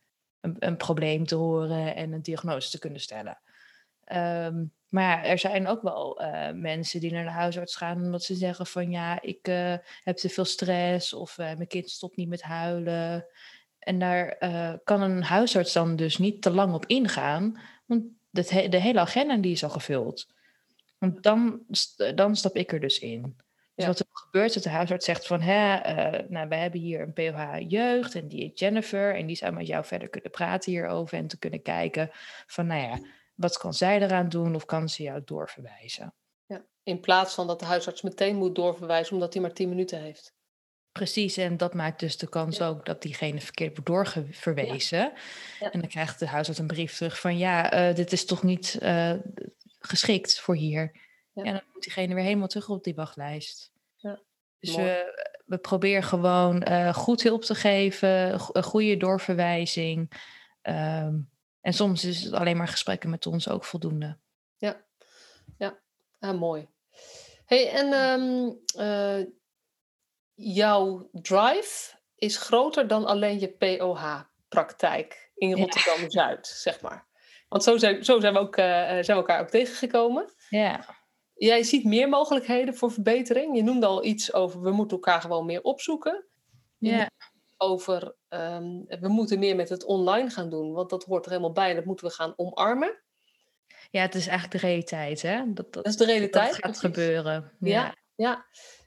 een, 0.40 0.56
een, 0.58 0.76
probleem 0.76 1.26
te 1.26 1.34
horen 1.34 1.94
en 1.94 2.12
een 2.12 2.22
diagnose 2.22 2.70
te 2.70 2.78
kunnen 2.78 3.00
stellen. 3.00 3.38
Um, 4.12 4.72
maar 4.88 5.24
er 5.24 5.38
zijn 5.38 5.66
ook 5.66 5.82
wel 5.82 6.22
uh, 6.22 6.50
mensen 6.50 7.00
die 7.00 7.12
naar 7.12 7.24
de 7.24 7.30
huisarts 7.30 7.76
gaan 7.76 7.96
omdat 7.96 8.22
ze 8.22 8.34
zeggen 8.34 8.66
van 8.66 8.90
ja, 8.90 9.22
ik 9.22 9.48
uh, 9.48 9.74
heb 10.02 10.16
te 10.16 10.28
veel 10.28 10.44
stress 10.44 11.12
of 11.12 11.36
mijn 11.36 11.66
kind 11.66 11.90
stopt 11.90 12.16
niet 12.16 12.28
met 12.28 12.42
huilen. 12.42 13.26
En 13.78 13.98
daar 13.98 14.36
kan 14.84 15.02
een 15.02 15.22
huisarts 15.22 15.72
dan 15.72 15.96
dus 15.96 16.18
niet 16.18 16.42
te 16.42 16.50
lang 16.50 16.74
op 16.74 16.86
ingaan, 16.86 17.60
want 17.86 18.04
de 18.30 18.76
hele 18.78 19.00
agenda 19.00 19.36
die 19.36 19.52
is 19.52 19.64
al 19.64 19.70
gevuld. 19.70 20.26
Want 20.98 21.22
dan, 21.22 21.60
dan 22.14 22.36
stap 22.36 22.56
ik 22.56 22.72
er 22.72 22.80
dus 22.80 22.98
in. 22.98 23.36
Dus 23.86 23.98
wat 23.98 24.08
er 24.08 24.20
gebeurt, 24.22 24.54
dat 24.54 24.62
de 24.62 24.68
huisarts 24.68 25.04
zegt 25.04 25.26
van, 25.26 25.40
hè, 25.40 25.78
nou, 26.28 26.48
wij 26.48 26.58
hebben 26.58 26.80
hier 26.80 27.00
een 27.00 27.12
POH 27.12 27.58
jeugd 27.68 28.14
en 28.14 28.28
die 28.28 28.44
is 28.44 28.60
Jennifer 28.60 29.14
en 29.14 29.26
die 29.26 29.36
zou 29.36 29.52
met 29.52 29.66
jou 29.66 29.84
verder 29.84 30.08
kunnen 30.08 30.30
praten 30.30 30.72
hierover 30.72 31.18
en 31.18 31.26
te 31.26 31.38
kunnen 31.38 31.62
kijken 31.62 32.10
van, 32.46 32.66
nou 32.66 32.82
ja, 32.82 32.98
wat 33.34 33.58
kan 33.58 33.74
zij 33.74 34.00
eraan 34.00 34.28
doen 34.28 34.54
of 34.54 34.64
kan 34.64 34.88
ze 34.88 35.02
jou 35.02 35.22
doorverwijzen? 35.24 36.14
Ja, 36.46 36.64
in 36.82 37.00
plaats 37.00 37.34
van 37.34 37.46
dat 37.46 37.58
de 37.58 37.66
huisarts 37.66 38.02
meteen 38.02 38.36
moet 38.36 38.54
doorverwijzen 38.54 39.14
omdat 39.14 39.32
hij 39.32 39.42
maar 39.42 39.52
10 39.52 39.68
minuten 39.68 40.00
heeft. 40.00 40.34
Precies, 40.92 41.36
en 41.36 41.56
dat 41.56 41.74
maakt 41.74 42.00
dus 42.00 42.16
de 42.16 42.28
kans 42.28 42.60
ook 42.62 42.86
dat 42.86 43.02
diegene 43.02 43.40
verkeerd 43.40 43.70
wordt 43.70 43.86
doorverwezen. 43.86 44.98
Ja. 44.98 45.12
Ja. 45.60 45.70
En 45.70 45.80
dan 45.80 45.88
krijgt 45.88 46.18
de 46.18 46.26
huisarts 46.26 46.60
een 46.60 46.66
brief 46.66 46.96
terug 46.96 47.20
van 47.20 47.38
ja, 47.38 47.88
uh, 47.88 47.94
dit 47.94 48.12
is 48.12 48.24
toch 48.24 48.42
niet 48.42 48.78
uh, 48.82 49.12
geschikt 49.78 50.40
voor 50.40 50.56
hier. 50.56 50.92
En 51.34 51.44
dan 51.44 51.62
moet 51.72 51.82
diegene 51.82 52.14
weer 52.14 52.24
helemaal 52.24 52.48
terug 52.48 52.68
op 52.68 52.84
die 52.84 52.94
wachtlijst. 52.94 53.71
Dus 54.62 54.76
we, 54.76 55.24
we 55.44 55.58
proberen 55.58 56.02
gewoon 56.02 56.66
uh, 56.68 56.94
goed 56.94 57.22
hulp 57.22 57.42
te 57.42 57.54
geven, 57.54 58.32
een 58.32 58.62
goede 58.62 58.96
doorverwijzing. 58.96 60.12
Um, 60.62 61.30
en 61.60 61.72
soms 61.72 62.04
is 62.04 62.22
het 62.24 62.32
alleen 62.32 62.56
maar 62.56 62.68
gesprekken 62.68 63.10
met 63.10 63.26
ons 63.26 63.48
ook 63.48 63.64
voldoende. 63.64 64.18
Ja, 64.56 64.84
ja. 65.58 65.78
Ah, 66.18 66.38
mooi. 66.38 66.68
Hey, 67.44 67.70
en 67.70 67.92
um, 67.92 68.58
uh, 68.78 69.26
jouw 70.34 71.08
drive 71.12 71.94
is 72.14 72.36
groter 72.36 72.86
dan 72.86 73.06
alleen 73.06 73.40
je 73.40 73.48
POH-praktijk. 73.48 75.32
in 75.34 75.56
Rotterdam-Zuid, 75.56 76.46
zeg 76.46 76.80
maar. 76.80 77.06
Want 77.48 77.62
zo 77.62 77.76
zijn, 77.76 78.04
zo 78.04 78.20
zijn, 78.20 78.32
we 78.32 78.38
ook, 78.38 78.54
zijn 78.54 79.04
we 79.04 79.12
elkaar 79.12 79.40
ook 79.40 79.48
tegengekomen. 79.48 80.32
Ja. 80.48 81.00
Jij 81.44 81.62
ziet 81.62 81.84
meer 81.84 82.08
mogelijkheden 82.08 82.74
voor 82.74 82.92
verbetering. 82.92 83.56
Je 83.56 83.62
noemde 83.62 83.86
al 83.86 84.04
iets 84.04 84.32
over 84.32 84.60
we 84.60 84.70
moeten 84.70 84.96
elkaar 84.96 85.20
gewoon 85.20 85.46
meer 85.46 85.62
opzoeken. 85.62 86.24
Ja. 86.78 87.10
Over 87.56 88.14
ehm, 88.28 88.80
we 89.00 89.08
moeten 89.08 89.38
meer 89.38 89.56
met 89.56 89.68
het 89.68 89.84
online 89.84 90.30
gaan 90.30 90.50
doen, 90.50 90.72
want 90.72 90.90
dat 90.90 91.04
hoort 91.04 91.24
er 91.24 91.30
helemaal 91.30 91.52
bij. 91.52 91.74
Dat 91.74 91.84
moeten 91.84 92.06
we 92.06 92.12
gaan 92.12 92.32
omarmen. 92.36 93.02
Ja, 93.90 94.02
het 94.02 94.14
is 94.14 94.26
eigenlijk 94.26 94.60
de 94.60 94.66
realiteit, 94.66 95.22
hè? 95.22 95.52
Dat, 95.52 95.72
dat, 95.72 95.86
is 95.86 95.96
de 95.96 96.04
realiteit. 96.04 96.50
Dat 96.50 96.64
gaat 96.64 96.78
gebeuren. 96.78 97.52
Ja, 97.60 97.96
ja. 98.14 98.46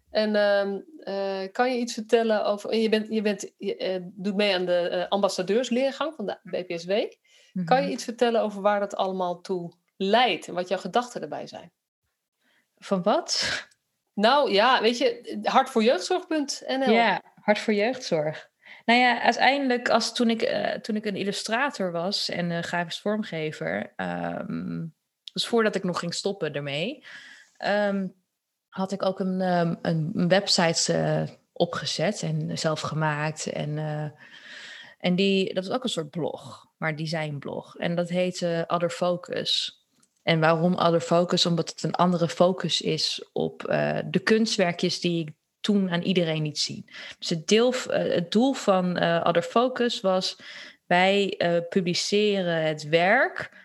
En 0.10 0.36
ehm, 0.36 0.80
eh, 1.00 1.52
kan 1.52 1.72
je 1.72 1.80
iets 1.80 1.94
vertellen 1.94 2.46
over. 2.46 2.76
Je, 2.76 2.90
bent, 2.90 3.08
je, 3.10 3.22
bent, 3.22 3.54
je 3.58 4.00
uh, 4.00 4.08
doet 4.14 4.36
mee 4.36 4.54
aan 4.54 4.66
de 4.66 4.90
uh, 4.92 5.08
ambassadeursleergang 5.08 6.16
van 6.16 6.26
de 6.26 6.40
BPSW. 6.44 6.92
Kan 7.66 7.78
je 7.78 7.84
mhm. 7.84 7.92
iets 7.92 8.04
vertellen 8.04 8.42
over 8.42 8.62
waar 8.62 8.80
dat 8.80 8.96
allemaal 8.96 9.42
toe 9.42 9.74
leidt 9.98 10.48
en 10.48 10.54
wat 10.54 10.68
jouw 10.68 10.80
gedachten 10.80 11.22
erbij 11.22 11.48
zijn? 11.48 11.72
Van 12.86 13.04
wat? 13.04 13.64
Nou 14.14 14.52
ja, 14.52 14.82
weet 14.82 14.98
je, 14.98 15.40
hart 15.44 15.70
voor 15.70 15.84
jeugdzorg.nl. 15.84 16.92
Ja, 16.92 17.22
hart 17.42 17.60
voor 17.60 17.74
jeugdzorg. 17.74 18.50
Nou 18.86 19.00
ja, 19.00 19.22
uiteindelijk, 19.22 19.90
als 19.90 20.14
toen 20.14 20.30
ik, 20.30 20.42
uh, 20.42 20.72
toen 20.74 20.96
ik 20.96 21.06
een 21.06 21.16
illustrator 21.16 21.92
was 21.92 22.30
en 22.30 22.52
uh, 22.52 22.60
grafisch 22.60 23.00
vormgever, 23.00 23.94
um, 23.98 24.96
dus 25.34 25.48
voordat 25.48 25.76
ik 25.76 25.84
nog 25.84 26.00
ging 26.00 26.14
stoppen 26.14 26.54
ermee, 26.54 27.06
um, 27.66 28.14
had 28.68 28.92
ik 28.92 29.04
ook 29.04 29.20
een, 29.20 29.42
um, 29.42 29.80
een 29.82 30.28
website 30.28 30.94
uh, 30.94 31.36
opgezet 31.54 32.22
en 32.22 32.58
zelf 32.58 32.82
gemaakt. 32.82 33.46
En, 33.46 33.78
en 34.98 35.16
die, 35.16 35.54
dat 35.54 35.66
was 35.66 35.76
ook 35.76 35.84
een 35.84 35.90
soort 35.90 36.10
blog, 36.10 36.68
maar 36.78 36.96
designblog. 36.96 37.78
En 37.78 37.96
dat 37.96 38.10
heette 38.10 38.64
Other 38.68 38.90
Focus. 38.90 39.84
En 40.26 40.40
waarom 40.40 40.74
Other 40.74 41.02
Focus? 41.02 41.46
Omdat 41.46 41.70
het 41.70 41.84
een 41.84 41.96
andere 41.96 42.28
focus 42.28 42.82
is 42.82 43.30
op 43.34 43.62
de 44.10 44.22
kunstwerkjes 44.24 45.00
die 45.00 45.22
ik 45.22 45.34
toen 45.66 45.90
aan 45.90 46.02
iedereen 46.02 46.42
niet 46.42 46.60
zien. 46.60 46.90
Dus 47.20 47.30
het, 47.30 47.48
deel, 47.48 47.74
eh, 47.74 48.14
het 48.14 48.32
doel 48.32 48.54
van 48.54 49.04
uh, 49.04 49.24
Other 49.24 49.42
Focus 49.42 50.02
was: 50.02 50.40
wij 50.86 51.40
publiceren 51.70 52.64
het 52.64 52.84
werk. 52.84 53.64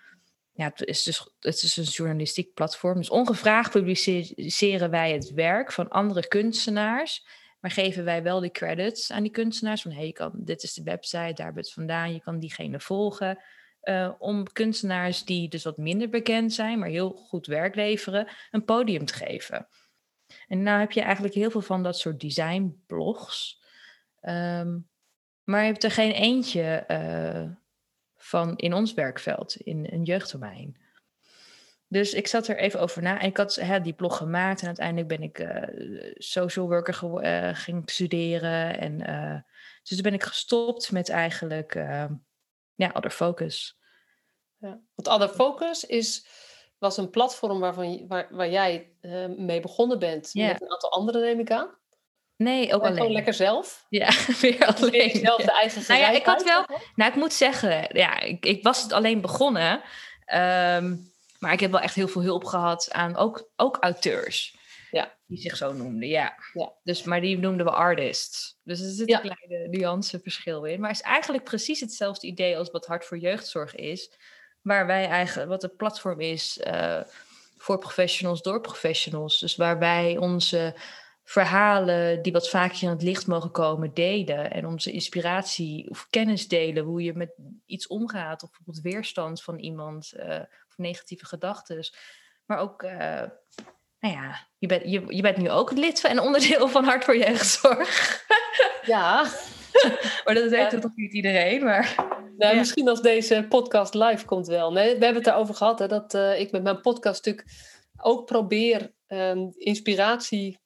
Ja, 0.52 0.64
het 0.64 0.82
is 0.86 1.02
dus 1.02 1.34
het 1.40 1.62
is 1.62 1.76
een 1.76 1.84
journalistiek 1.84 2.54
platform. 2.54 2.96
Dus 2.96 3.10
ongevraagd 3.10 3.70
publiceren 3.70 4.90
wij 4.90 5.12
het 5.12 5.32
werk 5.32 5.72
van 5.72 5.88
andere 5.88 6.28
kunstenaars. 6.28 7.26
Maar 7.60 7.70
geven 7.70 8.04
wij 8.04 8.22
wel 8.22 8.40
de 8.40 8.50
credits 8.50 9.12
aan 9.12 9.22
die 9.22 9.32
kunstenaars. 9.32 9.82
Van 9.82 9.90
hey, 9.90 10.06
je 10.06 10.12
kan, 10.12 10.32
dit 10.34 10.62
is 10.62 10.74
de 10.74 10.82
website, 10.82 11.32
daar 11.34 11.52
ben 11.52 11.64
je 11.66 11.72
vandaan. 11.72 12.12
Je 12.12 12.20
kan 12.20 12.38
diegene 12.38 12.80
volgen. 12.80 13.38
Uh, 13.82 14.10
om 14.18 14.52
kunstenaars 14.52 15.24
die 15.24 15.48
dus 15.48 15.64
wat 15.64 15.76
minder 15.76 16.08
bekend 16.08 16.52
zijn, 16.52 16.78
maar 16.78 16.88
heel 16.88 17.10
goed 17.10 17.46
werk 17.46 17.74
leveren, 17.74 18.28
een 18.50 18.64
podium 18.64 19.04
te 19.04 19.14
geven. 19.14 19.68
En 20.48 20.62
nou 20.62 20.80
heb 20.80 20.92
je 20.92 21.00
eigenlijk 21.00 21.34
heel 21.34 21.50
veel 21.50 21.60
van 21.60 21.82
dat 21.82 21.98
soort 21.98 22.20
designblogs. 22.20 23.62
Um, 24.22 24.88
maar 25.44 25.60
je 25.60 25.66
hebt 25.66 25.84
er 25.84 25.90
geen 25.90 26.12
eentje 26.12 26.84
uh, 26.88 27.56
van 28.16 28.56
in 28.56 28.74
ons 28.74 28.94
werkveld, 28.94 29.56
in 29.56 29.88
een 29.90 30.02
jeugddomein. 30.02 30.76
Dus 31.86 32.14
ik 32.14 32.26
zat 32.26 32.48
er 32.48 32.58
even 32.58 32.80
over 32.80 33.02
na 33.02 33.20
en 33.20 33.28
ik 33.28 33.36
had 33.36 33.54
hè, 33.54 33.80
die 33.80 33.92
blog 33.92 34.16
gemaakt 34.16 34.60
en 34.60 34.66
uiteindelijk 34.66 35.08
ben 35.08 35.22
ik 35.22 35.38
uh, 35.38 36.12
social 36.14 36.68
worker 36.68 36.94
ging 37.56 37.90
studeren. 37.90 38.78
En, 38.78 39.44
dus 39.82 40.00
ben 40.00 40.14
ik 40.14 40.22
gestopt 40.22 40.92
met 40.92 41.08
eigenlijk 41.08 41.74
ja, 42.80 42.90
Other 42.94 43.10
Focus. 43.10 43.78
Ja. 44.58 44.80
Want 44.94 45.08
Other 45.08 45.34
Focus 45.34 45.84
is 45.84 46.26
was 46.78 46.96
een 46.96 47.10
platform 47.10 47.60
waarvan, 47.60 48.06
waar, 48.08 48.28
waar 48.30 48.50
jij 48.50 48.92
uh, 49.02 49.26
mee 49.26 49.60
begonnen 49.60 49.98
bent. 49.98 50.30
Yeah. 50.32 50.52
Met 50.52 50.62
een 50.62 50.70
aantal 50.72 50.92
anderen, 50.92 51.20
neem 51.20 51.40
ik 51.40 51.50
aan. 51.50 51.78
Nee, 52.36 52.74
ook 52.74 52.82
alleen. 52.82 52.96
Gewoon 52.96 53.12
lekker 53.12 53.34
zelf. 53.34 53.86
Ja, 53.88 54.10
weer 54.40 54.66
alleen. 54.66 55.16
Zelf 55.16 55.42
de 55.42 55.52
eigen 55.52 55.84
Nou 55.88 56.00
ja, 56.00 56.10
ik 56.10 56.24
had 56.24 56.44
wel. 56.44 56.64
Nou, 56.94 57.10
ik 57.10 57.16
moet 57.16 57.32
zeggen, 57.32 57.88
ja, 57.92 58.20
ik, 58.20 58.44
ik 58.44 58.62
was 58.62 58.82
het 58.82 58.92
alleen 58.92 59.20
begonnen. 59.20 59.72
Um, 60.34 61.12
maar 61.38 61.52
ik 61.52 61.60
heb 61.60 61.70
wel 61.70 61.80
echt 61.80 61.94
heel 61.94 62.08
veel 62.08 62.22
hulp 62.22 62.44
gehad 62.44 62.92
aan 62.92 63.16
ook, 63.16 63.50
ook 63.56 63.76
auteurs. 63.80 64.56
Ja. 64.90 65.16
Die 65.26 65.38
zich 65.38 65.56
zo 65.56 65.72
noemden, 65.72 66.08
ja. 66.08 66.34
ja. 66.52 66.72
Dus, 66.82 67.02
maar 67.02 67.20
die 67.20 67.38
noemden 67.38 67.66
we 67.66 67.72
artists. 67.72 68.58
Dus 68.62 68.80
er 68.80 68.90
zit 68.90 69.08
ja. 69.08 69.24
een 69.24 69.36
kleine 69.36 69.68
nuanceverschil 69.68 70.64
in. 70.64 70.80
Maar 70.80 70.90
het 70.90 70.98
is 70.98 71.04
eigenlijk 71.04 71.44
precies 71.44 71.80
hetzelfde 71.80 72.26
idee 72.26 72.56
als 72.56 72.70
wat 72.70 72.86
Hart 72.86 73.04
voor 73.04 73.18
Jeugdzorg 73.18 73.74
is 73.74 74.18
waar 74.62 74.86
wij 74.86 75.06
eigenlijk, 75.06 75.48
wat 75.48 75.62
het 75.62 75.76
platform 75.76 76.20
is 76.20 76.60
uh, 76.66 77.00
voor 77.56 77.78
professionals 77.78 78.42
door 78.42 78.60
professionals. 78.60 79.38
Dus 79.38 79.56
waar 79.56 79.78
wij 79.78 80.16
onze 80.16 80.74
verhalen 81.22 82.22
die 82.22 82.32
wat 82.32 82.48
vaker 82.48 82.82
in 82.82 82.88
het 82.88 83.02
licht 83.02 83.26
mogen 83.26 83.50
komen 83.50 83.94
delen. 83.94 84.50
En 84.50 84.66
onze 84.66 84.92
inspiratie 84.92 85.90
of 85.90 86.06
kennis 86.10 86.48
delen. 86.48 86.84
Hoe 86.84 87.02
je 87.02 87.12
met 87.12 87.34
iets 87.66 87.86
omgaat. 87.86 88.42
Of 88.42 88.50
bijvoorbeeld 88.50 88.84
weerstand 88.84 89.42
van 89.42 89.58
iemand. 89.58 90.12
Uh, 90.16 90.40
of 90.68 90.76
negatieve 90.76 91.26
gedachten. 91.26 91.88
Maar 92.44 92.58
ook, 92.58 92.82
uh, 92.82 93.22
nou 94.00 94.14
ja, 94.14 94.46
je 94.58 94.66
bent, 94.66 94.82
je, 94.84 95.04
je 95.08 95.22
bent 95.22 95.36
nu 95.36 95.50
ook 95.50 95.72
lid 95.72 96.04
en 96.04 96.20
onderdeel 96.20 96.68
van 96.68 96.84
Hart 96.84 97.04
voor 97.04 97.16
Jeugdzorg. 97.16 98.24
Ja. 98.84 99.22
maar 100.24 100.34
dat 100.34 100.50
weet 100.50 100.72
ja. 100.72 100.78
toch 100.78 100.96
niet 100.96 101.12
iedereen. 101.12 101.64
Maar... 101.64 102.08
Nou, 102.36 102.56
Misschien 102.56 102.88
als 102.88 103.02
deze 103.02 103.46
podcast 103.48 103.94
live 103.94 104.24
komt 104.24 104.46
wel. 104.46 104.72
Nee, 104.72 104.84
we 104.84 104.90
hebben 104.90 105.14
het 105.14 105.24
daarover 105.24 105.54
gehad, 105.54 105.78
hè, 105.78 105.88
dat 105.88 106.14
uh, 106.14 106.40
ik 106.40 106.50
met 106.50 106.62
mijn 106.62 106.80
podcast 106.80 107.24
natuurlijk 107.24 107.56
ook 107.96 108.26
probeer 108.26 108.92
um, 109.06 109.52
inspiratie 109.56 110.58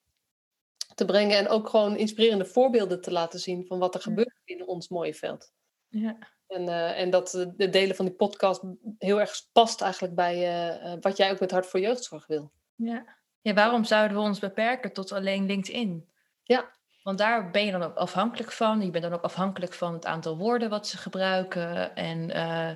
te 0.94 1.04
brengen 1.04 1.38
en 1.38 1.48
ook 1.48 1.68
gewoon 1.68 1.96
inspirerende 1.96 2.44
voorbeelden 2.44 3.00
te 3.00 3.12
laten 3.12 3.38
zien 3.38 3.66
van 3.66 3.78
wat 3.78 3.94
er 3.94 4.00
gebeurt 4.00 4.40
in 4.44 4.66
ons 4.66 4.88
mooie 4.88 5.14
veld. 5.14 5.52
Ja. 5.88 6.18
En, 6.46 6.62
uh, 6.62 7.00
en 7.00 7.10
dat 7.10 7.30
de 7.56 7.68
delen 7.68 7.96
van 7.96 8.04
die 8.04 8.14
podcast 8.14 8.62
heel 8.98 9.20
erg 9.20 9.32
past 9.52 9.80
eigenlijk 9.80 10.14
bij 10.14 10.36
uh, 10.82 10.96
wat 11.00 11.16
jij 11.16 11.30
ook 11.30 11.40
met 11.40 11.50
Hart 11.50 11.66
voor 11.66 11.80
Jeugdzorg 11.80 12.26
wil. 12.26 12.52
Ja. 12.74 13.22
Ja, 13.44 13.54
waarom 13.54 13.84
zouden 13.84 14.16
we 14.16 14.22
ons 14.22 14.38
beperken 14.38 14.92
tot 14.92 15.12
alleen 15.12 15.46
LinkedIn? 15.46 16.08
Ja, 16.42 16.70
want 17.02 17.18
daar 17.18 17.50
ben 17.50 17.64
je 17.64 17.72
dan 17.72 17.82
ook 17.82 17.96
afhankelijk 17.96 18.52
van. 18.52 18.80
Je 18.80 18.90
bent 18.90 19.04
dan 19.04 19.12
ook 19.12 19.22
afhankelijk 19.22 19.72
van 19.72 19.92
het 19.92 20.06
aantal 20.06 20.36
woorden 20.36 20.70
wat 20.70 20.88
ze 20.88 20.96
gebruiken. 20.96 21.94
En 21.94 22.30
uh, 22.30 22.70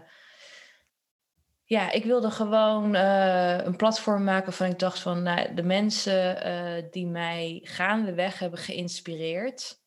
ja, 1.65 1.91
ik 1.91 2.05
wilde 2.05 2.31
gewoon 2.31 2.95
uh, 2.95 3.59
een 3.59 3.77
platform 3.77 4.25
maken 4.25 4.53
van 4.53 4.67
ik 4.67 4.79
dacht 4.79 4.99
van 4.99 5.23
nou, 5.23 5.55
de 5.55 5.63
mensen 5.63 6.47
uh, 6.47 6.91
die 6.91 7.07
mij 7.07 7.61
gaandeweg 7.63 8.39
hebben 8.39 8.59
geïnspireerd. 8.59 9.81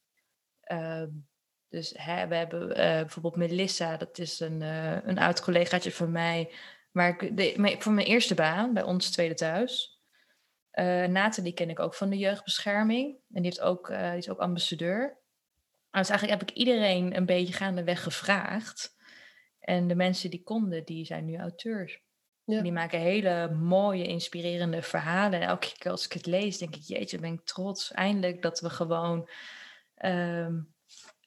Ehm, 0.61 1.09
dus 1.69 1.93
hè, 1.97 2.27
we 2.27 2.35
hebben 2.35 2.67
bijvoorbeeld 2.67 3.35
Melissa, 3.35 3.97
dat 3.97 4.17
is 4.17 4.39
een, 4.39 4.61
een 5.09 5.19
oud 5.19 5.41
collegaatje 5.41 5.91
van 5.91 6.11
mij. 6.11 6.53
Maar 6.91 7.09
ik, 7.09 7.37
de, 7.37 7.75
voor 7.79 7.93
mijn 7.93 8.07
eerste 8.07 8.35
baan 8.35 8.73
bij 8.73 8.83
ons 8.83 9.11
tweede 9.11 9.33
thuis. 9.33 9.90
Uh, 10.73 11.05
Nathalie 11.05 11.53
ken 11.53 11.69
ik 11.69 11.79
ook 11.79 11.93
van 11.93 12.09
de 12.09 12.17
jeugdbescherming. 12.17 13.15
En 13.15 13.41
die, 13.41 13.43
heeft 13.43 13.61
ook, 13.61 13.89
uh, 13.89 14.09
die 14.09 14.17
is 14.17 14.29
ook 14.29 14.39
ambassadeur. 14.39 15.19
Dus 15.91 16.09
eigenlijk 16.09 16.39
heb 16.39 16.49
ik 16.49 16.55
iedereen 16.55 17.15
een 17.15 17.25
beetje 17.25 17.53
gaandeweg 17.53 18.03
gevraagd. 18.03 18.95
En 19.59 19.87
de 19.87 19.95
mensen 19.95 20.29
die 20.29 20.43
konden, 20.43 20.85
die 20.85 21.05
zijn 21.05 21.25
nu 21.25 21.37
auteurs. 21.37 22.01
Ja. 22.43 22.61
Die 22.61 22.71
maken 22.71 22.99
hele 22.99 23.49
mooie, 23.49 24.07
inspirerende 24.07 24.81
verhalen. 24.81 25.41
En 25.41 25.47
elke 25.47 25.73
keer 25.77 25.91
als 25.91 26.05
ik 26.05 26.13
het 26.13 26.25
lees, 26.25 26.57
denk 26.57 26.75
ik, 26.75 26.81
jeetje, 26.81 27.19
ben 27.19 27.33
ik 27.33 27.45
trots. 27.45 27.91
Eindelijk 27.91 28.41
dat 28.41 28.59
we 28.59 28.69
gewoon 28.69 29.29
um, 30.05 30.73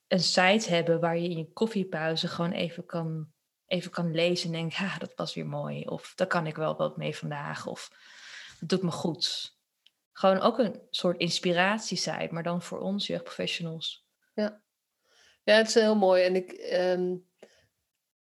een 0.09 0.20
site 0.20 0.68
hebben 0.70 1.01
waar 1.01 1.18
je 1.18 1.28
in 1.28 1.36
je 1.36 1.53
koffiepauze 1.53 2.28
gewoon 2.28 2.53
even 2.53 2.86
kan, 2.86 3.28
even 3.66 3.90
kan 3.90 4.14
lezen. 4.14 4.47
En 4.47 4.53
denkt, 4.53 4.74
ja, 4.74 4.99
dat 4.99 5.12
was 5.16 5.34
weer 5.34 5.47
mooi. 5.47 5.84
Of 5.86 6.12
daar 6.14 6.26
kan 6.26 6.47
ik 6.47 6.57
wel 6.57 6.76
wat 6.76 6.97
mee 6.97 7.16
vandaag. 7.16 7.66
Of 7.66 7.90
het 8.65 8.73
doet 8.73 8.83
me 8.83 8.91
goed. 8.91 9.57
Gewoon 10.12 10.41
ook 10.41 10.59
een 10.59 10.81
soort 10.91 11.19
inspiratiesite, 11.19 12.29
maar 12.31 12.43
dan 12.43 12.62
voor 12.62 12.81
ons 12.81 13.07
jeugdprofessionals. 13.07 14.07
Ja, 14.35 14.62
ja 15.43 15.57
het 15.57 15.67
is 15.67 15.75
heel 15.75 15.97
mooi. 15.97 16.23
En 16.23 16.37
ik, 16.37 16.69
um, 16.73 17.29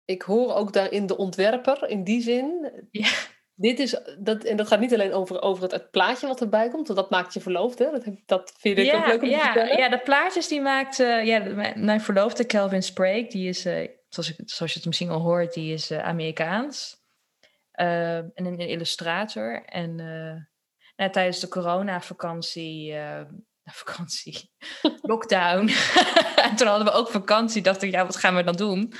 ik 0.05 0.21
hoor 0.21 0.53
ook 0.53 0.73
daarin 0.73 1.05
de 1.05 1.17
ontwerper 1.17 1.89
in 1.89 2.03
die 2.03 2.21
zin. 2.21 2.71
Ja. 2.91 3.09
Dit 3.55 3.79
is, 3.79 4.01
dat, 4.19 4.43
en 4.43 4.57
dat 4.57 4.67
gaat 4.67 4.79
niet 4.79 4.93
alleen 4.93 5.13
over, 5.13 5.41
over 5.41 5.63
het, 5.63 5.71
het 5.71 5.91
plaatje 5.91 6.27
wat 6.27 6.41
erbij 6.41 6.69
komt, 6.69 6.87
want 6.87 6.99
dat 6.99 7.09
maakt 7.09 7.33
je 7.33 7.41
verloofd, 7.41 7.79
hè? 7.79 7.91
Dat, 7.91 8.05
dat 8.25 8.53
vind 8.57 8.77
ik 8.77 8.85
ja, 8.85 8.97
ook 8.97 9.05
leuk 9.05 9.21
om 9.21 9.29
ja, 9.29 9.37
te 9.37 9.43
vertellen. 9.43 9.77
Ja, 9.77 9.89
de 9.89 9.99
plaatjes 9.99 10.47
die 10.47 10.61
maakt, 10.61 10.99
uh, 10.99 11.25
ja, 11.25 11.39
mijn 11.75 12.01
verloofde 12.01 12.45
Kelvin 12.45 12.83
Sprague, 12.83 13.27
die 13.27 13.49
is, 13.49 13.65
uh, 13.65 13.87
zoals, 14.09 14.29
ik, 14.29 14.35
zoals 14.45 14.71
je 14.71 14.77
het 14.77 14.87
misschien 14.87 15.09
al 15.09 15.19
hoort, 15.19 15.53
die 15.53 15.73
is 15.73 15.91
uh, 15.91 16.03
Amerikaans. 16.03 17.01
Uh, 17.75 18.17
en 18.17 18.45
een 18.45 18.59
illustrator. 18.59 19.65
En 19.65 19.89
uh, 19.99 20.41
nou, 20.95 21.11
tijdens 21.11 21.39
de 21.39 21.47
coronavakantie, 21.47 22.91
uh, 22.93 23.21
vakantie, 23.63 24.51
lockdown. 25.01 25.69
en 26.35 26.55
toen 26.55 26.67
hadden 26.67 26.85
we 26.85 26.91
ook 26.91 27.09
vakantie. 27.09 27.61
Dacht 27.61 27.81
ik, 27.81 27.91
ja, 27.91 28.05
wat 28.05 28.15
gaan 28.15 28.35
we 28.35 28.43
dan 28.43 28.55
doen? 28.55 28.93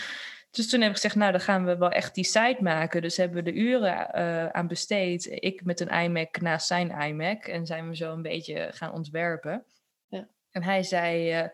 Dus 0.51 0.69
toen 0.69 0.79
heb 0.81 0.89
ik 0.89 0.95
gezegd, 0.95 1.15
nou, 1.15 1.31
dan 1.31 1.41
gaan 1.41 1.65
we 1.65 1.77
wel 1.77 1.89
echt 1.89 2.15
die 2.15 2.23
site 2.23 2.57
maken. 2.59 3.01
Dus 3.01 3.17
hebben 3.17 3.43
we 3.43 3.51
de 3.51 3.57
uren 3.57 4.09
uh, 4.15 4.47
aan 4.47 4.67
besteed. 4.67 5.25
Ik 5.25 5.63
met 5.63 5.79
een 5.79 6.03
iMac 6.03 6.41
naast 6.41 6.67
zijn 6.67 6.89
iMac. 6.89 7.45
En 7.45 7.65
zijn 7.65 7.89
we 7.89 7.95
zo 7.95 8.13
een 8.13 8.21
beetje 8.21 8.69
gaan 8.73 8.91
ontwerpen. 8.91 9.65
Ja. 10.07 10.27
En 10.51 10.63
hij 10.63 10.83
zei, 10.83 11.43
uh, 11.43 11.49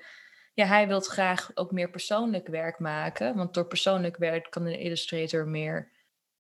ja, 0.54 0.66
hij 0.66 0.88
wil 0.88 1.00
graag 1.00 1.52
ook 1.54 1.72
meer 1.72 1.90
persoonlijk 1.90 2.48
werk 2.48 2.80
maken. 2.80 3.36
Want 3.36 3.54
door 3.54 3.68
persoonlijk 3.68 4.18
werk 4.18 4.48
kan 4.50 4.66
een 4.66 4.80
illustrator 4.80 5.48
meer 5.48 5.92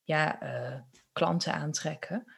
ja, 0.09 0.43
uh, 0.43 0.81
klanten 1.13 1.53
aantrekken. 1.53 2.33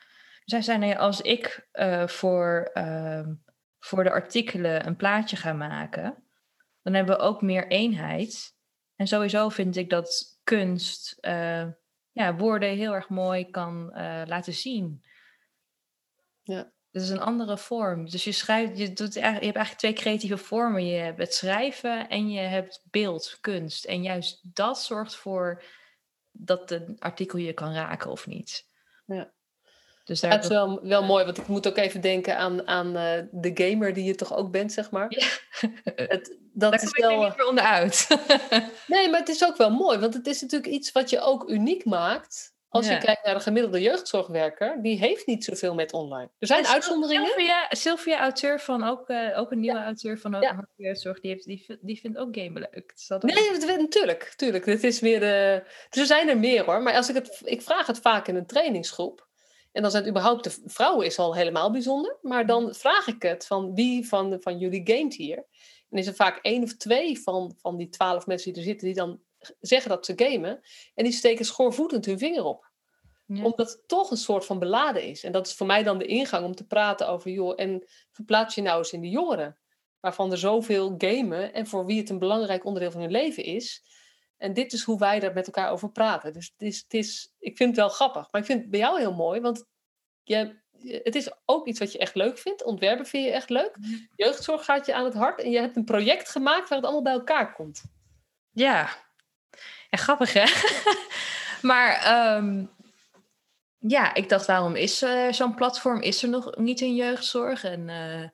Hij 0.45 0.63
zei, 0.63 0.79
nee, 0.79 0.99
als 0.99 1.21
ik 1.21 1.69
voor, 2.07 2.71
ehm, 2.73 3.35
voor 3.79 4.05
de 4.05 4.11
artikelen 4.11 4.87
een 4.87 4.97
plaatje 4.97 5.37
ga 5.37 5.53
maken... 5.53 6.25
dan 6.83 6.95
hebben 6.95 7.17
we 7.17 7.23
ook 7.23 7.43
meer 7.43 7.69
eenheid... 7.69 8.59
En 8.97 9.07
sowieso 9.07 9.49
vind 9.49 9.77
ik 9.77 9.91
dat 9.91 10.39
kunst 10.45 11.17
uh, 11.21 11.67
ja, 12.11 12.37
woorden 12.37 12.69
heel 12.69 12.95
erg 12.95 13.09
mooi 13.09 13.51
kan 13.51 13.91
laten 14.27 14.53
zien. 14.53 15.05
Ja. 16.43 16.73
Dat 16.91 17.03
is 17.03 17.09
een 17.09 17.21
andere 17.21 17.59
vorm. 17.59 18.11
Dus 18.11 18.25
je 18.25 18.33
schrijft, 18.33 18.79
je, 18.79 18.93
doet 18.93 19.15
je 19.15 19.21
hebt 19.21 19.43
eigenlijk 19.43 19.77
twee 19.77 19.93
creatieve 19.93 20.37
vormen. 20.37 20.87
Je 20.87 20.99
hebt 20.99 21.19
het 21.19 21.35
schrijven 21.35 22.09
en 22.09 22.31
je 22.31 22.41
hebt 22.41 22.83
beeld, 22.91 23.39
kunst. 23.41 23.85
En 23.85 24.03
juist 24.03 24.55
dat 24.55 24.83
zorgt 24.83 25.15
voor 25.15 25.63
dat 26.33 26.71
een 26.71 26.97
artikel 26.99 27.39
je 27.39 27.53
kan 27.53 27.73
raken 27.73 28.11
of 28.11 28.27
niet. 28.27 28.67
Ja. 29.07 29.33
Dus 30.05 30.21
daar... 30.21 30.31
Het 30.31 30.43
is 30.43 30.49
wel, 30.49 30.81
wel 30.83 31.05
mooi, 31.05 31.25
want 31.25 31.39
ik 31.39 31.47
moet 31.47 31.69
ook 31.69 31.77
even 31.77 32.01
denken 32.01 32.37
aan, 32.37 32.67
aan 32.67 32.87
uh, 32.97 33.13
de 33.31 33.51
gamer 33.55 33.93
die 33.93 34.05
je 34.05 34.15
toch 34.15 34.37
ook 34.37 34.51
bent, 34.51 34.73
zeg 34.73 34.91
maar. 34.91 35.07
Ja. 35.09 35.27
Het, 35.95 36.37
dat 36.53 36.71
daar 36.71 36.83
is 36.83 36.91
kom 36.91 37.09
wel... 37.09 37.23
ik 37.23 37.29
niet 37.29 37.37
meer 37.37 37.47
onderuit. 37.47 38.07
nee, 38.87 39.11
maar 39.11 39.21
het 39.21 39.29
is 39.29 39.45
ook 39.45 39.57
wel 39.57 39.71
mooi, 39.71 39.99
want 39.99 40.15
het 40.15 40.27
is 40.27 40.41
natuurlijk 40.41 40.73
iets 40.73 40.93
wat 40.93 41.11
je 41.11 41.21
ook 41.21 41.49
uniek 41.49 41.85
maakt. 41.85 42.55
Als 42.71 42.89
je 42.89 42.99
kijkt 42.99 43.25
naar 43.25 43.35
de 43.35 43.41
gemiddelde 43.41 43.81
jeugdzorgwerker, 43.81 44.83
die 44.83 44.99
heeft 44.99 45.27
niet 45.27 45.45
zoveel 45.45 45.75
met 45.75 45.93
online. 45.93 46.31
Er 46.39 46.47
zijn 46.47 46.67
uitzonderingen. 46.67 47.27
Sylvia, 47.27 47.67
Sylvia, 47.71 48.21
auteur 48.21 48.61
van 48.61 48.85
ook, 48.85 49.09
uh, 49.09 49.39
ook 49.39 49.51
een 49.51 49.61
nieuwe 49.61 49.83
auteur 49.83 50.19
van 50.19 50.37
ja. 50.41 50.69
jeugdzorg, 50.77 51.21
die, 51.21 51.31
heeft, 51.31 51.45
die, 51.45 51.79
die 51.81 52.01
vindt 52.01 52.19
ook 52.19 52.37
gamen 52.37 52.69
leuk. 52.71 52.95
Nee, 53.21 53.59
dat, 53.59 53.79
natuurlijk, 53.79 54.27
natuurlijk. 54.31 54.65
Dit 54.65 54.85
is 54.85 55.01
weer 55.01 55.21
de... 55.21 55.63
Dus 55.89 56.01
er 56.01 56.07
zijn 56.07 56.29
er 56.29 56.39
meer 56.39 56.65
hoor, 56.65 56.83
maar 56.83 56.95
als 56.95 57.09
ik, 57.09 57.15
het, 57.15 57.41
ik 57.45 57.63
vraag 57.63 57.87
het 57.87 57.99
vaak 57.99 58.29
in 58.29 58.37
een 58.37 58.47
trainingsgroep. 58.47 59.29
En 59.73 59.83
dan 59.83 59.91
zijn 59.91 60.03
het 60.03 60.13
überhaupt 60.13 60.45
de 60.45 60.63
vrouwen 60.65 61.07
is 61.07 61.19
al 61.19 61.35
helemaal 61.35 61.71
bijzonder. 61.71 62.19
Maar 62.23 62.47
dan 62.47 62.75
vraag 62.75 63.07
ik 63.07 63.23
het 63.23 63.47
van 63.47 63.75
wie 63.75 64.09
van, 64.09 64.37
van 64.41 64.59
jullie 64.59 64.81
gamet 64.85 65.15
hier? 65.15 65.47
En 65.91 65.99
is 65.99 66.07
er 66.07 66.15
vaak 66.15 66.39
één 66.43 66.63
of 66.63 66.77
twee 66.77 67.21
van, 67.21 67.55
van 67.61 67.77
die 67.77 67.89
twaalf 67.89 68.27
mensen 68.27 68.53
die 68.53 68.63
er 68.63 68.69
zitten 68.69 68.87
die 68.87 68.97
dan 68.97 69.21
zeggen 69.61 69.91
dat 69.91 70.07
ze 70.07 70.13
gamen. 70.17 70.61
En 70.95 71.05
die 71.05 71.13
steken 71.13 71.45
schoorvoetend 71.45 72.07
hun 72.07 72.19
vinger 72.19 72.45
op. 72.45 72.69
Omdat 73.43 73.71
het 73.71 73.89
toch 73.89 74.11
een 74.11 74.17
soort 74.17 74.45
van 74.45 74.59
beladen 74.59 75.03
is. 75.03 75.25
En 75.25 75.33
dat 75.33 75.47
is 75.47 75.55
voor 75.55 75.67
mij 75.67 75.83
dan 75.83 75.99
de 75.99 76.07
ingang 76.07 76.45
om 76.45 76.55
te 76.55 76.67
praten 76.67 77.09
over, 77.09 77.31
joh, 77.31 77.53
en 77.57 77.85
verplaats 78.11 78.55
je 78.55 78.63
nou 78.63 78.79
eens 78.79 78.93
in 78.93 79.01
de 79.01 79.09
jongeren. 79.09 79.59
Waarvan 80.01 80.31
er 80.31 80.39
zoveel 80.39 80.95
gamen 80.99 81.53
en 81.53 81.67
voor 81.67 81.87
wie 81.87 81.99
het 81.99 82.11
een 82.11 82.19
belangrijk 82.19 82.65
onderdeel 82.65 82.91
van 82.91 83.01
hun 83.01 83.11
leven 83.11 83.45
is. 83.45 83.85
En 84.37 84.53
dit 84.53 84.73
is 84.73 84.83
hoe 84.83 84.99
wij 84.99 85.21
er 85.21 85.33
met 85.33 85.47
elkaar 85.47 85.71
over 85.71 85.91
praten. 85.91 86.33
Dus 86.33 86.53
het 86.57 86.69
is, 86.69 86.79
het 86.79 86.95
is, 86.95 87.35
ik 87.39 87.57
vind 87.57 87.69
het 87.69 87.79
wel 87.79 87.89
grappig. 87.89 88.29
Maar 88.31 88.41
ik 88.41 88.47
vind 88.47 88.61
het 88.61 88.71
bij 88.71 88.81
jou 88.81 88.99
heel 88.99 89.15
mooi, 89.15 89.41
want 89.41 89.67
je, 90.23 90.61
het 91.03 91.15
is 91.15 91.31
ook 91.45 91.67
iets 91.67 91.79
wat 91.79 91.93
je 91.93 91.99
echt 91.99 92.15
leuk 92.15 92.39
vindt. 92.39 92.65
Ontwerpen 92.65 93.07
vind 93.07 93.25
je 93.25 93.31
echt 93.31 93.51
leuk. 93.51 93.77
Jeugdzorg 94.17 94.65
gaat 94.65 94.87
je 94.87 94.95
aan 94.95 95.05
het 95.05 95.15
hart. 95.15 95.41
En 95.41 95.51
je 95.51 95.59
hebt 95.59 95.77
een 95.77 95.85
project 95.85 96.29
gemaakt 96.29 96.69
waar 96.69 96.79
het 96.79 96.87
allemaal 96.87 97.03
bij 97.03 97.13
elkaar 97.13 97.53
komt. 97.53 97.83
Ja, 98.51 98.89
en 99.91 99.99
grappig 99.99 100.33
hè? 100.33 100.45
maar 101.69 102.37
um, 102.37 102.71
ja, 103.81 104.15
ik 104.15 104.29
dacht, 104.29 104.47
waarom 104.47 104.75
is 104.75 105.03
uh, 105.03 105.33
zo'n 105.33 105.55
platform? 105.55 106.01
Is 106.01 106.23
er 106.23 106.29
nog 106.29 106.57
niet 106.57 106.81
in 106.81 106.95
jeugdzorg? 106.95 107.65
En 107.65 107.89
uh, 107.89 108.29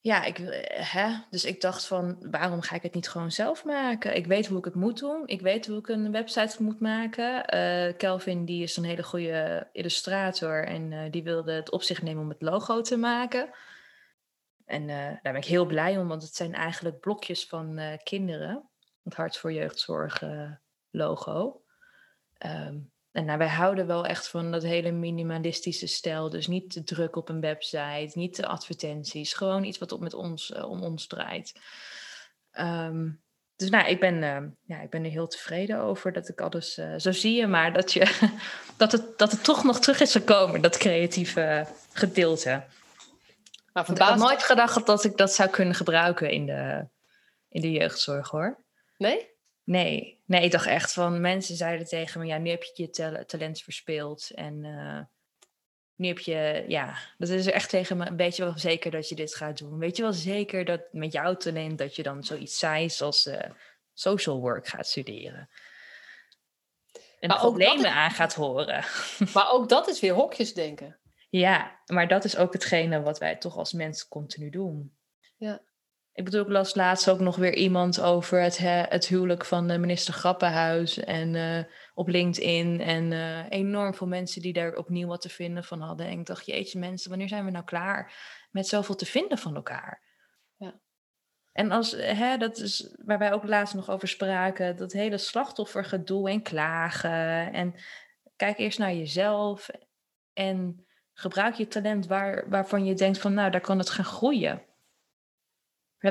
ja, 0.00 0.24
ik, 0.24 0.38
eh, 0.38 0.92
hè? 0.92 1.14
dus 1.30 1.44
ik 1.44 1.60
dacht 1.60 1.86
van, 1.86 2.16
waarom 2.30 2.60
ga 2.60 2.74
ik 2.74 2.82
het 2.82 2.94
niet 2.94 3.08
gewoon 3.08 3.32
zelf 3.32 3.64
maken? 3.64 4.16
Ik 4.16 4.26
weet 4.26 4.46
hoe 4.46 4.58
ik 4.58 4.64
het 4.64 4.74
moet 4.74 4.98
doen. 4.98 5.22
Ik 5.26 5.40
weet 5.40 5.66
hoe 5.66 5.78
ik 5.78 5.88
een 5.88 6.12
website 6.12 6.62
moet 6.62 6.80
maken. 6.80 7.46
Kelvin, 7.96 8.44
die 8.44 8.62
is 8.62 8.76
een 8.76 8.84
hele 8.84 9.02
goede 9.02 9.68
illustrator 9.72 10.66
en 10.66 11.10
die 11.10 11.22
wilde 11.22 11.52
het 11.52 11.70
op 11.70 11.82
zich 11.82 12.02
nemen 12.02 12.22
om 12.22 12.28
het 12.28 12.42
logo 12.42 12.80
te 12.80 12.96
maken. 12.96 13.50
En 14.64 14.86
daar 14.86 15.20
ben 15.22 15.36
ik 15.36 15.44
heel 15.44 15.66
blij 15.66 15.98
om, 15.98 16.08
want 16.08 16.22
het 16.22 16.36
zijn 16.36 16.54
eigenlijk 16.54 17.00
blokjes 17.00 17.46
van 17.46 17.80
kinderen. 18.02 18.68
Het 19.04 19.14
Hart 19.14 19.36
voor 19.36 19.52
Jeugdzorg 19.52 20.22
logo. 20.90 21.62
Um, 22.38 22.92
en 23.14 23.24
nou, 23.24 23.38
wij 23.38 23.48
houden 23.48 23.86
wel 23.86 24.06
echt 24.06 24.28
van 24.28 24.50
dat 24.50 24.62
hele 24.62 24.90
minimalistische 24.90 25.86
stijl. 25.86 26.30
Dus 26.30 26.46
niet 26.46 26.70
te 26.70 26.84
druk 26.84 27.16
op 27.16 27.28
een 27.28 27.40
website, 27.40 28.10
niet 28.14 28.36
de 28.36 28.46
advertenties. 28.46 29.32
Gewoon 29.32 29.64
iets 29.64 29.78
wat 29.78 29.92
op 29.92 30.00
met 30.00 30.14
ons, 30.14 30.50
uh, 30.50 30.70
om 30.70 30.82
ons 30.82 31.06
draait. 31.06 31.60
Um, 32.58 33.22
dus 33.56 33.70
nou, 33.70 33.88
ik 33.88 34.00
ben, 34.00 34.22
uh, 34.22 34.50
ja, 34.62 34.80
ik 34.80 34.90
ben 34.90 35.04
er 35.04 35.10
heel 35.10 35.26
tevreden 35.26 35.78
over 35.78 36.12
dat 36.12 36.28
ik 36.28 36.40
alles... 36.40 36.78
Uh, 36.78 36.94
zo 36.96 37.12
zie 37.12 37.36
je 37.36 37.46
maar 37.46 37.72
dat, 37.72 37.92
je, 37.92 38.30
dat, 38.76 38.92
het, 38.92 39.18
dat 39.18 39.30
het 39.30 39.44
toch 39.44 39.64
nog 39.64 39.80
terug 39.80 40.00
is 40.00 40.12
gekomen, 40.12 40.62
dat 40.62 40.76
creatieve 40.76 41.66
gedeelte. 41.92 42.64
Maar 43.72 43.90
ik 43.90 43.98
had 43.98 44.16
nooit 44.16 44.42
gedacht 44.42 44.86
dat 44.86 45.04
ik 45.04 45.16
dat 45.16 45.32
zou 45.32 45.50
kunnen 45.50 45.74
gebruiken 45.74 46.30
in 46.30 46.46
de, 46.46 46.86
in 47.48 47.60
de 47.60 47.70
jeugdzorg, 47.70 48.30
hoor. 48.30 48.63
Nee? 49.04 49.32
Nee, 49.64 50.22
nee, 50.24 50.44
ik 50.44 50.50
dacht 50.50 50.66
echt 50.66 50.92
van 50.92 51.20
mensen 51.20 51.56
zeiden 51.56 51.86
tegen 51.86 52.20
me, 52.20 52.26
ja, 52.26 52.38
nu 52.38 52.50
heb 52.50 52.62
je 52.62 52.82
je 52.82 53.24
talent 53.26 53.60
verspeeld. 53.60 54.30
En 54.34 54.64
uh, 54.64 55.00
nu 55.94 56.08
heb 56.08 56.18
je, 56.18 56.64
ja, 56.68 56.96
dat 57.18 57.28
is 57.28 57.46
echt 57.46 57.68
tegen 57.68 57.96
me, 57.96 58.14
weet 58.14 58.36
je 58.36 58.44
wel 58.44 58.58
zeker 58.58 58.90
dat 58.90 59.08
je 59.08 59.14
dit 59.14 59.34
gaat 59.34 59.58
doen? 59.58 59.78
Weet 59.78 59.96
je 59.96 60.02
wel 60.02 60.12
zeker 60.12 60.64
dat 60.64 60.80
met 60.92 61.12
jouw 61.12 61.36
talent 61.36 61.78
dat 61.78 61.96
je 61.96 62.02
dan 62.02 62.24
zoiets 62.24 62.58
saais 62.58 63.02
als 63.02 63.26
uh, 63.26 63.40
social 63.94 64.40
work 64.40 64.66
gaat 64.66 64.86
studeren? 64.86 65.48
En 67.20 67.28
maar 67.28 67.38
problemen 67.38 67.92
aan 67.92 68.10
gaat 68.10 68.34
horen. 68.34 68.84
Maar 69.34 69.50
ook 69.50 69.68
dat 69.68 69.88
is 69.88 70.00
weer 70.00 70.14
hokjes 70.14 70.54
denken. 70.54 70.98
Ja, 71.30 71.80
maar 71.86 72.08
dat 72.08 72.24
is 72.24 72.36
ook 72.36 72.52
hetgene 72.52 73.02
wat 73.02 73.18
wij 73.18 73.36
toch 73.36 73.56
als 73.56 73.72
mens 73.72 74.08
continu 74.08 74.50
doen. 74.50 74.96
Ja. 75.36 75.62
Ik 76.14 76.24
bedoel, 76.24 76.42
ik 76.42 76.48
las 76.48 76.74
laatst 76.74 77.10
ook 77.10 77.20
nog 77.20 77.36
weer 77.36 77.54
iemand 77.54 78.00
over 78.00 78.42
het, 78.42 78.58
het 78.58 79.06
huwelijk 79.06 79.44
van 79.44 79.68
de 79.68 79.78
minister 79.78 80.14
Grappenhuis. 80.14 80.98
En 80.98 81.34
uh, 81.34 81.58
op 81.94 82.08
LinkedIn. 82.08 82.80
En 82.80 83.10
uh, 83.10 83.50
enorm 83.50 83.94
veel 83.94 84.06
mensen 84.06 84.42
die 84.42 84.52
daar 84.52 84.76
opnieuw 84.76 85.08
wat 85.08 85.20
te 85.20 85.28
vinden 85.28 85.64
van 85.64 85.80
hadden. 85.80 86.06
En 86.06 86.18
ik 86.18 86.26
dacht, 86.26 86.46
jeetje 86.46 86.78
mensen, 86.78 87.10
wanneer 87.10 87.28
zijn 87.28 87.44
we 87.44 87.50
nou 87.50 87.64
klaar 87.64 88.12
met 88.50 88.66
zoveel 88.66 88.94
te 88.94 89.06
vinden 89.06 89.38
van 89.38 89.54
elkaar? 89.54 90.02
Ja. 90.56 90.80
En 91.52 91.70
als, 91.70 91.90
hè, 91.92 92.36
dat 92.36 92.56
is 92.56 92.94
waar 93.04 93.18
wij 93.18 93.32
ook 93.32 93.44
laatst 93.44 93.74
nog 93.74 93.90
over 93.90 94.08
spraken. 94.08 94.76
Dat 94.76 94.92
hele 94.92 95.18
slachtoffergedoe 95.18 96.30
en 96.30 96.42
klagen. 96.42 97.52
En 97.52 97.74
kijk 98.36 98.58
eerst 98.58 98.78
naar 98.78 98.94
jezelf. 98.94 99.70
En 100.32 100.86
gebruik 101.12 101.54
je 101.54 101.68
talent 101.68 102.06
waar, 102.06 102.48
waarvan 102.48 102.84
je 102.84 102.94
denkt 102.94 103.18
van, 103.18 103.34
nou, 103.34 103.50
daar 103.50 103.60
kan 103.60 103.78
het 103.78 103.90
gaan 103.90 104.04
groeien 104.04 104.62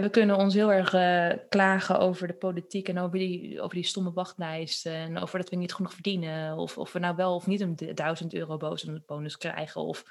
we 0.02 0.10
kunnen 0.10 0.38
ons 0.38 0.54
heel 0.54 0.72
erg 0.72 0.94
uh, 0.94 1.44
klagen 1.50 2.00
over 2.00 2.28
de 2.28 2.34
politiek 2.34 2.90
en 2.90 3.00
over 3.00 3.18
die, 3.18 3.62
over 3.62 3.76
die 3.76 3.86
stomme 3.86 4.12
wachtlijsten. 4.14 4.94
En 4.94 5.18
over 5.18 5.40
dat 5.40 5.50
we 5.50 5.56
niet 5.56 5.74
genoeg 5.74 5.94
verdienen. 5.94 6.58
Of, 6.58 6.78
of 6.78 6.92
we 6.92 7.00
nou 7.00 7.16
wel 7.16 7.36
of 7.36 7.48
niet 7.48 7.62
een 7.62 7.76
1000 7.94 8.34
euro 8.34 8.58
bonus 9.06 9.38
krijgen. 9.38 9.82
Of, 9.82 10.04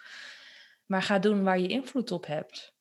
maar 0.87 1.03
ga 1.03 1.19
doen 1.19 1.43
waar 1.43 1.59
je 1.59 1.69
invloed 1.69 2.11
op 2.11 2.27
hebt. 2.27 2.75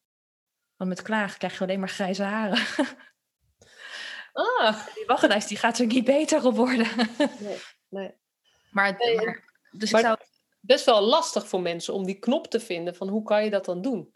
Want 0.76 0.90
met 0.90 1.02
klagen 1.02 1.38
krijg 1.38 1.58
je 1.58 1.64
alleen 1.64 1.80
maar 1.80 1.90
grijze 1.90 2.24
haren. 2.24 2.60
Ah. 4.34 4.86
Die 4.96 5.06
wachtlijst 5.06 5.48
die 5.48 5.58
gaat 5.58 5.78
er 5.80 5.86
niet 5.86 6.06
beter 6.06 6.46
op 6.46 6.56
worden. 6.56 6.88
nee, 7.18 7.58
nee. 7.90 8.14
Maar, 8.70 8.96
maar, 8.98 9.44
dus 9.72 9.92
maar 9.92 10.02
zou... 10.02 10.18
best 10.60 10.86
wel 10.86 11.02
lastig 11.02 11.48
voor 11.48 11.62
mensen 11.62 11.94
om 11.94 12.06
die 12.06 12.20
knop 12.20 12.48
te 12.48 12.60
vinden 12.60 12.96
van 12.96 13.08
hoe 13.08 13.24
kan 13.24 13.44
je 13.44 13.50
dat 13.50 13.66
dan 13.66 13.82
doen? 13.82 14.16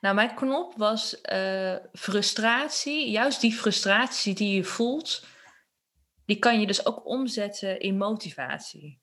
Nou, 0.00 0.14
mijn 0.14 0.34
knop 0.34 0.74
was 0.76 1.18
uh, 1.32 1.76
frustratie. 1.92 3.10
Juist 3.10 3.40
die 3.40 3.52
frustratie 3.52 4.34
die 4.34 4.54
je 4.54 4.64
voelt, 4.64 5.26
die 6.24 6.38
kan 6.38 6.60
je 6.60 6.66
dus 6.66 6.86
ook 6.86 7.06
omzetten 7.06 7.80
in 7.80 7.96
motivatie. 7.96 9.02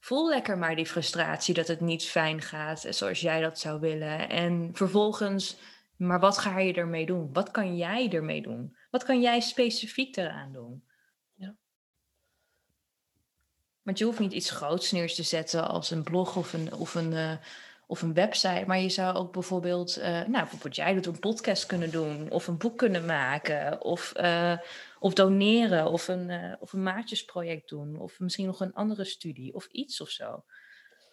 Voel 0.00 0.28
lekker 0.28 0.58
maar 0.58 0.76
die 0.76 0.86
frustratie 0.86 1.54
dat 1.54 1.68
het 1.68 1.80
niet 1.80 2.04
fijn 2.04 2.42
gaat 2.42 2.86
zoals 2.88 3.20
jij 3.20 3.40
dat 3.40 3.58
zou 3.58 3.80
willen. 3.80 4.28
En 4.28 4.70
vervolgens, 4.72 5.56
maar 5.96 6.20
wat 6.20 6.38
ga 6.38 6.58
je 6.58 6.72
ermee 6.72 7.06
doen? 7.06 7.32
Wat 7.32 7.50
kan 7.50 7.76
jij 7.76 8.10
ermee 8.12 8.42
doen? 8.42 8.76
Wat 8.90 9.04
kan 9.04 9.20
jij 9.20 9.40
specifiek 9.40 10.16
eraan 10.16 10.52
doen? 10.52 10.84
Ja. 11.34 11.56
Want 13.82 13.98
je 13.98 14.04
hoeft 14.04 14.18
niet 14.18 14.32
iets 14.32 14.50
groots 14.50 14.92
neer 14.92 15.14
te 15.14 15.22
zetten 15.22 15.68
als 15.68 15.90
een 15.90 16.02
blog 16.02 16.36
of 16.36 16.52
een, 16.52 16.74
of 16.74 16.94
een, 16.94 17.12
uh, 17.12 17.36
of 17.94 18.02
een 18.02 18.14
website. 18.14 18.64
Maar 18.66 18.80
je 18.80 18.88
zou 18.88 19.16
ook 19.16 19.32
bijvoorbeeld, 19.32 19.98
uh, 19.98 20.04
nou, 20.04 20.30
bijvoorbeeld 20.30 20.76
jij 20.76 20.94
doet 20.94 21.06
een 21.06 21.18
podcast 21.18 21.66
kunnen 21.66 21.90
doen, 21.90 22.30
of 22.30 22.46
een 22.46 22.58
boek 22.58 22.78
kunnen 22.78 23.06
maken, 23.06 23.80
of, 23.80 24.12
uh, 24.16 24.58
of 24.98 25.14
doneren, 25.14 25.86
of 25.86 26.08
een, 26.08 26.28
uh, 26.28 26.54
of 26.58 26.72
een 26.72 26.82
maatjesproject 26.82 27.68
doen, 27.68 28.00
of 28.00 28.18
misschien 28.18 28.46
nog 28.46 28.60
een 28.60 28.72
andere 28.72 29.04
studie, 29.04 29.54
of 29.54 29.66
iets 29.66 30.00
of 30.00 30.08
zo. 30.08 30.44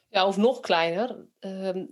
Ja, 0.09 0.27
of 0.27 0.37
nog 0.37 0.59
kleiner. 0.59 1.25
Ehm, 1.39 1.85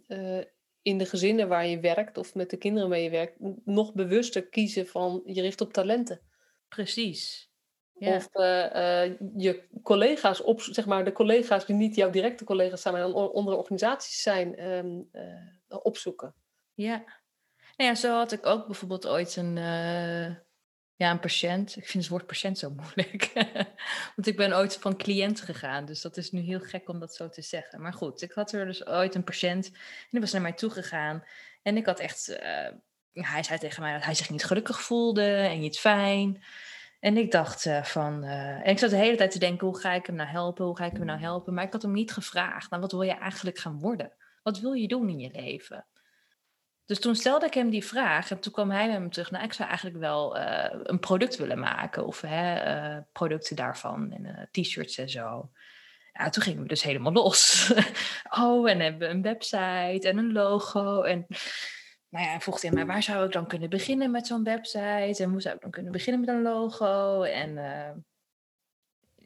in 0.81 0.97
de 0.97 1.05
gezinnen 1.05 1.47
waar 1.47 1.67
je 1.67 1.79
werkt 1.79 2.17
of 2.17 2.35
met 2.35 2.49
de 2.49 2.57
kinderen 2.57 2.89
mee 2.89 3.03
je 3.03 3.09
werkt, 3.09 3.35
nog 3.65 3.93
bewuster 3.93 4.47
kiezen 4.47 4.87
van 4.87 5.21
je 5.25 5.41
richt 5.41 5.61
op 5.61 5.73
talenten. 5.73 6.21
Precies. 6.67 7.48
Of 7.99 8.29
uh, 8.33 8.45
uh, 8.45 9.13
je 9.35 9.63
collega's, 9.83 10.41
op, 10.41 10.61
zeg 10.61 10.85
maar 10.85 11.05
de 11.05 11.11
collega's 11.11 11.65
die 11.65 11.75
niet 11.75 11.95
jouw 11.95 12.09
directe 12.09 12.43
collega's 12.43 12.81
zijn, 12.81 12.93
maar 12.93 13.03
dan 13.03 13.13
onder 13.13 13.57
organisaties 13.57 14.21
zijn, 14.21 14.63
um, 14.69 15.09
uh, 15.13 15.77
opzoeken. 15.83 16.33
Ja. 16.73 17.03
Nou 17.77 17.89
ja, 17.89 17.95
zo 17.95 18.15
had 18.15 18.31
ik 18.31 18.45
ook 18.45 18.65
bijvoorbeeld 18.65 19.07
ooit 19.07 19.35
een, 19.35 19.55
ja, 20.95 21.11
een 21.11 21.19
patiënt. 21.19 21.75
Ik 21.75 21.87
vind 21.87 22.03
het 22.03 22.11
woord 22.11 22.25
patiënt 22.25 22.57
zo 22.57 22.69
moeilijk. 22.69 23.31
Want 24.15 24.27
ik 24.27 24.35
ben 24.35 24.53
ooit 24.53 24.77
van 24.77 24.97
cliënt 24.97 25.41
gegaan, 25.41 25.85
dus 25.85 26.01
dat 26.01 26.17
is 26.17 26.31
nu 26.31 26.39
heel 26.39 26.59
gek 26.59 26.89
om 26.89 26.99
dat 26.99 27.15
zo 27.15 27.29
te 27.29 27.41
zeggen. 27.41 27.81
Maar 27.81 27.93
goed, 27.93 28.21
ik 28.21 28.31
had 28.31 28.51
er 28.51 28.65
dus 28.65 28.85
ooit 28.85 29.15
een 29.15 29.23
patiënt 29.23 29.65
en 29.67 30.07
die 30.09 30.19
was 30.19 30.31
naar 30.31 30.41
mij 30.41 30.53
toegegaan. 30.53 31.23
En 31.61 31.77
ik 31.77 31.85
had 31.85 31.99
echt, 31.99 32.37
hij 33.13 33.43
zei 33.43 33.59
tegen 33.59 33.81
mij 33.81 33.93
dat 33.93 34.03
hij 34.03 34.13
zich 34.13 34.29
niet 34.29 34.45
gelukkig 34.45 34.81
voelde 34.81 35.31
en 35.31 35.59
niet 35.59 35.79
fijn. 35.79 36.43
En 36.99 37.17
ik 37.17 37.31
dacht 37.31 37.65
uh, 37.65 37.83
van, 37.83 38.23
uh, 38.23 38.31
en 38.31 38.65
ik 38.65 38.79
zat 38.79 38.89
de 38.89 38.95
hele 38.95 39.17
tijd 39.17 39.31
te 39.31 39.39
denken, 39.39 39.67
hoe 39.67 39.79
ga 39.79 39.93
ik 39.93 40.05
hem 40.05 40.15
nou 40.15 40.29
helpen? 40.29 40.65
Hoe 40.65 40.77
ga 40.77 40.85
ik 40.85 40.91
hem 40.91 41.05
nou 41.05 41.19
helpen? 41.19 41.53
Maar 41.53 41.63
ik 41.63 41.73
had 41.73 41.81
hem 41.81 41.91
niet 41.91 42.11
gevraagd, 42.11 42.69
nou, 42.69 42.81
wat 42.81 42.91
wil 42.91 43.01
je 43.01 43.13
eigenlijk 43.13 43.57
gaan 43.57 43.79
worden? 43.79 44.13
Wat 44.43 44.59
wil 44.59 44.73
je 44.73 44.87
doen 44.87 45.09
in 45.09 45.19
je 45.19 45.31
leven? 45.31 45.87
Dus 46.85 46.99
toen 46.99 47.15
stelde 47.15 47.45
ik 47.45 47.53
hem 47.53 47.69
die 47.69 47.85
vraag 47.85 48.31
en 48.31 48.39
toen 48.39 48.51
kwam 48.51 48.71
hij 48.71 48.87
met 48.87 49.01
me 49.01 49.09
terug. 49.09 49.31
Nou, 49.31 49.43
ik 49.43 49.53
zou 49.53 49.67
eigenlijk 49.67 49.99
wel 49.99 50.37
uh, 50.37 50.65
een 50.83 50.99
product 50.99 51.37
willen 51.37 51.59
maken 51.59 52.05
of 52.05 52.21
hè, 52.21 53.01
producten 53.01 53.55
daarvan 53.55 54.11
en 54.11 54.49
t-shirts 54.51 54.97
en 54.97 55.09
zo. 55.09 55.51
Ja, 56.13 56.29
toen 56.29 56.43
gingen 56.43 56.61
we 56.61 56.67
dus 56.67 56.83
helemaal 56.83 57.11
los. 57.11 57.71
oh, 58.39 58.69
en 58.69 58.79
hebben 58.79 58.99
we 59.07 59.13
een 59.13 59.21
website 59.21 60.07
en 60.07 60.17
een 60.17 60.31
logo 60.31 61.01
en 61.01 61.25
nou 62.10 62.26
ja, 62.26 62.39
vroeg 62.39 62.62
hij 62.62 62.72
mij, 62.72 62.86
waar 62.86 63.03
zou 63.03 63.26
ik 63.26 63.32
dan 63.32 63.47
kunnen 63.47 63.70
beginnen 63.70 64.12
met 64.12 64.28
zo'n 64.28 64.43
website? 64.43 65.24
En 65.24 65.30
hoe 65.30 65.41
zou 65.41 65.55
ik 65.55 65.62
dan 65.62 65.72
kunnen 65.72 65.91
beginnen 65.91 66.20
met 66.20 66.30
een 66.30 66.41
logo? 66.41 67.22
En 67.22 67.49
uh, 67.49 67.89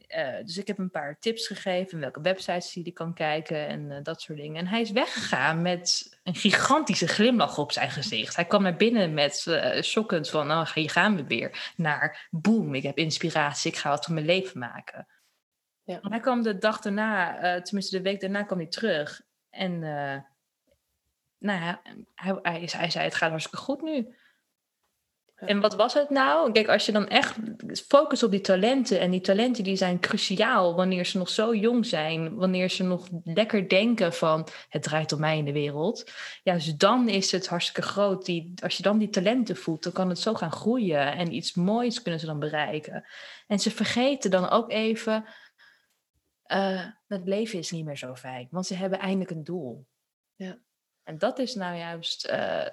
uh, 0.08 0.44
dus 0.44 0.58
ik 0.58 0.66
heb 0.66 0.78
een 0.78 0.90
paar 0.90 1.18
tips 1.18 1.46
gegeven, 1.46 2.00
welke 2.00 2.20
websites 2.20 2.74
hij 2.74 2.92
kan 2.92 3.14
kijken 3.14 3.66
en 3.66 3.90
uh, 3.90 3.96
dat 4.02 4.20
soort 4.20 4.38
dingen. 4.38 4.56
En 4.56 4.66
hij 4.66 4.80
is 4.80 4.90
weggegaan 4.90 5.62
met 5.62 6.18
een 6.22 6.34
gigantische 6.34 7.08
glimlach 7.08 7.58
op 7.58 7.72
zijn 7.72 7.90
gezicht. 7.90 8.36
Hij 8.36 8.44
kwam 8.44 8.62
naar 8.62 8.76
binnen 8.76 9.14
met 9.14 9.60
shockend 9.82 10.30
van, 10.30 10.46
nou, 10.46 10.68
hier 10.74 10.90
gaan 10.90 11.16
we 11.16 11.26
weer. 11.26 11.72
Naar, 11.76 12.28
boom, 12.30 12.74
ik 12.74 12.82
heb 12.82 12.98
inspiratie, 12.98 13.70
ik 13.70 13.76
ga 13.76 13.90
wat 13.90 14.04
van 14.04 14.14
mijn 14.14 14.26
leven 14.26 14.58
maken. 14.58 15.06
Ja. 15.82 16.00
En 16.00 16.10
hij 16.10 16.20
kwam 16.20 16.42
de 16.42 16.58
dag 16.58 16.80
daarna, 16.80 17.60
tenminste 17.60 17.96
de 17.96 18.02
week 18.02 18.20
daarna 18.20 18.42
kwam 18.42 18.58
hij 18.58 18.68
terug. 18.68 19.22
En 19.50 19.82
nou 21.44 21.60
ja, 21.60 21.80
hij, 22.14 22.38
hij, 22.42 22.68
hij, 22.72 22.90
zei 22.90 23.04
het 23.04 23.14
gaat 23.14 23.30
hartstikke 23.30 23.64
goed 23.64 23.82
nu. 23.82 24.14
En 25.34 25.60
wat 25.60 25.74
was 25.74 25.94
het 25.94 26.10
nou? 26.10 26.52
Kijk, 26.52 26.68
als 26.68 26.86
je 26.86 26.92
dan 26.92 27.08
echt 27.08 27.36
focust 27.88 28.22
op 28.22 28.30
die 28.30 28.40
talenten. 28.40 29.00
En 29.00 29.10
die 29.10 29.20
talenten 29.20 29.64
die 29.64 29.76
zijn 29.76 30.00
cruciaal 30.00 30.74
wanneer 30.74 31.06
ze 31.06 31.18
nog 31.18 31.28
zo 31.28 31.54
jong 31.54 31.86
zijn. 31.86 32.34
Wanneer 32.34 32.68
ze 32.70 32.82
nog 32.82 33.08
lekker 33.24 33.68
denken 33.68 34.12
van 34.12 34.48
het 34.68 34.82
draait 34.82 35.12
om 35.12 35.20
mij 35.20 35.38
in 35.38 35.44
de 35.44 35.52
wereld. 35.52 36.12
Ja, 36.42 36.54
dus 36.54 36.76
dan 36.76 37.08
is 37.08 37.32
het 37.32 37.48
hartstikke 37.48 37.82
groot. 37.88 38.24
Die, 38.24 38.52
als 38.62 38.76
je 38.76 38.82
dan 38.82 38.98
die 38.98 39.10
talenten 39.10 39.56
voelt, 39.56 39.82
dan 39.82 39.92
kan 39.92 40.08
het 40.08 40.18
zo 40.18 40.34
gaan 40.34 40.52
groeien. 40.52 41.12
En 41.12 41.34
iets 41.34 41.54
moois 41.54 42.02
kunnen 42.02 42.20
ze 42.20 42.26
dan 42.26 42.38
bereiken. 42.38 43.04
En 43.46 43.58
ze 43.58 43.70
vergeten 43.70 44.30
dan 44.30 44.50
ook 44.50 44.70
even... 44.70 45.24
Uh, 46.46 46.86
het 47.06 47.24
leven 47.24 47.58
is 47.58 47.70
niet 47.70 47.84
meer 47.84 47.96
zo 47.96 48.14
fijn. 48.14 48.48
Want 48.50 48.66
ze 48.66 48.74
hebben 48.74 48.98
eindelijk 48.98 49.30
een 49.30 49.44
doel. 49.44 49.86
Ja. 50.34 50.58
En 51.04 51.18
dat 51.18 51.38
is 51.38 51.54
nou 51.54 51.76
juist 51.76 52.28
uh, 52.30 52.66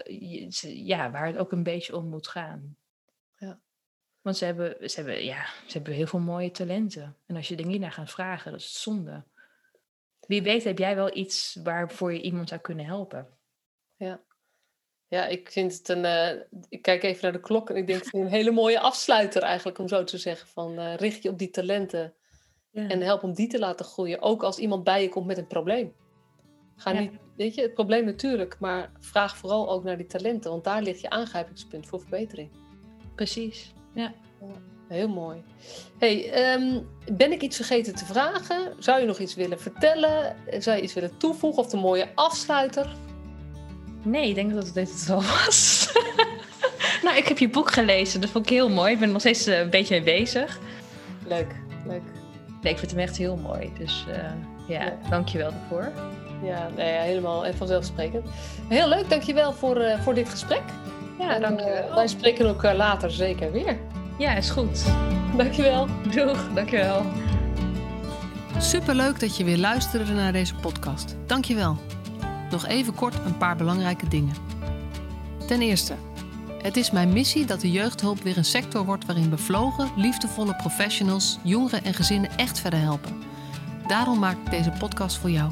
ja, 0.88 1.12
waar 1.12 1.28
het 1.28 1.38
ook 1.38 1.52
een 1.52 1.64
beetje 1.64 1.96
om 1.96 2.10
moet 2.10 2.28
gaan. 2.28 2.76
Ja. 3.38 3.60
Want 4.22 4.38
ze 4.38 4.46
hebben, 4.46 4.90
ze, 4.90 4.96
hebben, 4.96 5.24
ja, 5.24 5.46
ze 5.68 5.74
hebben 5.74 5.94
heel 5.94 6.08
veel 6.08 6.20
mooie 6.20 6.52
talenten. 6.52 7.18
En 7.26 7.36
als 7.36 7.48
je 7.48 7.56
er 7.56 7.66
niet 7.66 7.82
naar 7.82 7.92
gaat 7.92 8.12
vragen, 8.12 8.52
dat 8.52 8.60
is 8.60 8.82
zonde. 8.82 9.24
Wie 10.20 10.42
weet 10.42 10.64
heb 10.64 10.78
jij 10.78 10.96
wel 10.96 11.16
iets 11.18 11.60
waarvoor 11.64 12.14
je 12.14 12.22
iemand 12.22 12.50
zou 12.50 12.62
kunnen 12.62 12.86
helpen. 12.86 13.28
Ja, 13.96 14.22
ja 15.08 15.26
ik 15.26 15.52
vind 15.52 15.78
het 15.78 15.90
een... 15.90 16.04
Uh, 16.04 16.42
ik 16.70 16.82
kijk 16.82 17.04
even 17.04 17.24
naar 17.24 17.32
de 17.32 17.40
klok 17.40 17.70
en 17.70 17.76
ik 17.76 17.88
denk 17.88 18.04
het 18.04 18.14
een 18.14 18.28
hele 18.28 18.52
mooie 18.52 18.80
afsluiter 18.80 19.42
eigenlijk, 19.42 19.78
om 19.78 19.88
zo 19.88 20.04
te 20.04 20.18
zeggen. 20.18 20.48
Van 20.48 20.80
uh, 20.80 20.96
richt 20.96 21.24
je 21.24 21.30
op 21.30 21.38
die 21.38 21.50
talenten 21.50 22.14
ja. 22.70 22.88
en 22.88 23.02
help 23.02 23.24
om 23.24 23.34
die 23.34 23.48
te 23.48 23.60
laten 23.60 23.86
groeien. 23.86 24.22
Ook 24.22 24.44
als 24.44 24.58
iemand 24.58 24.84
bij 24.84 25.02
je 25.02 25.10
komt 25.10 25.26
met 25.26 25.38
een 25.38 25.48
probleem. 25.48 25.96
Ga 26.82 26.92
niet, 26.92 27.12
weet 27.36 27.56
je, 27.56 27.62
het 27.62 27.74
probleem 27.74 28.06
natuurlijk, 28.06 28.56
maar 28.60 28.92
vraag 29.00 29.38
vooral 29.38 29.72
ook 29.72 29.84
naar 29.84 29.98
die 29.98 30.06
talenten, 30.06 30.52
want 30.52 30.64
daar 30.64 30.82
ligt 30.82 31.02
je 31.02 31.10
aangrijpingspunt 31.10 31.88
voor 31.88 32.00
verbetering. 32.00 32.50
Precies, 33.16 33.74
ja. 33.94 34.14
heel 34.88 35.10
mooi. 35.10 35.44
Hey, 35.98 36.54
um, 36.54 36.88
ben 37.14 37.32
ik 37.32 37.42
iets 37.42 37.56
vergeten 37.56 37.96
te 37.96 38.06
vragen? 38.06 38.74
Zou 38.80 39.00
je 39.00 39.06
nog 39.06 39.20
iets 39.20 39.36
willen 39.36 39.60
vertellen? 39.60 40.36
Zou 40.60 40.78
je 40.78 40.84
iets 40.84 40.94
willen 40.94 41.18
toevoegen 41.18 41.64
of 41.64 41.70
de 41.70 41.78
mooie 41.78 42.08
afsluiter? 42.16 42.96
Nee, 44.04 44.30
ik 44.30 44.36
denk 44.36 44.54
dat 44.54 44.66
het 44.66 44.74
dit 44.74 45.08
al 45.10 45.22
was. 45.22 45.92
nou, 47.04 47.18
ik 47.18 47.28
heb 47.28 47.38
je 47.38 47.50
boek 47.50 47.72
gelezen, 47.72 48.22
dat 48.22 48.30
vond 48.30 48.46
ik 48.46 48.52
heel 48.52 48.70
mooi. 48.70 48.92
Ik 48.92 48.98
ben 49.00 49.08
er 49.08 49.14
nog 49.14 49.22
steeds 49.22 49.46
eh, 49.46 49.60
een 49.60 49.70
beetje 49.70 49.96
mee 50.02 50.20
bezig. 50.20 50.60
Leuk, 51.28 51.56
leuk. 51.88 52.02
Nee, 52.62 52.74
ik 52.74 52.80
vind 52.80 52.92
hem 52.92 53.00
echt 53.00 53.18
heel 53.18 53.36
mooi. 53.36 53.72
Dus 53.78 54.06
uh, 54.08 54.16
ja, 54.68 54.84
ja, 54.84 54.98
dank 55.10 55.28
je 55.28 55.38
wel 55.38 55.52
daarvoor. 55.52 55.92
Ja, 56.44 56.70
nee, 56.76 56.94
helemaal 56.94 57.46
en 57.46 57.58
vanzelfsprekend. 57.58 58.26
Heel 58.68 58.88
leuk, 58.88 59.10
dankjewel 59.10 59.54
voor, 59.54 59.78
uh, 59.78 60.02
voor 60.02 60.14
dit 60.14 60.30
gesprek. 60.30 60.64
Ja, 61.20 61.36
en, 61.36 61.42
dankjewel. 61.42 61.88
Uh, 61.88 61.96
wij 61.96 62.08
spreken 62.08 62.46
elkaar 62.46 62.76
later 62.76 63.12
zeker 63.12 63.52
weer. 63.52 63.78
Ja, 64.18 64.34
is 64.36 64.50
goed. 64.50 64.86
Dankjewel. 65.38 65.88
Doeg, 66.12 66.54
dankjewel. 66.54 67.06
Superleuk 68.58 69.20
dat 69.20 69.38
je 69.38 69.44
weer 69.44 69.58
luisterde 69.58 70.14
naar 70.14 70.32
deze 70.32 70.56
podcast. 70.56 71.16
Dankjewel. 71.26 71.78
Nog 72.52 72.68
even 72.68 72.96
kort 72.96 73.16
een 73.26 73.38
paar 73.38 73.56
belangrijke 73.56 74.08
dingen. 74.08 74.36
Ten 75.48 75.62
eerste, 75.62 75.94
het 76.62 76.78
is 76.78 76.92
mijn 76.92 77.14
missie 77.14 77.46
dat 77.46 77.62
de 77.62 77.72
jeugdhulp 77.72 78.22
weer 78.22 78.38
een 78.38 78.46
sector 78.46 78.86
wordt 78.86 79.06
waarin 79.06 79.30
bevlogen, 79.30 79.90
liefdevolle 79.96 80.56
professionals 80.56 81.40
jongeren 81.44 81.84
en 81.84 81.94
gezinnen 81.94 82.30
echt 82.38 82.60
verder 82.60 82.80
helpen. 82.80 83.24
Daarom 83.88 84.20
maak 84.20 84.38
ik 84.46 84.52
deze 84.52 84.72
podcast 84.80 85.18
voor 85.18 85.30
jou. 85.30 85.52